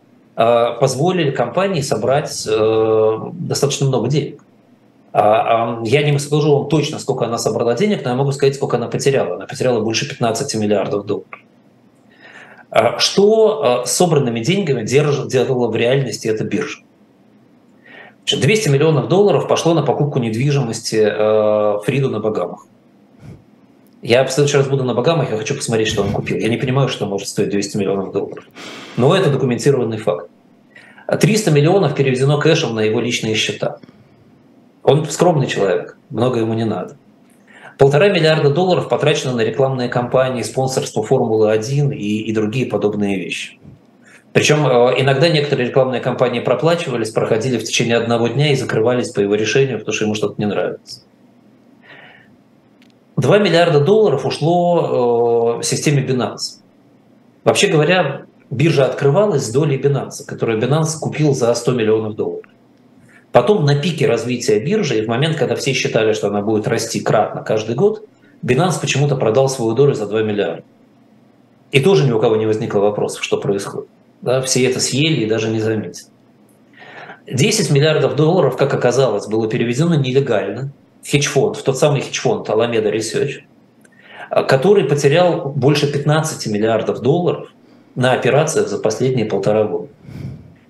позволили 0.80 1.32
компании 1.32 1.82
собрать 1.82 2.46
э, 2.50 3.18
достаточно 3.32 3.86
много 3.86 4.08
денег. 4.08 4.42
А, 5.12 5.80
я 5.84 6.02
не 6.02 6.18
скажу 6.18 6.56
вам 6.56 6.68
точно, 6.70 6.98
сколько 6.98 7.26
она 7.26 7.36
собрала 7.36 7.74
денег, 7.74 8.04
но 8.04 8.10
я 8.10 8.16
могу 8.16 8.32
сказать, 8.32 8.54
сколько 8.54 8.78
она 8.78 8.86
потеряла. 8.86 9.36
Она 9.36 9.46
потеряла 9.46 9.80
больше 9.80 10.08
15 10.08 10.54
миллиардов 10.54 11.04
долларов. 11.04 11.28
А 12.70 12.98
что 12.98 13.82
э, 13.84 13.86
собранными 13.86 14.40
деньгами 14.40 14.82
делала 14.82 15.68
в 15.68 15.76
реальности 15.76 16.28
эта 16.28 16.44
биржа? 16.44 16.78
200 18.24 18.70
миллионов 18.70 19.08
долларов 19.08 19.46
пошло 19.46 19.74
на 19.74 19.82
покупку 19.82 20.20
недвижимости 20.20 21.82
Фриду 21.84 22.08
на 22.08 22.20
Багамах. 22.20 22.64
Я 24.02 24.24
в 24.24 24.32
следующий 24.32 24.56
раз 24.56 24.66
буду 24.66 24.84
на 24.84 24.94
Багамах, 24.94 25.30
я 25.30 25.36
хочу 25.36 25.54
посмотреть, 25.54 25.88
что 25.88 26.02
он 26.02 26.12
купил. 26.12 26.38
Я 26.38 26.48
не 26.48 26.56
понимаю, 26.56 26.88
что 26.88 27.06
может 27.06 27.28
стоить 27.28 27.50
200 27.50 27.76
миллионов 27.76 28.12
долларов. 28.12 28.44
Но 28.96 29.14
это 29.14 29.30
документированный 29.30 29.98
факт. 29.98 30.30
300 31.06 31.50
миллионов 31.50 31.94
переведено 31.94 32.38
кэшем 32.38 32.74
на 32.74 32.80
его 32.80 33.00
личные 33.00 33.34
счета. 33.34 33.78
Он 34.82 35.04
скромный 35.04 35.46
человек, 35.46 35.98
много 36.08 36.40
ему 36.40 36.54
не 36.54 36.64
надо. 36.64 36.96
Полтора 37.76 38.08
миллиарда 38.08 38.50
долларов 38.50 38.88
потрачено 38.88 39.32
на 39.32 39.42
рекламные 39.42 39.88
кампании, 39.88 40.42
спонсорство 40.42 41.02
Формулы-1 41.02 41.94
и, 41.94 42.22
и 42.22 42.32
другие 42.32 42.66
подобные 42.66 43.18
вещи. 43.18 43.58
Причем 44.32 44.66
э, 44.66 45.00
иногда 45.00 45.28
некоторые 45.28 45.68
рекламные 45.68 46.00
кампании 46.00 46.40
проплачивались, 46.40 47.10
проходили 47.10 47.58
в 47.58 47.64
течение 47.64 47.96
одного 47.96 48.28
дня 48.28 48.52
и 48.52 48.54
закрывались 48.54 49.10
по 49.10 49.20
его 49.20 49.34
решению, 49.34 49.78
потому 49.78 49.94
что 49.94 50.04
ему 50.04 50.14
что-то 50.14 50.34
не 50.38 50.46
нравится. 50.46 51.02
2 53.20 53.38
миллиарда 53.38 53.80
долларов 53.80 54.24
ушло 54.24 55.58
э, 55.60 55.62
системе 55.62 56.04
Binance. 56.06 56.60
Вообще 57.44 57.66
говоря, 57.66 58.22
биржа 58.50 58.86
открывалась 58.86 59.46
с 59.46 59.52
долей 59.52 59.78
Binance, 59.78 60.24
которую 60.26 60.58
Binance 60.58 60.98
купил 60.98 61.34
за 61.34 61.54
100 61.54 61.72
миллионов 61.72 62.16
долларов. 62.16 62.46
Потом 63.30 63.64
на 63.64 63.76
пике 63.76 64.06
развития 64.06 64.58
биржи, 64.58 64.98
и 64.98 65.04
в 65.04 65.08
момент, 65.08 65.36
когда 65.36 65.54
все 65.54 65.72
считали, 65.72 66.14
что 66.14 66.28
она 66.28 66.40
будет 66.40 66.66
расти 66.66 67.00
кратно 67.00 67.42
каждый 67.42 67.74
год, 67.76 68.04
Binance 68.42 68.80
почему-то 68.80 69.16
продал 69.16 69.48
свою 69.48 69.74
долю 69.74 69.94
за 69.94 70.06
2 70.06 70.22
миллиарда. 70.22 70.62
И 71.72 71.80
тоже 71.80 72.06
ни 72.06 72.12
у 72.12 72.18
кого 72.18 72.36
не 72.36 72.46
возникло 72.46 72.80
вопросов, 72.80 73.22
что 73.22 73.36
происходит. 73.36 73.88
Да, 74.22 74.40
все 74.40 74.64
это 74.64 74.80
съели 74.80 75.24
и 75.24 75.28
даже 75.28 75.50
не 75.50 75.60
заметили. 75.60 76.06
10 77.26 77.70
миллиардов 77.70 78.16
долларов, 78.16 78.56
как 78.56 78.72
оказалось, 78.72 79.26
было 79.26 79.48
переведено 79.48 79.94
нелегально 79.94 80.72
хедж-фонд, 81.04 81.56
в 81.56 81.62
тот 81.62 81.78
самый 81.78 82.00
хедж-фонд 82.00 82.48
Alameda 82.48 82.92
Research, 82.92 83.42
который 84.46 84.84
потерял 84.84 85.50
больше 85.50 85.90
15 85.90 86.46
миллиардов 86.52 87.00
долларов 87.00 87.48
на 87.94 88.12
операциях 88.12 88.68
за 88.68 88.78
последние 88.78 89.26
полтора 89.26 89.64
года. 89.64 89.88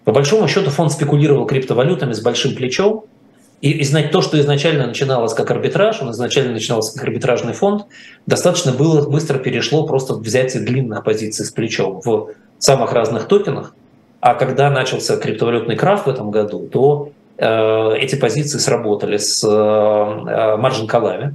По 0.05 0.13
большому 0.13 0.49
счету 0.49 0.71
фонд 0.71 0.93
спекулировал 0.93 1.47
криптовалютами 1.47 2.13
с 2.13 2.21
большим 2.21 2.55
плечом, 2.55 3.05
и, 3.61 3.73
и 3.73 3.85
знать 3.85 4.11
то, 4.11 4.23
что 4.23 4.41
изначально 4.41 4.87
начиналось 4.87 5.35
как 5.35 5.51
арбитраж, 5.51 6.01
он 6.01 6.13
изначально 6.13 6.53
начинался 6.53 6.95
как 6.95 7.05
арбитражный 7.05 7.53
фонд, 7.53 7.85
достаточно 8.27 8.73
было, 8.73 9.07
быстро 9.09 9.39
перешло 9.39 9.87
просто 9.87 10.15
в 10.15 10.23
взятие 10.23 10.63
длинных 10.63 11.05
позиций 11.05 11.45
с 11.45 11.51
плечом 11.51 12.01
в 12.03 12.31
самых 12.59 12.93
разных 12.93 13.29
токенах. 13.29 13.75
А 14.21 14.35
когда 14.35 14.71
начался 14.71 15.17
криптовалютный 15.17 15.77
крафт 15.77 16.07
в 16.07 16.11
этом 16.11 16.31
году, 16.31 16.69
то 16.73 17.11
э, 17.11 17.20
эти 17.41 18.17
позиции 18.17 18.59
сработали 18.59 19.17
с 19.17 19.43
э, 19.43 20.57
маржин-колами. 20.57 21.35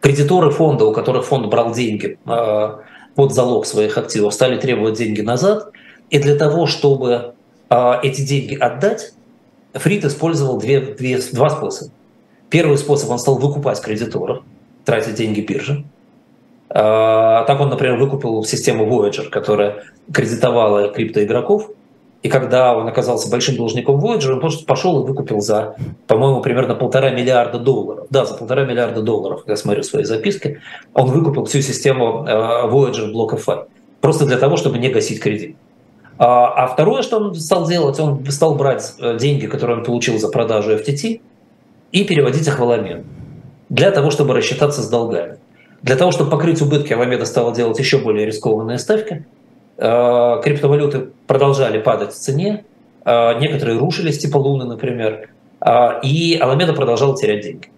Кредиторы 0.00 0.50
фонда, 0.50 0.86
у 0.86 0.92
которых 0.92 1.26
фонд 1.26 1.46
брал 1.46 1.72
деньги, 1.72 2.18
э, 2.26 2.68
под 3.14 3.32
залог 3.32 3.66
своих 3.66 3.98
активов, 3.98 4.34
стали 4.34 4.58
требовать 4.58 4.98
деньги 4.98 5.20
назад. 5.20 5.70
И 6.08 6.18
для 6.18 6.36
того, 6.36 6.66
чтобы 6.66 7.34
э, 7.68 7.92
эти 8.02 8.22
деньги 8.22 8.54
отдать, 8.54 9.12
Фрид 9.74 10.04
использовал 10.04 10.58
две, 10.58 10.80
две, 10.80 11.20
два 11.32 11.50
способа. 11.50 11.92
Первый 12.48 12.78
способ, 12.78 13.10
он 13.10 13.18
стал 13.18 13.38
выкупать 13.38 13.80
кредиторов, 13.80 14.42
тратить 14.84 15.14
деньги 15.14 15.40
биржи. 15.40 15.84
Э, 16.70 17.44
так 17.46 17.60
он, 17.60 17.68
например, 17.68 17.96
выкупил 17.96 18.42
систему 18.44 18.86
Voyager, 18.86 19.28
которая 19.28 19.84
кредитовала 20.12 20.88
криптоигроков, 20.88 21.70
и 22.22 22.28
когда 22.28 22.76
он 22.76 22.86
оказался 22.86 23.30
большим 23.30 23.56
должником 23.56 23.98
Voyager, 23.98 24.32
он 24.32 24.40
просто 24.40 24.66
пошел 24.66 25.02
и 25.02 25.06
выкупил 25.06 25.40
за, 25.40 25.76
по-моему, 26.06 26.42
примерно 26.42 26.74
полтора 26.74 27.10
миллиарда 27.10 27.58
долларов. 27.58 28.06
Да, 28.10 28.26
за 28.26 28.34
полтора 28.34 28.64
миллиарда 28.64 29.00
долларов, 29.00 29.42
я 29.46 29.56
смотрю 29.56 29.82
свои 29.82 30.04
записки, 30.04 30.60
он 30.92 31.10
выкупил 31.10 31.46
всю 31.46 31.62
систему 31.62 32.26
э, 32.26 32.30
Voyager 32.66 33.10
BlockFi. 33.10 33.64
Просто 34.02 34.26
для 34.26 34.36
того, 34.36 34.58
чтобы 34.58 34.78
не 34.78 34.90
гасить 34.90 35.20
кредит. 35.20 35.56
А, 36.18 36.64
а 36.64 36.66
второе, 36.66 37.02
что 37.02 37.16
он 37.16 37.34
стал 37.34 37.66
делать, 37.66 37.98
он 37.98 38.24
стал 38.30 38.54
брать 38.54 38.94
э, 38.98 39.16
деньги, 39.18 39.46
которые 39.46 39.78
он 39.78 39.84
получил 39.84 40.18
за 40.18 40.28
продажу 40.28 40.72
FTT, 40.72 41.22
и 41.92 42.04
переводить 42.04 42.46
их 42.46 42.58
в 42.58 42.62
Аламеду. 42.62 43.04
Для 43.70 43.90
того, 43.92 44.10
чтобы 44.10 44.34
рассчитаться 44.34 44.82
с 44.82 44.88
долгами. 44.88 45.38
Для 45.82 45.96
того, 45.96 46.10
чтобы 46.10 46.30
покрыть 46.30 46.60
убытки, 46.60 46.92
Аламеда 46.92 47.24
стала 47.24 47.54
делать 47.54 47.78
еще 47.78 47.98
более 47.98 48.26
рискованные 48.26 48.78
ставки– 48.78 49.24
криптовалюты 49.80 51.08
продолжали 51.26 51.80
падать 51.80 52.12
в 52.12 52.18
цене, 52.18 52.64
э, 53.04 53.38
некоторые 53.40 53.78
рушились, 53.78 54.18
типа 54.18 54.36
Луны, 54.36 54.66
например, 54.66 55.30
э, 55.60 56.00
и 56.02 56.38
Аламеда 56.38 56.74
продолжала 56.74 57.16
терять 57.16 57.42
деньги. 57.42 57.68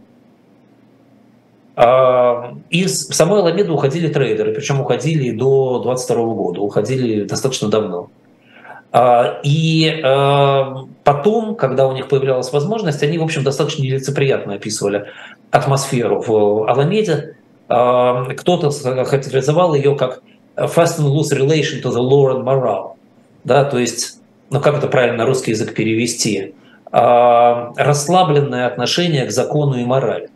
Из 2.69 3.09
самой 3.09 3.41
Аламеды 3.41 3.73
уходили 3.73 4.09
трейдеры, 4.09 4.53
причем 4.53 4.83
уходили 4.83 5.31
до 5.31 5.81
2022 5.83 6.35
года, 6.35 6.61
уходили 6.61 7.25
достаточно 7.25 7.69
давно. 7.71 8.11
И 9.43 10.03
потом, 11.03 11.55
когда 11.57 11.89
у 11.89 11.93
них 11.93 12.09
появлялась 12.09 12.53
возможность, 12.53 13.03
они, 13.03 13.17
в 13.17 13.23
общем, 13.23 13.43
достаточно 13.43 13.83
нелицеприятно 13.85 14.53
описывали 14.53 15.07
атмосферу 15.51 16.21
в 16.21 16.69
Аламеде. 16.69 17.37
Кто-то 17.69 18.71
характеризовал 18.71 19.75
ее 19.75 19.97
как 19.97 20.21
fast 20.57 20.99
and 20.99 21.09
loose 21.09 21.33
relation 21.33 21.81
to 21.83 21.91
the 21.91 22.01
law 22.01 22.31
and 22.35 22.45
moral. 22.45 22.97
Да, 23.45 23.65
то 23.65 23.79
есть, 23.79 24.21
ну 24.51 24.61
как 24.61 24.77
это 24.77 24.87
правильно 24.87 25.19
на 25.19 25.27
русский 25.27 25.53
язык 25.53 25.75
перевести? 25.75 26.55
А, 26.91 27.73
расслабленное 27.77 28.67
отношение 28.67 29.25
к 29.25 29.31
закону 29.31 29.77
и 29.77 29.85
морали. 29.85 30.29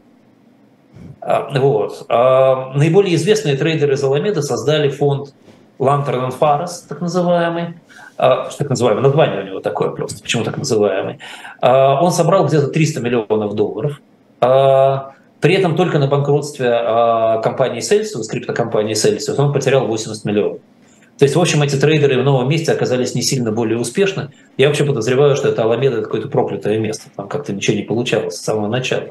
А, 1.20 1.50
вот. 1.58 2.06
А, 2.08 2.72
наиболее 2.74 3.14
известные 3.16 3.56
трейдеры 3.56 3.94
из 3.94 4.02
создали 4.42 4.88
фонд 4.88 5.34
Lantern 5.78 6.28
and 6.28 6.38
Forest, 6.38 6.88
так 6.88 7.00
называемый, 7.00 7.74
а, 8.16 8.48
так 8.56 8.70
называемый, 8.70 9.02
название 9.02 9.42
у 9.42 9.44
него 9.44 9.60
такое 9.60 9.90
просто, 9.90 10.22
почему 10.22 10.44
так 10.44 10.56
называемый. 10.56 11.18
А, 11.60 12.02
он 12.02 12.10
собрал 12.10 12.46
где-то 12.46 12.68
300 12.68 13.00
миллионов 13.00 13.54
долларов. 13.54 14.00
При 15.40 15.54
этом 15.54 15.76
только 15.76 15.98
на 15.98 16.06
банкротстве 16.06 16.68
а, 16.70 17.40
компании 17.42 17.80
Celsius, 17.80 18.28
криптокомпании 18.30 18.94
Celsius, 18.94 19.34
он 19.36 19.52
потерял 19.52 19.86
80 19.86 20.24
миллионов. 20.24 20.58
То 21.18 21.24
есть, 21.24 21.34
в 21.34 21.40
общем, 21.40 21.62
эти 21.62 21.76
трейдеры 21.76 22.20
в 22.20 22.24
новом 22.24 22.48
месте 22.48 22.72
оказались 22.72 23.14
не 23.14 23.22
сильно 23.22 23.50
более 23.50 23.78
успешны. 23.78 24.30
Я 24.58 24.68
вообще 24.68 24.84
подозреваю, 24.84 25.34
что 25.34 25.48
это 25.48 25.62
Аламеда 25.62 26.02
какое-то 26.02 26.28
проклятое 26.28 26.78
место. 26.78 27.04
Там 27.16 27.28
как-то 27.28 27.54
ничего 27.54 27.76
не 27.76 27.82
получалось 27.82 28.34
с 28.36 28.42
самого 28.42 28.68
начала. 28.68 29.08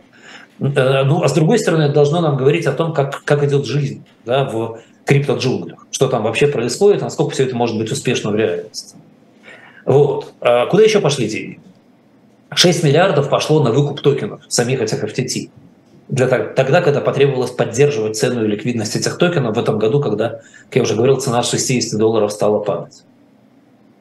Э, 0.60 1.04
ну, 1.04 1.24
а 1.24 1.28
с 1.28 1.34
другой 1.34 1.58
стороны, 1.58 1.84
это 1.84 1.94
должно 1.94 2.22
нам 2.22 2.38
говорить 2.38 2.68
о 2.68 2.74
том, 2.74 2.94
как, 2.94 3.24
как 3.24 3.44
идет 3.44 3.66
жизнь 3.66 4.04
да, 4.24 4.46
в 4.46 4.80
крипто-джунглях. 5.06 5.88
Что 5.90 6.08
там 6.08 6.24
вообще 6.24 6.48
происходит, 6.48 7.02
насколько 7.02 7.34
все 7.34 7.46
это 7.46 7.56
может 7.56 7.78
быть 7.78 7.92
успешно 7.92 8.30
в 8.30 8.36
реальности. 8.36 8.96
Вот. 9.86 10.34
А 10.42 10.68
куда 10.68 10.84
еще 10.84 11.00
пошли 11.00 11.28
деньги? 11.28 11.60
6 12.54 12.84
миллиардов 12.84 13.30
пошло 13.30 13.64
на 13.64 13.72
выкуп 13.72 14.02
токенов 14.02 14.42
самих 14.48 14.80
этих 14.80 15.04
FTT 15.04 15.50
для 16.08 16.28
тогда, 16.28 16.82
когда 16.82 17.02
потребовалось 17.02 17.52
поддерживать 17.52 18.18
цену 18.18 18.46
и 18.46 18.48
ликвидность 18.48 18.96
этих 18.96 19.18
токенов 19.18 19.56
в 19.56 19.60
этом 19.60 19.80
году, 19.80 20.00
когда, 20.00 20.42
как 20.68 20.76
я 20.76 20.82
уже 20.84 20.96
говорил, 20.96 21.20
цена 21.20 21.42
с 21.42 21.50
60 21.50 22.00
долларов 22.00 22.32
стала 22.32 22.60
падать. 22.60 23.04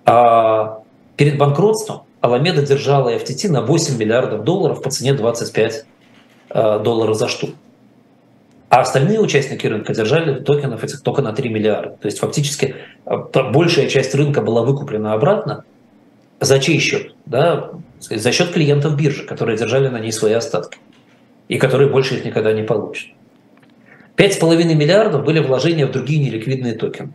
А 0.05 0.83
перед 1.17 1.39
банкротством 1.39 2.03
Аламеда 2.21 2.63
держала 2.63 3.15
FTT 3.15 3.51
на 3.51 3.63
8 3.63 3.97
миллиардов 3.97 4.45
долларов 4.45 4.83
по 4.83 4.91
цене 4.91 5.15
25 5.15 5.87
э, 6.51 6.79
долларов 6.81 7.17
за 7.17 7.29
штуку. 7.29 7.55
А 8.69 8.81
остальные 8.81 9.21
участники 9.21 9.67
рынка 9.67 9.95
держали 9.95 10.41
токенов 10.41 10.85
этих 10.85 11.01
только 11.03 11.23
на 11.23 11.33
3 11.33 11.49
миллиарда. 11.49 11.97
То 12.01 12.07
есть 12.07 12.19
фактически 12.19 12.75
э, 13.07 13.17
большая 13.51 13.89
часть 13.89 14.15
рынка 14.15 14.43
была 14.43 14.63
выкуплена 14.63 15.15
обратно. 15.15 15.65
За 16.41 16.59
чей 16.59 16.79
счет? 16.81 17.15
Да? 17.25 17.71
За 18.01 18.33
счет 18.33 18.53
клиентов 18.53 18.97
биржи, 18.97 19.25
которые 19.25 19.57
держали 19.57 19.89
на 19.89 20.01
ней 20.01 20.13
свои 20.13 20.35
остатки. 20.35 20.79
И 21.49 21.59
которые 21.59 21.91
больше 21.91 22.17
их 22.17 22.25
никогда 22.25 22.53
не 22.53 22.63
получат. 22.63 23.09
5,5 24.17 24.75
миллиардов 24.75 25.25
были 25.25 25.41
вложения 25.41 25.87
в 25.87 25.93
другие 25.93 26.25
неликвидные 26.25 26.75
токены. 26.75 27.13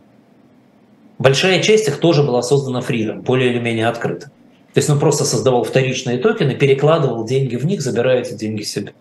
Большая 1.18 1.62
часть 1.62 1.88
их 1.88 1.98
тоже 1.98 2.22
была 2.22 2.42
создана 2.42 2.80
фриром, 2.80 3.22
более 3.22 3.50
или 3.50 3.58
менее 3.58 3.88
открыто. 3.88 4.26
То 4.72 4.78
есть 4.78 4.88
он 4.88 4.98
просто 4.98 5.24
создавал 5.24 5.64
вторичные 5.64 6.18
токены, 6.18 6.54
перекладывал 6.54 7.24
деньги 7.24 7.56
в 7.56 7.66
них, 7.66 7.80
забирая 7.80 8.20
эти 8.20 8.34
деньги 8.34 8.62
себе. 8.62 8.92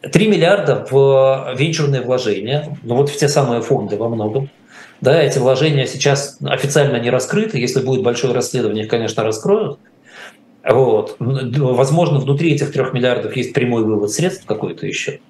3 0.00 0.28
миллиарда 0.28 0.86
в 0.90 1.54
венчурные 1.56 2.02
вложения, 2.02 2.76
ну 2.82 2.96
вот 2.96 3.10
в 3.10 3.16
те 3.16 3.28
самые 3.28 3.62
фонды 3.62 3.96
во 3.96 4.08
многом. 4.08 4.50
Да, 5.00 5.22
эти 5.22 5.38
вложения 5.38 5.86
сейчас 5.86 6.38
официально 6.44 6.96
не 6.96 7.10
раскрыты. 7.10 7.58
Если 7.58 7.80
будет 7.80 8.02
большое 8.02 8.32
расследование, 8.32 8.84
их, 8.84 8.90
конечно, 8.90 9.22
раскроют. 9.22 9.78
Вот. 10.66 11.16
Возможно, 11.18 12.18
внутри 12.18 12.54
этих 12.54 12.72
трех 12.72 12.94
миллиардов 12.94 13.36
есть 13.36 13.52
прямой 13.52 13.84
вывод 13.84 14.10
средств 14.10 14.46
какой-то 14.46 14.86
еще. 14.86 15.20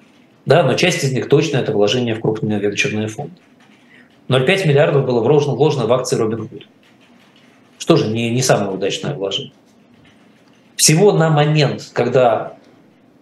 Да, 0.47 0.63
но 0.63 0.75
часть 0.75 1.03
из 1.03 1.13
них 1.13 1.29
точно 1.29 1.59
это 1.59 1.73
вложение 1.73 2.15
в 2.15 2.21
крупные 2.21 2.61
венчурные 2.61 3.09
фонды. 3.09 3.35
0,5 4.29 4.69
миллиардов 4.69 5.05
было 5.07 5.21
вложено, 5.21 5.55
вложено 5.55 5.87
в 5.87 5.93
акции 5.93 6.21
Robinhood. 6.21 6.63
Что 7.79 7.97
же, 7.97 8.09
не, 8.09 8.31
не 8.31 8.43
самое 8.43 8.71
удачное 8.71 9.15
вложение. 9.15 9.53
Всего 10.77 11.13
на 11.13 11.31
момент, 11.31 11.91
когда 11.93 12.57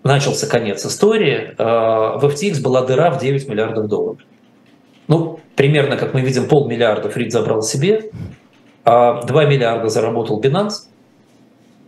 начался 0.05 0.47
конец 0.47 0.85
истории, 0.85 1.55
э, 1.57 1.63
в 1.63 2.25
FTX 2.25 2.61
была 2.61 2.85
дыра 2.85 3.11
в 3.11 3.21
9 3.21 3.49
миллиардов 3.49 3.89
долларов. 3.89 4.21
Ну, 5.09 5.41
примерно, 5.57 5.97
как 5.97 6.15
мы 6.15 6.21
видим, 6.21 6.49
полмиллиарда 6.49 7.09
Фрид 7.09 7.33
забрал 7.33 7.63
себе, 7.63 8.11
2 8.85 9.21
а 9.21 9.45
миллиарда 9.45 9.89
заработал 9.89 10.41
Binance, 10.41 10.89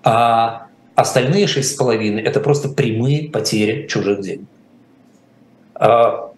а 0.05 0.67
остальные 0.95 1.47
6,5– 1.47 2.21
это 2.25 2.41
просто 2.41 2.69
прямые 2.69 3.31
потери 3.31 3.87
чужих 3.89 4.21
денег. 4.21 4.47
А 5.75 6.31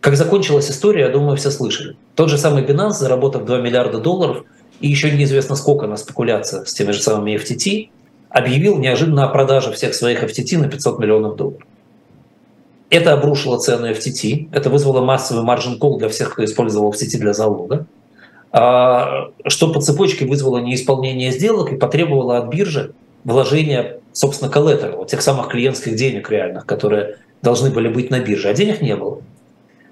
как 0.00 0.16
закончилась 0.16 0.70
история, 0.70 1.02
я 1.02 1.08
думаю, 1.08 1.36
все 1.36 1.50
слышали. 1.50 1.96
Тот 2.14 2.28
же 2.28 2.38
самый 2.38 2.64
Binance, 2.64 2.92
заработав 2.92 3.44
2 3.44 3.60
миллиарда 3.60 3.98
долларов, 3.98 4.44
и 4.80 4.88
еще 4.88 5.10
неизвестно 5.10 5.56
сколько 5.56 5.86
на 5.86 5.96
спекуляциях 5.96 6.68
с 6.68 6.74
теми 6.74 6.92
же 6.92 7.00
самыми 7.00 7.36
FTT, 7.36 7.88
объявил 8.28 8.78
неожиданно 8.78 9.24
о 9.24 9.28
продаже 9.28 9.72
всех 9.72 9.94
своих 9.94 10.22
FTT 10.22 10.58
на 10.58 10.68
500 10.68 10.98
миллионов 10.98 11.36
долларов. 11.36 11.62
Это 12.90 13.12
обрушило 13.12 13.58
цену 13.58 13.90
FTT, 13.90 14.48
это 14.52 14.70
вызвало 14.70 15.04
массовый 15.04 15.44
маржин 15.44 15.78
кол 15.78 15.98
для 15.98 16.08
всех, 16.08 16.32
кто 16.32 16.44
использовал 16.44 16.92
FTT 16.92 17.18
для 17.18 17.32
залога, 17.32 17.86
что 18.50 19.72
по 19.72 19.80
цепочке 19.80 20.24
вызвало 20.24 20.58
неисполнение 20.58 21.32
сделок 21.32 21.72
и 21.72 21.76
потребовало 21.76 22.38
от 22.38 22.48
биржи 22.48 22.92
вложения, 23.24 24.00
собственно, 24.12 24.50
коллектора, 24.50 25.04
тех 25.04 25.20
самых 25.22 25.48
клиентских 25.48 25.96
денег 25.96 26.30
реальных, 26.30 26.64
которые 26.66 27.16
должны 27.42 27.70
были 27.70 27.88
быть 27.88 28.10
на 28.10 28.20
бирже, 28.20 28.48
а 28.48 28.54
денег 28.54 28.80
не 28.80 28.96
было. 28.96 29.20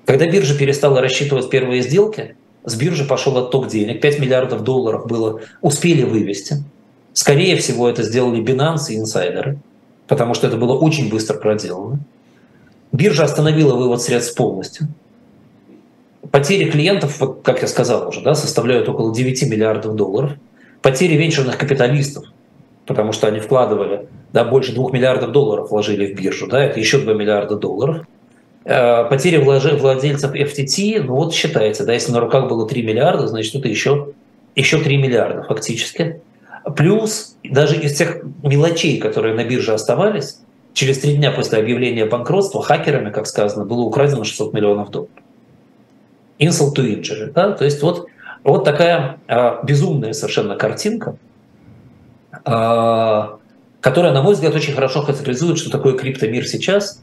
Когда 0.05 0.27
биржа 0.27 0.57
перестала 0.57 1.01
рассчитывать 1.01 1.51
первые 1.51 1.83
сделки, 1.83 2.37
с 2.65 2.75
биржи 2.75 3.05
пошел 3.05 3.37
отток 3.37 3.69
денег, 3.69 4.01
5 4.01 4.19
миллиардов 4.19 4.63
долларов 4.63 5.07
было, 5.07 5.41
успели 5.61 6.03
вывести. 6.03 6.65
Скорее 7.13 7.57
всего, 7.57 7.89
это 7.89 8.03
сделали 8.03 8.43
Binance 8.43 8.91
и 8.93 8.97
инсайдеры, 8.97 9.59
потому 10.07 10.35
что 10.35 10.47
это 10.47 10.57
было 10.57 10.77
очень 10.77 11.09
быстро 11.09 11.39
проделано. 11.39 11.99
Биржа 12.93 13.25
остановила 13.25 13.75
вывод 13.75 14.03
средств 14.03 14.37
полностью. 14.37 14.89
Потери 16.31 16.70
клиентов, 16.70 17.20
как 17.43 17.62
я 17.62 17.68
сказал 17.68 18.09
уже, 18.09 18.20
да, 18.22 18.35
составляют 18.35 18.89
около 18.89 19.14
9 19.14 19.51
миллиардов 19.51 19.95
долларов. 19.95 20.33
Потери 20.83 21.16
венчурных 21.16 21.59
капиталистов, 21.59 22.24
потому 22.87 23.12
что 23.12 23.27
они 23.27 23.41
вкладывали, 23.41 24.09
да, 24.33 24.45
больше 24.45 24.74
2 24.74 24.91
миллиардов 24.93 25.33
долларов 25.33 25.70
вложили 25.70 26.12
в 26.12 26.16
биржу, 26.16 26.47
да, 26.47 26.62
это 26.62 26.79
еще 26.79 26.99
2 26.99 27.14
миллиарда 27.14 27.57
долларов. 27.57 28.07
Э, 28.64 29.05
потери 29.05 29.37
владельцев 29.39 30.35
FTT, 30.35 31.03
ну 31.03 31.14
вот 31.14 31.35
считается, 31.35 31.85
да, 31.85 31.93
если 31.93 32.12
на 32.12 32.20
руках 32.20 32.49
было 32.49 32.68
3 32.68 32.83
миллиарда, 32.83 33.29
значит 33.29 33.55
это 33.55 33.68
еще, 33.68 34.12
еще 34.55 34.79
3 34.79 34.97
миллиарда 34.97 35.43
фактически. 35.43 36.20
Плюс 36.77 37.37
даже 37.45 37.77
из 37.77 37.97
тех 37.97 38.22
мелочей, 38.43 38.99
которые 38.99 39.35
на 39.35 39.45
бирже 39.45 39.72
оставались, 39.72 40.41
через 40.72 40.99
три 40.99 41.14
дня 41.14 41.31
после 41.31 41.59
объявления 41.59 42.07
банкротства 42.07 42.61
хакерами, 42.61 43.11
как 43.11 43.27
сказано, 43.29 43.64
было 43.64 43.83
украдено 43.83 44.24
600 44.24 44.53
миллионов 44.53 44.91
долларов. 44.91 45.12
Insult 46.39 46.74
to 46.76 46.87
injury. 46.87 47.32
Да? 47.32 47.53
То 47.53 47.64
есть 47.64 47.82
вот, 47.82 48.09
вот 48.45 48.64
такая 48.64 49.18
а, 49.26 49.62
безумная 49.64 50.12
совершенно 50.12 50.57
картинка, 50.57 51.16
а, 52.45 53.39
которая, 53.80 54.12
на 54.12 54.22
мой 54.22 54.34
взгляд, 54.34 54.55
очень 54.55 54.74
хорошо 54.74 55.03
характеризует, 55.03 55.59
что 55.59 55.70
такое 55.70 55.95
криптомир 55.95 56.47
сейчас 56.47 57.03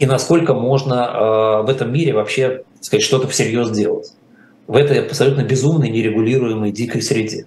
и 0.00 0.06
насколько 0.06 0.54
можно 0.54 1.06
а, 1.06 1.62
в 1.62 1.68
этом 1.68 1.92
мире 1.92 2.14
вообще 2.14 2.64
сказать, 2.80 3.04
что-то 3.04 3.28
всерьез 3.28 3.70
делать 3.70 4.12
в 4.66 4.76
этой 4.76 5.04
абсолютно 5.04 5.42
безумной, 5.42 5.90
нерегулируемой, 5.90 6.72
дикой 6.72 7.02
среде. 7.02 7.46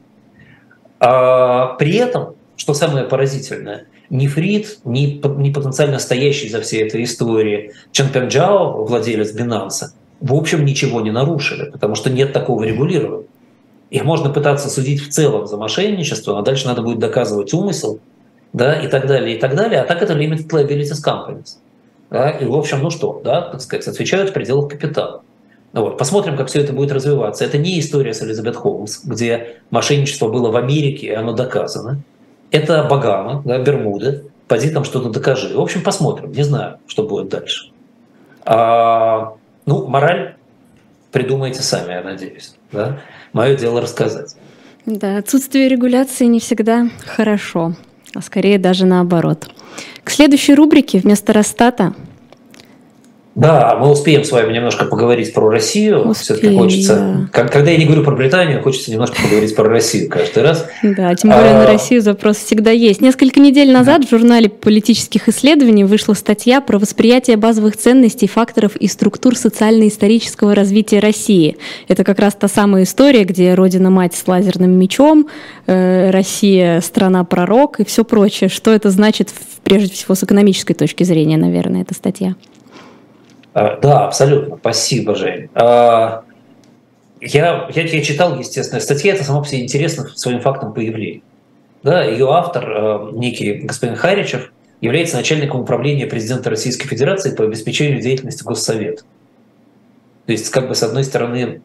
А, 1.00 1.74
при 1.76 1.96
этом, 1.96 2.36
что 2.56 2.74
самое 2.74 3.06
поразительное, 3.06 3.88
ни 4.10 4.28
Фрид, 4.28 4.80
ни, 4.86 5.20
ни 5.42 5.52
потенциально 5.52 5.98
стоящий 5.98 6.50
за 6.50 6.62
всей 6.62 6.86
этой 6.86 7.04
историей 7.04 7.72
Чан 7.92 8.10
Пенджао, 8.10 8.84
владелец 8.84 9.34
Binance, 9.36 9.94
в 10.24 10.34
общем 10.34 10.64
ничего 10.64 11.02
не 11.02 11.12
нарушили, 11.12 11.70
потому 11.70 11.96
что 11.96 12.10
нет 12.10 12.32
такого 12.32 12.64
регулирования. 12.64 13.28
Их 13.90 14.06
можно 14.06 14.30
пытаться 14.30 14.70
судить 14.70 15.02
в 15.02 15.10
целом 15.10 15.48
за 15.48 15.58
мошенничество, 15.58 16.40
а 16.40 16.42
дальше 16.42 16.66
надо 16.66 16.82
будет 16.82 17.00
доказывать 17.00 17.54
умысел, 17.54 18.00
да, 18.54 18.74
и 18.82 18.88
так 18.88 19.06
далее, 19.06 19.36
и 19.36 19.40
так 19.40 19.56
далее. 19.56 19.82
А 19.82 19.84
так 19.84 20.02
это 20.02 20.14
limited 20.14 20.48
liabilities 20.48 21.04
companies. 21.06 21.58
Да, 22.10 22.30
и, 22.30 22.46
в 22.46 22.56
общем, 22.56 22.80
ну 22.82 22.90
что, 22.90 23.22
да, 23.24 23.42
так 23.42 23.60
сказать, 23.60 23.86
отвечают 23.88 24.30
в 24.30 24.34
пределах 24.34 24.70
капитала. 24.70 25.24
Ну 25.74 25.82
вот, 25.82 25.98
посмотрим, 25.98 26.38
как 26.38 26.48
все 26.48 26.62
это 26.62 26.72
будет 26.72 26.94
развиваться. 26.94 27.44
Это 27.44 27.58
не 27.58 27.78
история 27.80 28.14
с 28.14 28.22
Элизабет 28.22 28.56
Холмс, 28.56 29.04
где 29.04 29.58
мошенничество 29.72 30.30
было 30.30 30.52
в 30.52 30.56
Америке, 30.56 31.08
и 31.08 31.12
оно 31.12 31.34
доказано. 31.34 32.02
Это 32.50 32.84
Багамы, 32.84 33.42
да, 33.44 33.60
Бермуды. 33.60 34.24
Пойди 34.48 34.70
там 34.70 34.86
что-то 34.86 35.10
докажи. 35.10 35.54
В 35.54 35.60
общем, 35.60 35.84
посмотрим. 35.84 36.32
Не 36.32 36.44
знаю, 36.44 36.78
что 36.88 37.04
будет 37.04 37.28
дальше. 37.28 37.72
А, 38.46 39.34
ну, 39.66 39.88
мораль 39.88 40.36
придумайте 41.12 41.62
сами, 41.62 41.94
я 41.94 42.02
надеюсь. 42.02 42.56
Да? 42.72 43.00
Мое 43.34 43.56
дело 43.56 43.82
рассказать. 43.82 44.36
Да, 44.86 45.18
отсутствие 45.18 45.70
регуляции 45.70 46.26
не 46.26 46.40
всегда 46.40 46.90
хорошо, 47.06 47.74
а 48.14 48.22
скорее 48.22 48.60
даже 48.60 48.86
наоборот. 48.86 49.50
К 50.04 50.10
следующей 50.10 50.56
рубрике 50.56 51.00
вместо 51.00 51.32
Росстата 51.32 51.94
да, 53.36 53.78
мы 53.80 53.90
успеем 53.90 54.24
с 54.24 54.32
вами 54.32 54.54
немножко 54.54 54.86
поговорить 54.86 55.34
про 55.34 55.50
Россию. 55.50 56.14
Все-таки 56.14 56.56
хочется. 56.56 57.28
Да. 57.34 57.48
Когда 57.48 57.72
я 57.72 57.78
не 57.78 57.86
говорю 57.86 58.04
про 58.04 58.16
Британию, 58.16 58.62
хочется 58.62 58.92
немножко 58.92 59.20
поговорить 59.24 59.56
про 59.56 59.68
Россию 59.68 60.08
каждый 60.08 60.44
раз. 60.44 60.68
Да, 60.84 61.16
тем 61.16 61.32
более 61.32 61.56
а... 61.56 61.60
на 61.60 61.66
Россию 61.66 62.02
запрос 62.02 62.38
всегда 62.38 62.70
есть. 62.70 63.02
Несколько 63.02 63.40
недель 63.40 63.72
назад 63.72 64.06
в 64.06 64.10
журнале 64.10 64.50
политических 64.50 65.28
исследований 65.30 65.84
вышла 65.84 66.14
статья 66.14 66.62
про 66.62 66.78
восприятие 66.78 67.38
базовых 67.38 67.76
ценностей, 67.76 68.28
факторов 68.28 68.76
и 68.76 68.88
структур 68.88 69.36
социально-исторического 69.36 70.54
развития 70.54 71.00
России. 71.00 71.58
Это 71.88 72.04
как 72.04 72.20
раз 72.20 72.36
та 72.36 72.48
самая 72.48 72.84
история, 72.84 73.24
где 73.24 73.56
Родина-мать 73.56 74.14
с 74.14 74.28
лазерным 74.28 74.72
мечом, 74.78 75.28
э, 75.66 76.12
Россия 76.12 76.82
страна-пророк 76.82 77.80
и 77.80 77.86
все 77.86 78.04
прочее. 78.04 78.50
Что 78.52 78.72
это 78.72 78.92
значит, 78.92 79.30
прежде 79.64 79.96
всего, 79.96 80.14
с 80.14 80.24
экономической 80.24 80.76
точки 80.76 81.04
зрения, 81.04 81.38
наверное, 81.38 81.82
эта 81.82 81.96
статья? 81.96 82.36
А, 83.54 83.78
да, 83.80 84.06
абсолютно. 84.06 84.58
Спасибо, 84.58 85.16
Жень. 85.16 85.50
А, 85.54 86.24
я, 87.22 87.70
я, 87.74 87.84
я 87.84 88.04
читал, 88.04 88.38
естественно, 88.38 88.82
статья, 88.82 89.14
это 89.14 89.24
само 89.24 89.42
по 89.42 89.48
себе 89.48 89.64
интересно 89.64 90.08
своим 90.16 90.40
фактом 90.40 90.74
появления. 90.74 91.22
Да, 91.84 92.04
ее 92.04 92.30
автор, 92.32 92.66
а, 92.68 93.12
некий 93.12 93.54
господин 93.54 93.96
Харичев, 93.96 94.52
является 94.82 95.16
начальником 95.16 95.62
управления 95.62 96.08
президента 96.08 96.50
Российской 96.50 96.88
Федерации 96.88 97.34
по 97.34 97.44
обеспечению 97.44 98.02
деятельности 98.02 98.44
Госсовета. 98.44 99.04
То 100.26 100.32
есть, 100.32 100.50
как 100.50 100.68
бы, 100.68 100.76
с 100.76 100.84
одной 100.84 101.04
стороны, 101.04 101.62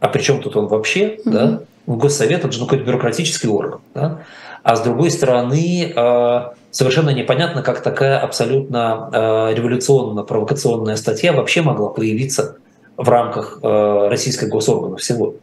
а 0.00 0.08
при 0.08 0.22
чем 0.22 0.40
тут 0.40 0.56
он 0.56 0.66
вообще, 0.68 1.16
mm-hmm. 1.16 1.30
да? 1.30 1.60
Госсовет, 1.86 2.40
это 2.40 2.52
же 2.52 2.60
ну, 2.60 2.66
какой-то 2.66 2.84
бюрократический 2.84 3.48
орган, 3.48 3.80
да? 3.94 4.20
А 4.62 4.76
с 4.76 4.80
другой 4.82 5.10
стороны, 5.10 5.92
совершенно 6.72 7.10
непонятно, 7.10 7.62
как 7.62 7.82
такая 7.82 8.18
абсолютно 8.18 9.10
э, 9.12 9.54
революционно-провокационная 9.54 10.96
статья 10.96 11.32
вообще 11.32 11.62
могла 11.62 11.90
появиться 11.90 12.56
в 12.96 13.08
рамках 13.08 13.60
э, 13.62 14.08
российской 14.08 14.48
госоргана 14.48 14.96
всего. 14.96 15.34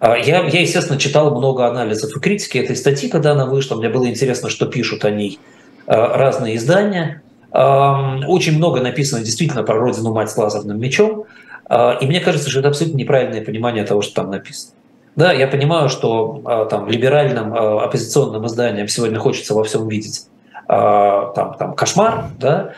Я, 0.00 0.44
я, 0.46 0.60
естественно, 0.60 0.98
читал 0.98 1.34
много 1.34 1.66
анализов 1.66 2.14
и 2.14 2.20
критики 2.20 2.58
этой 2.58 2.76
статьи, 2.76 3.08
когда 3.08 3.32
она 3.32 3.46
вышла. 3.46 3.76
Мне 3.76 3.88
было 3.88 4.06
интересно, 4.06 4.50
что 4.50 4.66
пишут 4.66 5.06
о 5.06 5.10
ней 5.10 5.38
разные 5.86 6.56
издания. 6.56 7.22
Очень 7.50 8.58
много 8.58 8.82
написано 8.82 9.24
действительно 9.24 9.62
про 9.62 9.78
родину 9.78 10.12
мать 10.12 10.30
с 10.30 10.36
лазерным 10.36 10.78
мечом. 10.78 11.24
И 11.70 12.06
мне 12.06 12.20
кажется, 12.20 12.50
что 12.50 12.58
это 12.60 12.68
абсолютно 12.68 12.98
неправильное 12.98 13.42
понимание 13.42 13.84
того, 13.84 14.02
что 14.02 14.16
там 14.16 14.30
написано. 14.30 14.74
Да, 15.16 15.32
я 15.32 15.48
понимаю, 15.48 15.88
что 15.88 16.66
там 16.70 16.90
либеральным 16.90 17.54
оппозиционным 17.54 18.46
изданиям 18.46 18.88
сегодня 18.88 19.18
хочется 19.18 19.54
во 19.54 19.64
всем 19.64 19.88
видеть 19.88 20.26
там, 20.66 21.54
там 21.58 21.74
кошмар, 21.74 22.26
да, 22.38 22.72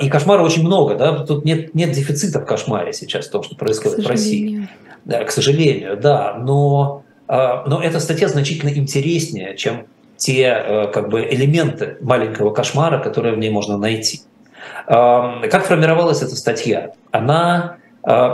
и 0.00 0.08
кошмара 0.08 0.42
очень 0.42 0.64
много, 0.64 0.94
да, 0.94 1.24
тут 1.24 1.44
нет, 1.44 1.74
нет 1.74 1.92
дефицита 1.92 2.40
в 2.40 2.46
кошмаре 2.46 2.92
сейчас, 2.92 3.26
в 3.26 3.30
том, 3.30 3.42
что 3.42 3.56
происходит 3.56 4.04
в 4.04 4.08
России. 4.08 4.68
Да, 5.04 5.22
к 5.22 5.30
сожалению, 5.30 5.96
да, 5.96 6.34
но, 6.34 7.02
но 7.28 7.80
эта 7.82 8.00
статья 8.00 8.28
значительно 8.28 8.70
интереснее, 8.70 9.56
чем 9.56 9.86
те 10.16 10.44
э, 10.44 10.86
как 10.88 11.10
бы, 11.10 11.20
элементы 11.22 11.98
маленького 12.00 12.50
кошмара, 12.52 12.98
которые 12.98 13.34
в 13.34 13.38
ней 13.38 13.50
можно 13.50 13.76
найти. 13.76 14.22
Как 14.86 15.66
формировалась 15.66 16.22
эта 16.22 16.34
статья? 16.36 16.92
Она 17.10 17.76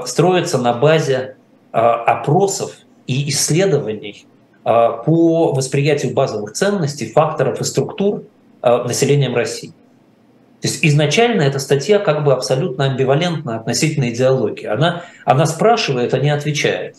строится 0.06 0.58
на 0.58 0.74
базе 0.74 1.36
опросов 1.72 2.76
и 3.06 3.28
исследований 3.30 4.26
по 4.62 5.52
восприятию 5.52 6.14
базовых 6.14 6.52
ценностей, 6.52 7.10
факторов 7.10 7.60
и 7.60 7.64
структур 7.64 8.24
населением 8.62 9.34
России. 9.34 9.70
То 10.60 10.68
есть 10.68 10.84
изначально 10.84 11.42
эта 11.42 11.58
статья 11.58 11.98
как 11.98 12.24
бы 12.24 12.32
абсолютно 12.32 12.84
амбивалентна 12.84 13.56
относительно 13.56 14.10
идеологии. 14.10 14.66
Она, 14.66 15.02
она 15.24 15.46
спрашивает, 15.46 16.14
а 16.14 16.18
не 16.18 16.30
отвечает 16.30 16.96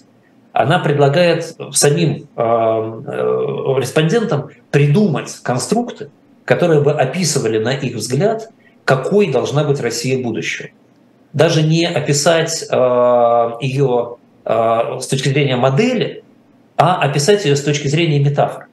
она 0.54 0.78
предлагает 0.78 1.56
самим 1.72 2.12
э, 2.12 2.42
э, 2.42 3.80
респондентам 3.80 4.50
придумать 4.70 5.40
конструкты, 5.42 6.12
которые 6.46 6.82
бы 6.82 6.92
описывали 6.92 7.58
на 7.58 7.74
их 7.74 7.96
взгляд, 7.96 8.50
какой 8.86 9.32
должна 9.32 9.64
быть 9.64 9.82
Россия 9.82 10.22
будущего. 10.22 10.70
Даже 11.34 11.64
не 11.64 11.86
описать 11.86 12.64
э, 12.70 13.52
ее 13.62 14.18
с 14.46 15.08
точки 15.08 15.30
зрения 15.30 15.56
модели, 15.56 16.22
а 16.76 17.02
описать 17.02 17.46
ее 17.46 17.56
с 17.56 17.64
точки 17.64 17.88
зрения 17.88 18.20
метафор. 18.20 18.68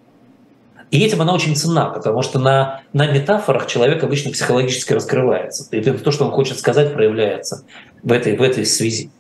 И 0.91 1.05
этим 1.05 1.23
она 1.23 1.33
очень 1.33 1.55
ценна, 1.55 1.87
потому 1.87 2.23
что 2.23 2.39
на, 2.39 2.83
на 2.93 3.07
метафорах 3.07 3.67
человек 3.67 4.03
обычно 4.03 4.33
психологически 4.33 4.93
раскрывается. 4.93 5.65
И 5.71 5.81
то, 5.81 6.11
что 6.11 6.25
он 6.25 6.33
хочет 6.33 6.59
сказать, 6.59 6.93
проявляется 6.93 7.65
в 8.03 8.11
этой, 8.11 8.37
в 8.37 8.43
этой 8.43 8.67
связи. 8.67 9.11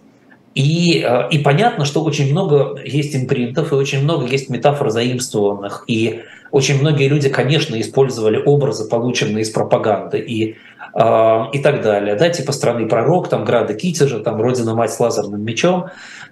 И, 0.54 1.04
э, 1.06 1.28
и 1.30 1.38
понятно, 1.38 1.84
что 1.84 2.02
очень 2.02 2.30
много 2.32 2.80
есть 2.84 3.14
импринтов, 3.14 3.72
и 3.72 3.76
очень 3.76 4.02
много 4.02 4.26
есть 4.26 4.48
метафор 4.50 4.90
заимствованных, 4.90 5.84
и 5.86 6.22
очень 6.50 6.80
многие 6.80 7.06
люди, 7.06 7.28
конечно, 7.28 7.80
использовали 7.80 8.42
образы, 8.44 8.88
полученные 8.88 9.42
из 9.42 9.50
пропаганды, 9.50 10.18
и, 10.18 10.56
э, 10.94 11.42
и 11.52 11.58
так 11.60 11.82
далее, 11.82 12.16
да, 12.16 12.28
типа 12.30 12.50
страны 12.50 12.88
пророк, 12.88 13.28
там 13.28 13.44
Града 13.44 13.74
Китежа, 13.74 14.18
там 14.18 14.42
Родина 14.42 14.74
мать 14.74 14.92
с 14.92 14.98
лазерным 14.98 15.40
мечом, 15.40 15.86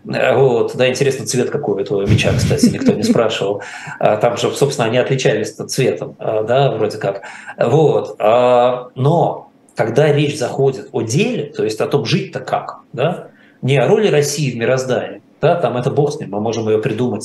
вот, 0.04 0.76
да, 0.76 0.88
интересно, 0.88 1.26
цвет 1.26 1.50
какой 1.50 1.76
у 1.76 1.78
этого 1.78 2.06
меча, 2.06 2.32
кстати, 2.36 2.66
никто 2.66 2.92
не 2.92 3.02
спрашивал, 3.02 3.62
там 3.98 4.36
же, 4.36 4.50
собственно, 4.52 4.88
они 4.88 4.98
отличались 4.98 5.52
цветом, 5.52 6.16
да, 6.18 6.72
вроде 6.72 6.98
как, 6.98 7.22
вот, 7.58 8.18
но 8.18 9.50
когда 9.76 10.12
речь 10.12 10.38
заходит 10.38 10.88
о 10.92 11.02
деле, 11.02 11.44
то 11.44 11.64
есть 11.64 11.80
о 11.80 11.86
том, 11.86 12.04
жить-то 12.04 12.40
как, 12.40 12.80
да, 12.92 13.28
не 13.62 13.76
о 13.76 13.86
роли 13.86 14.08
России 14.08 14.50
в 14.50 14.56
мироздании, 14.56 15.22
да, 15.40 15.54
там 15.54 15.76
это 15.76 15.92
бог 15.92 16.12
с 16.12 16.18
ним, 16.18 16.30
мы 16.30 16.40
можем 16.40 16.68
ее 16.68 16.78
придумать. 16.78 17.24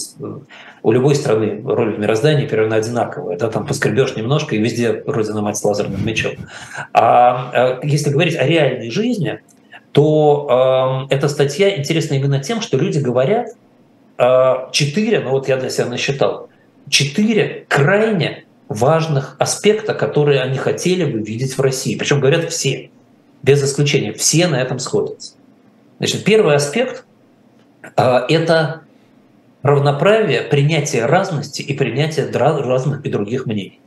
У 0.84 0.92
любой 0.92 1.16
страны 1.16 1.64
роль 1.66 1.96
в 1.96 2.00
мироздании 2.00 2.46
примерно 2.46 2.76
одинаковая. 2.76 3.38
Да, 3.40 3.50
там 3.50 3.66
поскребешь 3.66 4.16
немножко, 4.16 4.56
и 4.56 4.60
везде 4.60 5.02
родина 5.08 5.42
мать 5.42 5.58
с 5.58 5.64
лазерным 5.64 6.06
мечом. 6.06 6.34
А, 6.94 7.50
а 7.54 7.80
если 7.82 8.12
говорить 8.12 8.36
о 8.36 8.46
реальной 8.46 8.92
жизни, 8.92 9.42
то 9.94 11.08
э, 11.10 11.16
эта 11.16 11.30
статья 11.30 11.78
интересна 11.78 12.16
именно 12.16 12.40
тем, 12.40 12.62
что 12.62 12.78
люди 12.78 12.98
говорят 12.98 13.50
э, 14.18 14.54
четыре, 14.72 15.20
ну 15.20 15.30
вот 15.30 15.48
я 15.48 15.56
для 15.56 15.70
себя 15.70 15.86
насчитал, 15.86 16.50
четыре 16.90 17.66
крайне 17.70 18.46
важных 18.68 19.36
аспекта, 19.38 19.94
которые 19.94 20.42
они 20.42 20.58
хотели 20.58 21.06
бы 21.06 21.20
видеть 21.20 21.58
в 21.58 21.62
России. 21.62 21.96
Причем 21.96 22.20
говорят 22.20 22.52
все, 22.52 22.90
без 23.44 23.64
исключения, 23.64 24.14
все 24.14 24.48
на 24.48 24.60
этом 24.60 24.80
сходятся. 24.80 25.34
Значит, 26.00 26.24
первый 26.24 26.56
аспект 26.56 27.06
а,– 27.96 28.26
это 28.30 28.82
равноправие, 29.62 30.42
принятие 30.42 31.06
разности 31.06 31.62
и 31.62 31.74
принятие 31.74 32.30
разных 32.32 33.06
и 33.06 33.10
других 33.10 33.46
мнений. 33.46 33.80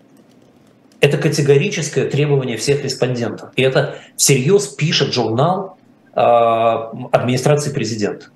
Это 1.01 1.19
категорическое 1.19 2.09
требование 2.09 2.57
всех 2.57 2.85
респондентов. 2.85 3.51
И 3.57 3.63
это 3.63 3.97
всерьез 4.17 4.69
пишет 4.69 5.13
журнал 5.13 5.76
администрации 6.17 7.73
президента. 7.73 8.27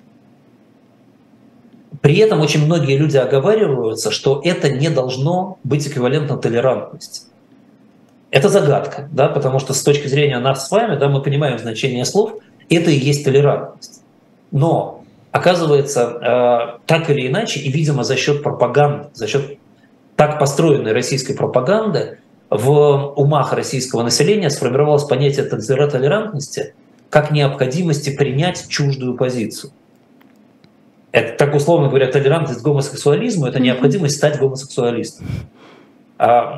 При 2.01 2.17
этом 2.17 2.41
очень 2.41 2.65
многие 2.65 2.97
люди 2.97 3.17
оговариваются, 3.17 4.11
что 4.11 4.41
это 4.43 4.69
не 4.69 4.89
должно 4.89 5.59
быть 5.63 5.87
эквивалентно 5.87 6.37
толерантности. 6.37 7.27
Это 8.31 8.49
загадка, 8.49 9.09
да, 9.11 9.27
потому 9.27 9.59
что 9.59 9.73
с 9.73 9.83
точки 9.83 10.07
зрения 10.07 10.39
нас 10.39 10.67
с 10.67 10.71
вами, 10.71 10.95
да, 10.95 11.09
мы 11.09 11.21
понимаем 11.21 11.59
значение 11.59 12.05
слов– 12.05 12.35
это 12.69 12.89
и 12.89 12.95
есть 12.95 13.25
толерантность. 13.25 14.01
Но 14.51 15.03
оказывается, 15.31 16.79
э, 16.81 16.85
так 16.85 17.09
или 17.09 17.27
иначе, 17.27 17.59
и, 17.59 17.71
видимо, 17.71 18.03
за 18.03 18.15
счет 18.15 18.43
пропаганды, 18.43 19.09
за 19.13 19.27
счет 19.27 19.57
так 20.15 20.39
построенной 20.39 20.93
российской 20.93 21.33
пропаганды, 21.33 22.19
в 22.49 23.13
умах 23.15 23.53
российского 23.53 24.03
населения 24.03 24.49
сформировалось 24.49 25.05
понятие 25.05 25.45
толерантности 25.45 26.73
как 27.11 27.29
необходимости 27.29 28.09
принять 28.09 28.67
чуждую 28.69 29.15
позицию. 29.15 29.71
Это, 31.11 31.37
так 31.37 31.53
условно 31.53 31.89
говоря, 31.89 32.07
толерантность 32.07 32.61
к 32.61 32.63
гомосексуализму– 32.63 33.45
это 33.47 33.59
необходимость 33.59 34.15
стать 34.15 34.39
гомосексуалистом. 34.39 35.27
А, 36.17 36.57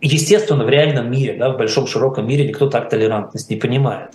естественно, 0.00 0.64
в 0.64 0.70
реальном 0.70 1.10
мире, 1.10 1.36
да, 1.38 1.50
в 1.50 1.58
большом 1.58 1.86
широком 1.86 2.26
мире 2.26 2.48
никто 2.48 2.70
так 2.70 2.88
толерантность 2.88 3.50
не 3.50 3.56
понимает. 3.56 4.12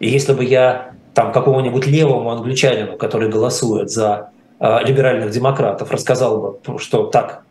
И 0.00 0.08
если 0.08 0.32
бы 0.32 0.42
я 0.42 0.92
там 1.12 1.32
какому-нибудь 1.32 1.86
левому 1.86 2.30
англичанину, 2.30 2.96
который 2.96 3.28
голосует 3.28 3.90
за 3.90 4.30
э, 4.58 4.78
либеральных 4.84 5.30
демократов, 5.32 5.90
рассказал 5.90 6.58
бы, 6.64 6.78
что 6.78 7.08
так, 7.08 7.42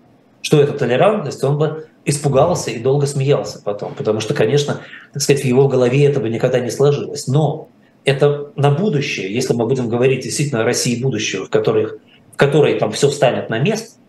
что 0.41 0.59
это 0.59 0.73
толерантность, 0.73 1.43
он 1.43 1.59
бы 1.59 1.88
испугался 2.03 2.71
и 2.71 2.79
долго 2.79 3.05
смеялся 3.05 3.61
потом, 3.63 3.93
потому 3.93 4.21
что, 4.21 4.33
конечно, 4.33 4.81
так 5.13 5.21
сказать, 5.21 5.43
в 5.43 5.45
его 5.45 5.67
голове 5.67 6.05
это 6.05 6.19
бы 6.19 6.29
никогда 6.29 6.59
не 6.59 6.71
сложилось. 6.71 7.27
Но 7.27 7.67
это 8.06 8.51
на 8.56 8.72
будущее, 8.72 9.34
если 9.34 9.53
мы 9.53 9.66
будем 9.66 9.89
говорить 9.89 10.24
действительно 10.24 10.62
о 10.62 10.64
России 10.64 11.01
будущего, 11.01 11.45
в 11.45 11.49
которой, 11.49 11.88
в 12.34 12.38
которой 12.38 12.80
там 12.80 12.91
все 12.91 13.10
встанет 13.10 13.49
на 13.49 13.60
место, 13.60 13.99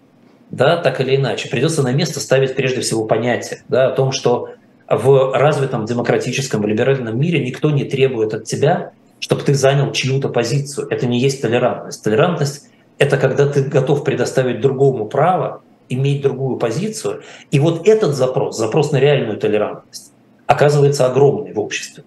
да, 0.50 0.76
так 0.76 1.00
или 1.00 1.16
иначе, 1.16 1.48
придется 1.48 1.82
на 1.82 1.92
место 1.92 2.20
ставить 2.20 2.54
прежде 2.54 2.82
всего 2.82 3.04
понятие 3.04 3.62
да, 3.68 3.88
о 3.88 3.92
том, 3.92 4.12
что 4.12 4.50
в 4.88 5.32
развитом 5.34 5.86
демократическом 5.86 6.64
либеральном 6.64 7.18
мире 7.18 7.44
никто 7.44 7.70
не 7.70 7.84
требует 7.84 8.34
от 8.34 8.44
тебя, 8.44 8.92
чтобы 9.18 9.42
ты 9.42 9.54
занял 9.54 9.90
чью-то 9.92 10.28
позицию. 10.28 10.86
Это 10.90 11.06
не 11.06 11.18
есть 11.18 11.42
толерантность. 11.42 12.04
Толерантность— 12.04 12.68
это 12.98 13.16
когда 13.16 13.46
ты 13.48 13.62
готов 13.62 14.04
предоставить 14.04 14.60
другому 14.60 15.06
право 15.06 15.62
иметь 15.88 16.22
другую 16.22 16.58
позицию. 16.58 17.22
И 17.50 17.58
вот 17.58 17.86
этот 17.88 18.14
запрос, 18.14 18.56
запрос 18.56 18.92
на 18.92 18.98
реальную 18.98 19.38
толерантность, 19.38 20.12
оказывается 20.46 21.06
огромный 21.06 21.52
в 21.52 21.58
обществе. 21.58 22.04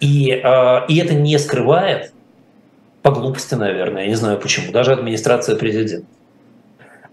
И, 0.00 0.30
э, 0.30 0.86
и 0.88 0.96
это 0.98 1.14
не 1.14 1.38
скрывает, 1.38 2.12
по 3.02 3.10
глупости, 3.12 3.54
наверное, 3.54 4.02
я 4.02 4.08
не 4.08 4.14
знаю 4.14 4.38
почему, 4.38 4.72
даже 4.72 4.92
администрация 4.92 5.56
президента. 5.56 6.06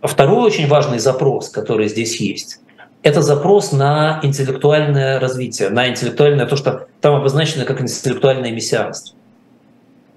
Второй 0.02 0.46
очень 0.46 0.68
важный 0.68 1.00
запрос, 1.00 1.50
который 1.50 1.88
здесь 1.88 2.20
есть, 2.20 2.60
это 3.04 3.22
запрос 3.22 3.72
на 3.72 4.20
интеллектуальное 4.24 5.20
развитие, 5.20 5.70
на 5.70 5.88
интеллектуальное, 5.88 6.46
то, 6.46 6.56
что 6.56 6.88
там 7.00 7.16
обозначено 7.16 7.66
как 7.66 7.82
интеллектуальное 7.82 8.52
мессианство. 8.52 9.16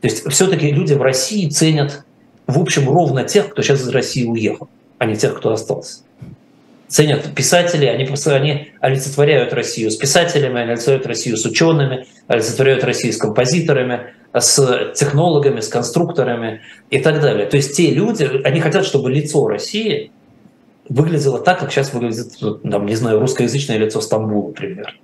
То 0.00 0.08
есть 0.08 0.28
все-таки 0.30 0.72
люди 0.72 0.94
в 0.94 1.02
России 1.02 1.48
ценят, 1.48 2.04
в 2.46 2.58
общем, 2.58 2.88
ровно 2.88 3.24
тех, 3.24 3.50
кто 3.50 3.62
сейчас 3.62 3.82
из 3.82 3.88
России 3.90 4.24
уехал, 4.24 4.68
а 4.98 5.06
не 5.06 5.16
тех, 5.16 5.36
кто 5.36 5.52
остался. 5.52 6.00
Ценят 6.90 7.32
писателей, 7.36 7.88
они, 7.88 8.08
они 8.26 8.72
олицетворяют 8.80 9.52
Россию 9.52 9.92
с 9.92 9.96
писателями, 9.96 10.60
они 10.60 10.72
олицетворяют 10.72 11.06
Россию 11.06 11.36
с 11.36 11.46
учеными, 11.46 12.06
олицетворяют 12.26 12.82
Россию 12.82 13.12
с 13.12 13.16
композиторами, 13.16 14.12
с 14.34 14.92
технологами, 14.96 15.60
с 15.60 15.68
конструкторами 15.68 16.62
и 16.90 16.98
так 16.98 17.20
далее. 17.20 17.46
То 17.46 17.56
есть 17.56 17.76
те 17.76 17.92
люди, 17.92 18.28
они 18.42 18.60
хотят, 18.60 18.84
чтобы 18.84 19.08
лицо 19.08 19.46
России 19.46 20.10
выглядело 20.88 21.38
так, 21.38 21.60
как 21.60 21.70
сейчас 21.70 21.94
выглядит, 21.94 22.32
там, 22.68 22.86
не 22.86 22.96
знаю, 22.96 23.20
русскоязычное 23.20 23.78
лицо 23.78 24.00
Стамбула, 24.00 24.48
например. 24.48 24.98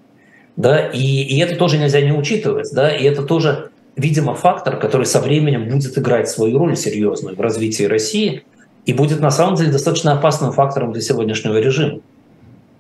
Да, 0.57 0.89
и, 0.89 0.99
и 0.99 1.39
это 1.39 1.55
тоже 1.55 1.79
нельзя 1.79 2.01
не 2.01 2.11
учитывать, 2.11 2.69
да, 2.73 2.91
и 2.91 3.05
это 3.05 3.23
тоже, 3.23 3.71
видимо, 3.95 4.35
фактор, 4.35 4.77
который 4.81 5.07
со 5.07 5.21
временем 5.21 5.69
будет 5.69 5.97
играть 5.97 6.29
свою 6.29 6.59
роль 6.59 6.77
серьезную 6.77 7.37
в 7.37 7.41
развитии 7.41 7.85
России, 7.85 8.43
и 8.87 8.93
будет 8.93 9.21
на 9.21 9.31
самом 9.31 9.57
деле 9.57 9.73
достаточно 9.73 10.13
опасным 10.13 10.53
фактором 10.53 10.93
для 10.93 11.03
сегодняшнего 11.03 11.59
режима. 11.59 12.01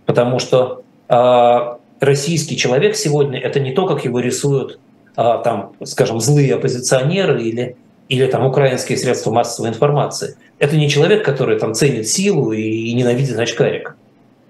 Потому 0.06 0.38
что 0.38 0.82
э, 1.08 1.76
российский 1.98 2.56
человек 2.56 2.94
сегодня 2.94 3.40
это 3.40 3.58
не 3.58 3.72
то, 3.72 3.86
как 3.86 4.04
его 4.04 4.20
рисуют, 4.20 4.78
э, 5.16 5.40
там, 5.42 5.72
скажем, 5.84 6.20
злые 6.20 6.54
оппозиционеры 6.54 7.42
или, 7.42 7.76
или 8.08 8.26
там, 8.26 8.46
украинские 8.46 8.96
средства 8.96 9.32
массовой 9.32 9.70
информации. 9.70 10.36
Это 10.60 10.76
не 10.76 10.88
человек, 10.88 11.24
который 11.24 11.58
там, 11.58 11.74
ценит 11.74 12.06
силу 12.06 12.52
и, 12.52 12.62
и 12.62 12.94
ненавидит 12.94 13.36
очкарика. 13.36 13.96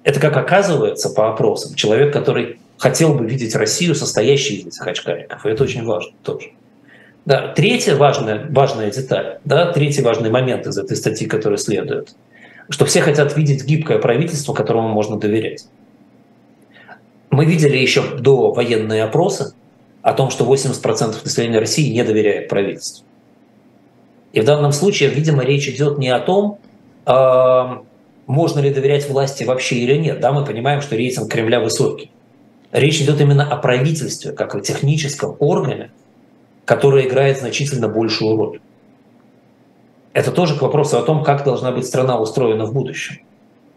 Это, 0.04 0.20
как 0.20 0.36
оказывается 0.36 1.08
по 1.08 1.30
опросам, 1.30 1.74
человек, 1.74 2.12
который 2.12 2.60
хотел 2.76 3.14
бы 3.14 3.24
видеть 3.24 3.56
Россию, 3.56 3.94
состоящей 3.94 4.56
из 4.56 4.66
этих 4.66 4.86
очкариков. 4.86 5.46
И 5.46 5.48
это 5.48 5.64
очень 5.64 5.84
важно 5.84 6.12
тоже. 6.22 6.50
Да, 7.26 7.48
третья 7.48 7.96
важная, 7.96 8.46
важная 8.50 8.92
деталь, 8.92 9.40
да, 9.44 9.72
третий 9.72 10.00
важный 10.00 10.30
момент 10.30 10.64
из 10.68 10.78
этой 10.78 10.96
статьи, 10.96 11.26
который 11.26 11.58
следует, 11.58 12.14
что 12.70 12.84
все 12.84 13.00
хотят 13.00 13.36
видеть 13.36 13.64
гибкое 13.64 13.98
правительство, 13.98 14.54
которому 14.54 14.88
можно 14.88 15.18
доверять. 15.18 15.66
Мы 17.30 17.44
видели 17.44 17.76
еще 17.76 18.16
до 18.16 18.52
военные 18.52 19.02
опросы 19.02 19.54
о 20.02 20.12
том, 20.12 20.30
что 20.30 20.44
80% 20.44 21.16
населения 21.24 21.58
России 21.58 21.92
не 21.92 22.04
доверяет 22.04 22.48
правительству. 22.48 23.04
И 24.32 24.40
в 24.40 24.44
данном 24.44 24.70
случае, 24.70 25.10
видимо, 25.10 25.42
речь 25.42 25.68
идет 25.68 25.98
не 25.98 26.10
о 26.10 26.20
том, 26.20 26.60
а, 27.06 27.82
можно 28.26 28.60
ли 28.60 28.72
доверять 28.72 29.08
власти 29.08 29.42
вообще 29.42 29.76
или 29.76 29.96
нет. 29.96 30.20
Да, 30.20 30.30
мы 30.30 30.44
понимаем, 30.44 30.80
что 30.80 30.94
рейтинг 30.94 31.30
Кремля 31.30 31.58
высокий. 31.58 32.12
Речь 32.70 33.00
идет 33.00 33.20
именно 33.20 33.50
о 33.50 33.56
правительстве, 33.56 34.30
как 34.30 34.54
о 34.54 34.60
техническом 34.60 35.36
органе, 35.40 35.90
которое 36.66 37.06
играет 37.06 37.38
значительно 37.38 37.88
большую 37.88 38.36
роль. 38.36 38.60
Это 40.12 40.32
тоже 40.32 40.58
к 40.58 40.62
вопросу 40.62 40.98
о 40.98 41.02
том, 41.02 41.22
как 41.22 41.44
должна 41.44 41.72
быть 41.72 41.86
страна 41.86 42.20
устроена 42.20 42.66
в 42.66 42.74
будущем. 42.74 43.20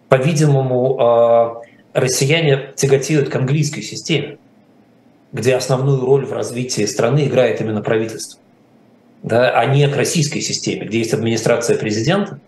По-видимому, 0.09 0.99
а, 0.99 1.61
россияне 1.93 2.73
тяготеют 2.75 3.29
к 3.29 3.35
английской 3.35 3.81
системе, 3.81 4.37
где 5.31 5.55
основную 5.55 6.03
роль 6.03 6.25
в 6.25 6.33
развитии 6.33 6.85
страны 6.85 7.27
играет 7.27 7.61
именно 7.61 7.81
правительство, 7.81 8.39
да, 9.21 9.51
а 9.51 9.65
не 9.65 9.87
к 9.87 9.95
российской 9.95 10.41
системе, 10.41 10.87
где 10.87 10.97
есть 10.97 11.13
администрация 11.13 11.77
президента, 11.77 12.39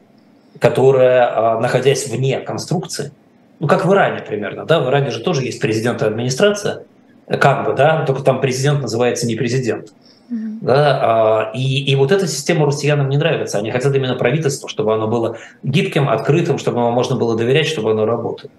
которая, 0.60 1.56
а, 1.56 1.60
находясь 1.60 2.08
вне 2.08 2.40
конструкции, 2.40 3.12
ну 3.60 3.68
как 3.68 3.86
в 3.86 3.94
Иране 3.94 4.22
примерно, 4.22 4.66
да, 4.66 4.80
в 4.80 4.90
Иране 4.90 5.12
же 5.12 5.20
тоже 5.20 5.44
есть 5.44 5.60
президент 5.60 6.02
и 6.02 6.06
администрация, 6.06 6.84
как 7.28 7.68
бы, 7.68 7.74
да, 7.74 8.06
только 8.06 8.24
там 8.24 8.42
президент 8.42 8.82
называется 8.82 9.28
не 9.28 9.36
президент. 9.36 9.94
Mm-hmm. 10.32 10.58
Да, 10.62 11.00
а, 11.02 11.52
и, 11.54 11.84
и 11.84 11.96
вот 11.96 12.12
эта 12.12 12.26
система 12.26 12.66
россиянам 12.66 13.10
не 13.10 13.18
нравится. 13.18 13.58
Они 13.58 13.70
хотят 13.70 13.94
именно 13.94 14.16
правительство, 14.16 14.70
чтобы 14.70 14.94
оно 14.94 15.08
было 15.08 15.38
гибким, 15.62 16.08
открытым, 16.08 16.58
чтобы 16.58 16.80
ему 16.80 16.92
можно 16.92 17.18
было 17.18 17.36
доверять, 17.36 17.68
чтобы 17.68 17.92
оно 17.92 18.06
работало. 18.06 18.52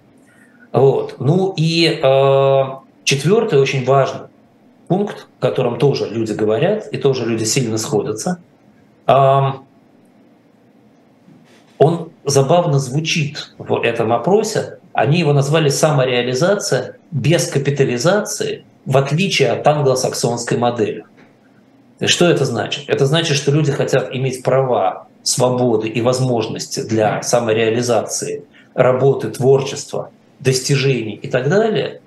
Вот. 0.73 1.17
Ну 1.19 1.55
и 1.57 2.01
э, 2.03 2.63
четвертый 3.05 3.59
очень 3.59 3.85
важный 3.87 4.29
пункт, 4.89 5.29
о 5.41 5.43
котором 5.43 5.79
тоже 5.79 6.09
люди 6.11 6.33
говорят, 6.33 6.89
и 6.89 6.99
тоже 6.99 7.25
люди 7.25 7.45
сильно 7.45 7.79
сходятся, 7.79 8.39
э, 9.07 9.41
он 11.79 12.11
забавно 12.25 12.79
звучит 12.79 13.55
в 13.57 13.81
этом 13.83 14.13
опросе. 14.13 14.79
Они 14.93 15.19
его 15.19 15.33
назвали 15.33 15.71
«самореализация 15.71 16.97
без 17.11 17.49
капитализации, 17.49 18.65
в 18.85 18.97
отличие 18.99 19.51
от 19.51 19.67
англосаксонской 19.67 20.59
модели». 20.59 21.05
Что 22.07 22.29
это 22.29 22.45
значит? 22.45 22.85
Это 22.89 23.07
значит, 23.07 23.37
что 23.37 23.51
люди 23.53 23.73
хотят 23.73 24.15
иметь 24.15 24.43
права, 24.43 25.07
свободы 25.23 25.89
и 25.89 26.01
возможности 26.01 26.81
для 26.81 27.23
самореализации, 27.23 28.45
работы, 28.75 29.31
творчества, 29.31 30.11
достижений 30.41 31.15
и 31.15 31.29
так 31.29 31.49
далее, 31.49 32.01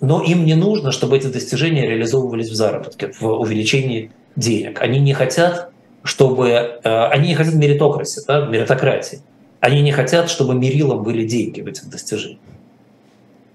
но 0.00 0.22
им 0.22 0.44
не 0.44 0.54
нужно, 0.54 0.92
чтобы 0.92 1.16
эти 1.16 1.26
достижения 1.26 1.88
реализовывались 1.88 2.50
в 2.50 2.54
заработке, 2.54 3.12
в 3.18 3.26
увеличении 3.26 4.12
денег. 4.36 4.80
Они 4.80 5.00
не 5.00 5.14
хотят 5.14 5.70
чтобы 6.04 6.48
э, 6.48 7.06
они 7.06 7.28
не 7.28 7.34
хотят 7.34 7.54
меритокраси, 7.54 8.22
да, 8.28 8.44
меритократии. 8.44 9.20
Они 9.60 9.80
не 9.80 9.90
хотят, 9.90 10.28
чтобы 10.28 10.54
мерилом 10.54 11.02
были 11.02 11.26
деньги 11.26 11.62
в 11.62 11.66
этих 11.66 11.88
достижениях. 11.88 12.40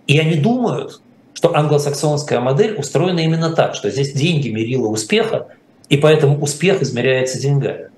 И 0.07 0.17
они 0.17 0.35
думают, 0.35 0.99
что 1.33 1.55
англосаксонская 1.55 2.41
модель 2.41 2.75
устроена 2.75 3.19
именно 3.19 3.51
так, 3.51 3.75
что 3.75 3.91
здесь 3.91 4.13
деньги 4.13 4.49
мерила 4.49 4.87
успеха, 4.87 5.47
и 5.89 5.97
поэтому 5.97 6.39
успех 6.39 6.81
измеряется 6.81 7.39
деньгами. 7.39 7.89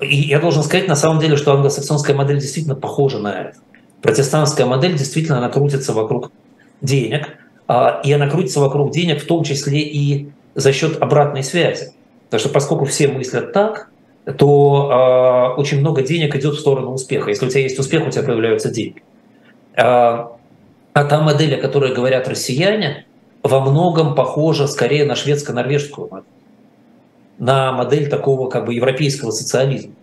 И 0.00 0.16
я 0.16 0.40
должен 0.40 0.62
сказать 0.62 0.88
на 0.88 0.96
самом 0.96 1.20
деле, 1.20 1.36
что 1.36 1.52
англосаксонская 1.52 2.16
модель 2.16 2.38
действительно 2.38 2.74
похожа 2.74 3.18
на 3.18 3.42
это. 3.42 3.58
Протестантская 4.00 4.66
модель 4.66 4.96
действительно 4.96 5.38
она 5.38 5.50
крутится 5.50 5.92
вокруг 5.92 6.32
денег, 6.80 7.36
а, 7.68 8.00
и 8.02 8.12
она 8.12 8.28
крутится 8.28 8.60
вокруг 8.60 8.92
денег 8.92 9.22
в 9.22 9.26
том 9.26 9.44
числе 9.44 9.80
и 9.80 10.30
за 10.54 10.72
счет 10.72 11.02
обратной 11.02 11.42
связи. 11.42 11.92
Потому 12.26 12.40
что 12.40 12.48
поскольку 12.48 12.84
все 12.86 13.08
мыслят 13.08 13.52
так, 13.52 13.90
то 14.38 15.54
э, 15.56 15.60
очень 15.60 15.80
много 15.80 16.02
денег 16.02 16.36
идет 16.36 16.54
в 16.54 16.60
сторону 16.60 16.92
успеха. 16.92 17.30
Если 17.30 17.46
у 17.46 17.48
тебя 17.48 17.62
есть 17.62 17.78
успех, 17.78 18.06
у 18.06 18.10
тебя 18.10 18.22
появляются 18.22 18.70
деньги. 18.70 19.02
А, 19.76 20.36
а 20.92 21.04
та 21.04 21.20
модель, 21.20 21.54
о 21.56 21.60
которой 21.60 21.94
говорят 21.94 22.28
россияне, 22.28 23.06
во 23.42 23.60
многом 23.60 24.14
похожа 24.14 24.66
скорее 24.66 25.04
на 25.04 25.14
шведско-норвежскую 25.14 26.08
модель, 26.10 26.28
на 27.40 27.72
модель 27.72 28.08
такого 28.08 28.48
как 28.48 28.66
бы 28.66 28.74
европейского 28.74 29.32
социализма. 29.32 29.94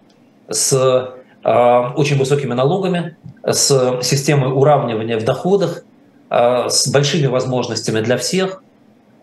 С 0.50 0.74
э, 0.74 1.50
очень 1.96 2.18
высокими 2.18 2.54
налогами, 2.54 3.16
с 3.46 4.00
системой 4.02 4.52
уравнивания 4.52 5.20
в 5.20 5.24
доходах, 5.24 5.84
э, 6.30 6.70
с 6.70 6.88
большими 6.90 7.28
возможностями 7.28 8.02
для 8.02 8.18
всех, 8.18 8.64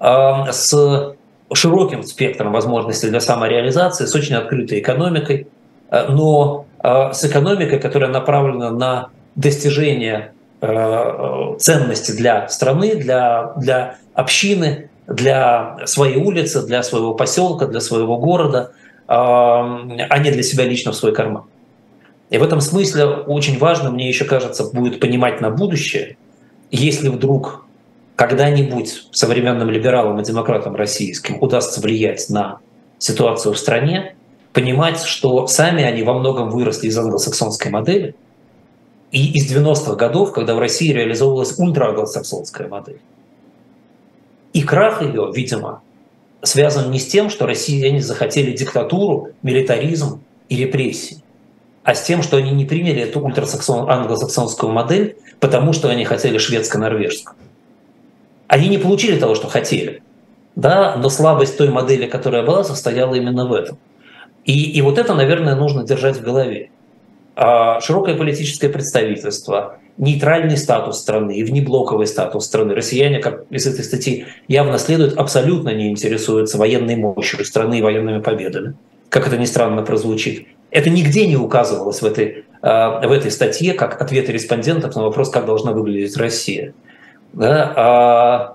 э, 0.01 0.53
с 0.53 1.17
широким 1.53 2.05
спектром 2.05 2.53
возможностей 2.53 3.09
для 3.09 3.21
самореализации, 3.21 4.07
с 4.07 4.15
очень 4.15 4.37
открытой 4.37 4.79
экономикой, 4.79 5.47
но 6.09 6.67
с 6.83 7.25
экономикой, 7.25 7.79
которая 7.79 8.11
направлена 8.11 8.71
на 8.71 9.09
достижение 9.37 10.33
ценности 10.61 12.13
для 12.13 12.49
страны, 12.49 12.97
для, 12.97 13.53
для 13.57 13.99
общины, 14.15 14.89
для 15.07 15.79
своей 15.87 16.17
улицы, 16.17 16.63
для 16.67 16.83
своего 16.83 17.15
поселка, 17.15 17.67
для 17.67 17.81
своего 17.81 18.17
города, 18.19 18.73
а 19.07 20.19
не 20.19 20.31
для 20.31 20.43
себя 20.43 20.65
лично 20.65 20.93
в 20.93 20.97
свой 20.97 21.13
карман. 21.13 21.45
И 22.31 22.39
в 22.39 22.43
этом 22.43 22.61
смысле 22.61 23.05
очень 23.05 23.59
важно, 23.59 23.91
мне 23.91 24.09
еще 24.09 24.25
кажется, 24.25 24.65
будет 24.65 24.99
понимать 24.99 25.41
на 25.41 25.51
будущее, 25.51 26.17
если 26.71 27.09
вдруг 27.09 27.65
когда-нибудь 28.17 29.09
современным 29.11 29.71
либералам 29.71 30.21
и 30.21 30.25
демократам 30.25 30.75
российским 30.75 31.43
удастся 31.43 31.81
влиять 31.81 32.29
на 32.31 32.59
ситуацию 32.99 33.53
в 33.53 33.59
стране, 33.59 34.15
понимать, 34.53 35.01
что 35.03 35.47
сами 35.47 35.85
они 35.85 36.03
во 36.03 36.15
многом 36.15 36.51
выросли 36.51 36.87
из 36.87 36.97
англосаксонской 36.97 37.71
модели 37.71 38.15
и 39.11 39.33
из 39.33 39.53
90-х 39.53 39.97
годов, 39.97 40.33
когда 40.33 40.55
в 40.55 40.59
России 40.59 40.93
реализовывалась 40.93 41.59
ультраанглосаксонская 41.59 42.69
модель. 42.69 43.01
И 44.55 44.63
крах 44.63 45.03
ее, 45.03 45.31
видимо, 45.35 45.83
связан 46.43 46.91
не 46.91 46.99
с 46.99 47.07
тем, 47.07 47.29
что 47.29 47.47
россияне 47.47 48.01
захотели 48.01 48.53
диктатуру, 48.53 49.31
милитаризм 49.43 50.23
и 50.49 50.57
репрессии, 50.57 51.19
а 51.83 51.95
с 51.95 52.05
тем, 52.05 52.23
что 52.23 52.37
они 52.37 52.53
не 52.53 52.65
приняли 52.65 53.03
эту 53.03 53.21
ультраанглосаксонскую 53.21 54.73
модель, 54.73 55.17
потому 55.41 55.73
что 55.73 55.91
они 55.91 56.05
хотели 56.05 56.39
шведско-норвежскую. 56.39 57.37
Они 58.47 58.69
не 58.69 58.79
получили 58.79 59.19
того, 59.19 59.35
что 59.35 59.49
хотели, 59.49 60.03
да, 60.55 60.97
но 60.97 61.09
слабость 61.09 61.59
той 61.59 61.71
модели, 61.71 62.07
которая 62.07 62.45
была, 62.45 62.63
состояла 62.63 63.15
именно 63.15 63.47
в 63.47 63.53
этом. 63.53 63.77
И, 64.45 64.71
и 64.71 64.83
вот 64.83 64.99
это, 64.99 65.15
наверное, 65.15 65.57
нужно 65.57 65.85
держать 65.85 66.19
в 66.19 66.23
голове. 66.23 66.71
А 67.35 67.81
широкое 67.81 68.15
политическое 68.15 68.69
представительство, 68.69 69.79
нейтральный 69.97 70.57
статус 70.57 70.99
страны 70.99 71.37
и 71.37 71.45
внеблоковый 71.45 72.07
статус 72.07 72.45
страны. 72.47 72.75
Россияне, 72.75 73.21
как 73.21 73.45
из 73.51 73.67
этой 73.67 73.85
статьи 73.85 74.27
явно 74.49 74.79
следует, 74.79 75.17
абсолютно 75.17 75.71
не 75.71 75.91
интересуются 75.91 76.59
военной 76.59 76.97
мощью 76.97 77.45
страны 77.45 77.79
и 77.79 77.83
военными 77.83 78.21
победами, 78.21 78.75
как 79.09 79.27
это 79.27 79.37
ни 79.37 79.45
странно 79.45 79.83
прозвучит. 79.83 80.47
Это 80.71 80.91
нигде 80.91 81.27
не 81.27 81.37
указывалось 81.37 82.03
в 82.03 82.05
этой, 82.05 82.45
а, 82.63 83.07
в 83.07 83.13
этой 83.13 83.31
статье 83.31 83.75
как 83.75 84.01
ответы 84.03 84.33
респондентов 84.33 84.97
на 84.97 85.03
вопрос, 85.03 85.31
как 85.31 85.47
должна 85.47 85.73
выглядеть 85.73 86.17
Россия 86.17 86.75
да, 87.35 87.73
а 87.77 88.55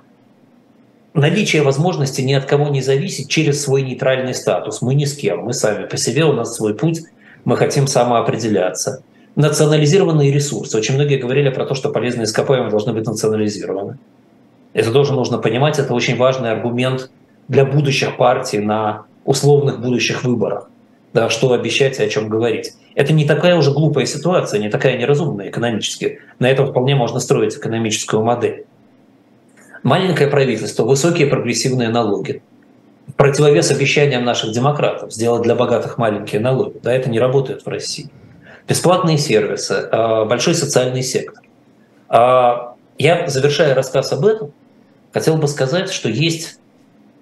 наличие 1.13 1.61
возможности 1.61 2.21
ни 2.21 2.33
от 2.33 2.45
кого 2.45 2.69
не 2.69 2.81
зависеть 2.81 3.29
через 3.29 3.61
свой 3.61 3.81
нейтральный 3.81 4.33
статус. 4.33 4.81
Мы 4.81 4.95
ни 4.95 5.05
с 5.05 5.15
кем, 5.15 5.43
мы 5.43 5.53
сами 5.53 5.85
по 5.85 5.97
себе, 5.97 6.25
у 6.25 6.33
нас 6.33 6.55
свой 6.55 6.73
путь, 6.75 7.01
мы 7.45 7.57
хотим 7.57 7.87
самоопределяться. 7.87 9.03
Национализированные 9.39 10.33
ресурсы. 10.33 10.77
Очень 10.77 10.95
многие 10.95 11.15
говорили 11.15 11.49
про 11.49 11.65
то, 11.65 11.73
что 11.73 11.91
полезные 11.91 12.25
ископаемые 12.25 12.69
должны 12.69 12.91
быть 12.91 13.05
национализированы. 13.05 13.97
Это 14.73 14.91
тоже 14.91 15.13
нужно 15.13 15.37
понимать, 15.37 15.79
это 15.79 15.93
очень 15.93 16.17
важный 16.17 16.51
аргумент 16.51 17.09
для 17.47 17.63
будущих 17.63 18.17
партий 18.17 18.59
на 18.59 19.05
условных 19.23 19.79
будущих 19.79 20.25
выборах. 20.25 20.69
да, 21.13 21.29
что 21.29 21.53
обещать 21.53 22.01
и 22.01 22.03
о 22.03 22.09
чем 22.09 22.27
говорить. 22.27 22.73
Это 22.95 23.13
не 23.13 23.23
такая 23.23 23.55
уже 23.55 23.71
глупая 23.71 24.05
ситуация, 24.05 24.59
не 24.59 24.67
такая 24.67 24.97
неразумная 24.97 25.47
экономически. 25.47 26.19
На 26.39 26.51
этом 26.51 26.67
вполне 26.67 26.95
можно 26.95 27.21
строить 27.21 27.55
экономическую 27.55 28.21
модель. 28.21 28.65
Маленькое 29.83 30.29
правительство, 30.29 30.83
высокие 30.83 31.27
прогрессивные 31.27 31.87
налоги. 31.87 32.41
Противовес 33.15 33.71
обещаниям 33.71 34.25
наших 34.25 34.51
демократов 34.51 35.13
сделать 35.13 35.43
для 35.43 35.55
богатых 35.55 35.97
маленькие 35.97 36.41
налоги. 36.41 36.75
Да, 36.83 36.93
это 36.93 37.09
не 37.09 37.21
работает 37.21 37.65
в 37.65 37.69
России. 37.69 38.09
Бесплатные 38.69 39.17
сервисы, 39.17 39.89
а, 39.91 40.25
большой 40.25 40.53
социальный 40.53 41.01
сектор. 41.01 41.43
А, 42.07 42.75
я, 42.99 43.27
завершая 43.27 43.73
рассказ 43.73 44.13
об 44.13 44.23
этом, 44.23 44.51
хотел 45.11 45.37
бы 45.37 45.47
сказать, 45.47 45.89
что 45.89 46.07
есть 46.07 46.59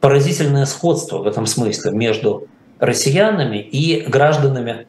поразительное 0.02 0.66
сходство 0.66 1.20
в 1.20 1.28
этом 1.28 1.46
смысле 1.46 1.92
между 1.92 2.48
россиянами 2.80 3.60
и 3.60 4.02
гражданами 4.02 4.88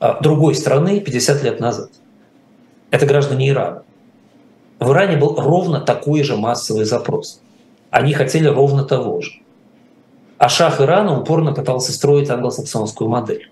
а, 0.00 0.20
другой 0.20 0.56
страны 0.56 0.98
50 0.98 1.44
лет 1.44 1.60
назад. 1.60 1.90
Это 2.90 3.06
граждане 3.06 3.48
Ирана. 3.48 3.84
В 4.80 4.90
Иране 4.90 5.16
был 5.16 5.36
ровно 5.36 5.80
такой 5.80 6.24
же 6.24 6.36
массовый 6.36 6.86
запрос. 6.86 7.40
Они 7.90 8.14
хотели 8.14 8.48
ровно 8.48 8.82
того 8.82 9.20
же. 9.20 9.30
А 10.38 10.48
шах 10.48 10.80
Ирана 10.80 11.20
упорно 11.20 11.52
пытался 11.52 11.92
строить 11.92 12.30
англосаксонскую 12.30 13.08
модель. 13.08 13.48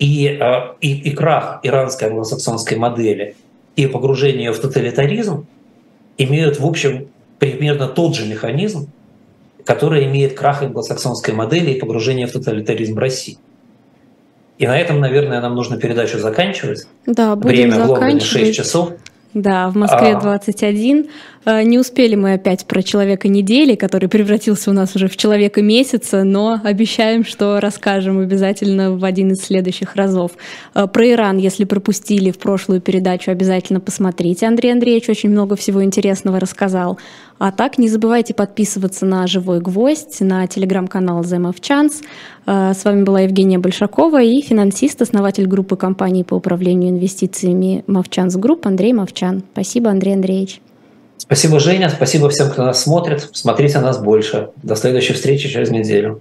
И, 0.00 0.26
а, 0.26 0.74
и, 0.80 0.92
и 0.92 1.10
крах 1.12 1.60
иранской 1.62 2.08
англосаксонской 2.08 2.76
модели 2.76 3.36
и 3.76 3.86
погружение 3.86 4.50
в 4.50 4.58
тоталитаризм 4.58 5.46
имеют, 6.18 6.58
в 6.58 6.66
общем, 6.66 7.08
примерно 7.38 7.86
тот 7.86 8.16
же 8.16 8.26
механизм, 8.26 8.90
который 9.64 10.06
имеет 10.06 10.34
крах 10.34 10.62
англосаксонской 10.62 11.34
модели 11.34 11.70
и 11.70 11.78
погружение 11.78 12.26
в 12.26 12.32
тоталитаризм 12.32 12.98
России. 12.98 13.38
И 14.58 14.66
на 14.66 14.78
этом, 14.78 15.00
наверное, 15.00 15.40
нам 15.40 15.54
нужно 15.54 15.78
передачу 15.78 16.18
заканчивать. 16.18 16.86
Да, 17.06 17.36
будем 17.36 17.48
Время 17.48 17.70
заканчивать. 17.70 17.86
в 17.86 18.00
Лондоне 18.00 18.20
6 18.20 18.54
часов. 18.54 18.92
Да, 19.32 19.68
в 19.68 19.76
Москве 19.76 20.18
21. 20.18 21.06
А. 21.44 21.62
Не 21.62 21.78
успели 21.78 22.16
мы 22.16 22.32
опять 22.32 22.66
про 22.66 22.82
человека 22.82 23.28
недели, 23.28 23.76
который 23.76 24.08
превратился 24.08 24.70
у 24.70 24.74
нас 24.74 24.96
уже 24.96 25.06
в 25.06 25.16
человека 25.16 25.62
месяца, 25.62 26.24
но 26.24 26.60
обещаем, 26.64 27.24
что 27.24 27.60
расскажем 27.60 28.18
обязательно 28.18 28.96
в 28.96 29.04
один 29.04 29.32
из 29.32 29.42
следующих 29.42 29.94
разов. 29.94 30.32
А, 30.74 30.88
про 30.88 31.08
Иран, 31.08 31.38
если 31.38 31.64
пропустили 31.64 32.32
в 32.32 32.38
прошлую 32.38 32.80
передачу, 32.80 33.30
обязательно 33.30 33.78
посмотрите. 33.78 34.46
Андрей 34.46 34.72
Андреевич 34.72 35.08
очень 35.08 35.30
много 35.30 35.54
всего 35.54 35.84
интересного 35.84 36.40
рассказал. 36.40 36.98
А 37.40 37.52
так 37.52 37.78
не 37.78 37.88
забывайте 37.88 38.34
подписываться 38.34 39.06
на 39.06 39.26
«Живой 39.26 39.60
гвоздь», 39.60 40.20
на 40.20 40.46
телеграм-канал 40.46 41.22
«Movchan's». 41.22 42.04
С 42.44 42.84
вами 42.84 43.02
была 43.02 43.22
Евгения 43.22 43.58
Большакова 43.58 44.20
и 44.22 44.42
финансист, 44.42 45.00
основатель 45.00 45.46
группы 45.46 45.76
компаний 45.76 46.22
по 46.22 46.34
управлению 46.34 46.90
инвестициями 46.90 47.82
«Movchan's 47.86 48.36
Group» 48.36 48.66
Андрей 48.66 48.92
Мовчан. 48.92 49.42
Спасибо, 49.54 49.88
Андрей 49.88 50.16
Андреевич. 50.16 50.60
Спасибо, 51.16 51.60
Женя. 51.60 51.88
Спасибо 51.88 52.28
всем, 52.28 52.50
кто 52.50 52.62
нас 52.62 52.82
смотрит. 52.82 53.30
Смотрите 53.32 53.80
нас 53.80 53.98
больше. 53.98 54.50
До 54.62 54.76
следующей 54.76 55.14
встречи 55.14 55.48
через 55.48 55.70
неделю. 55.70 56.20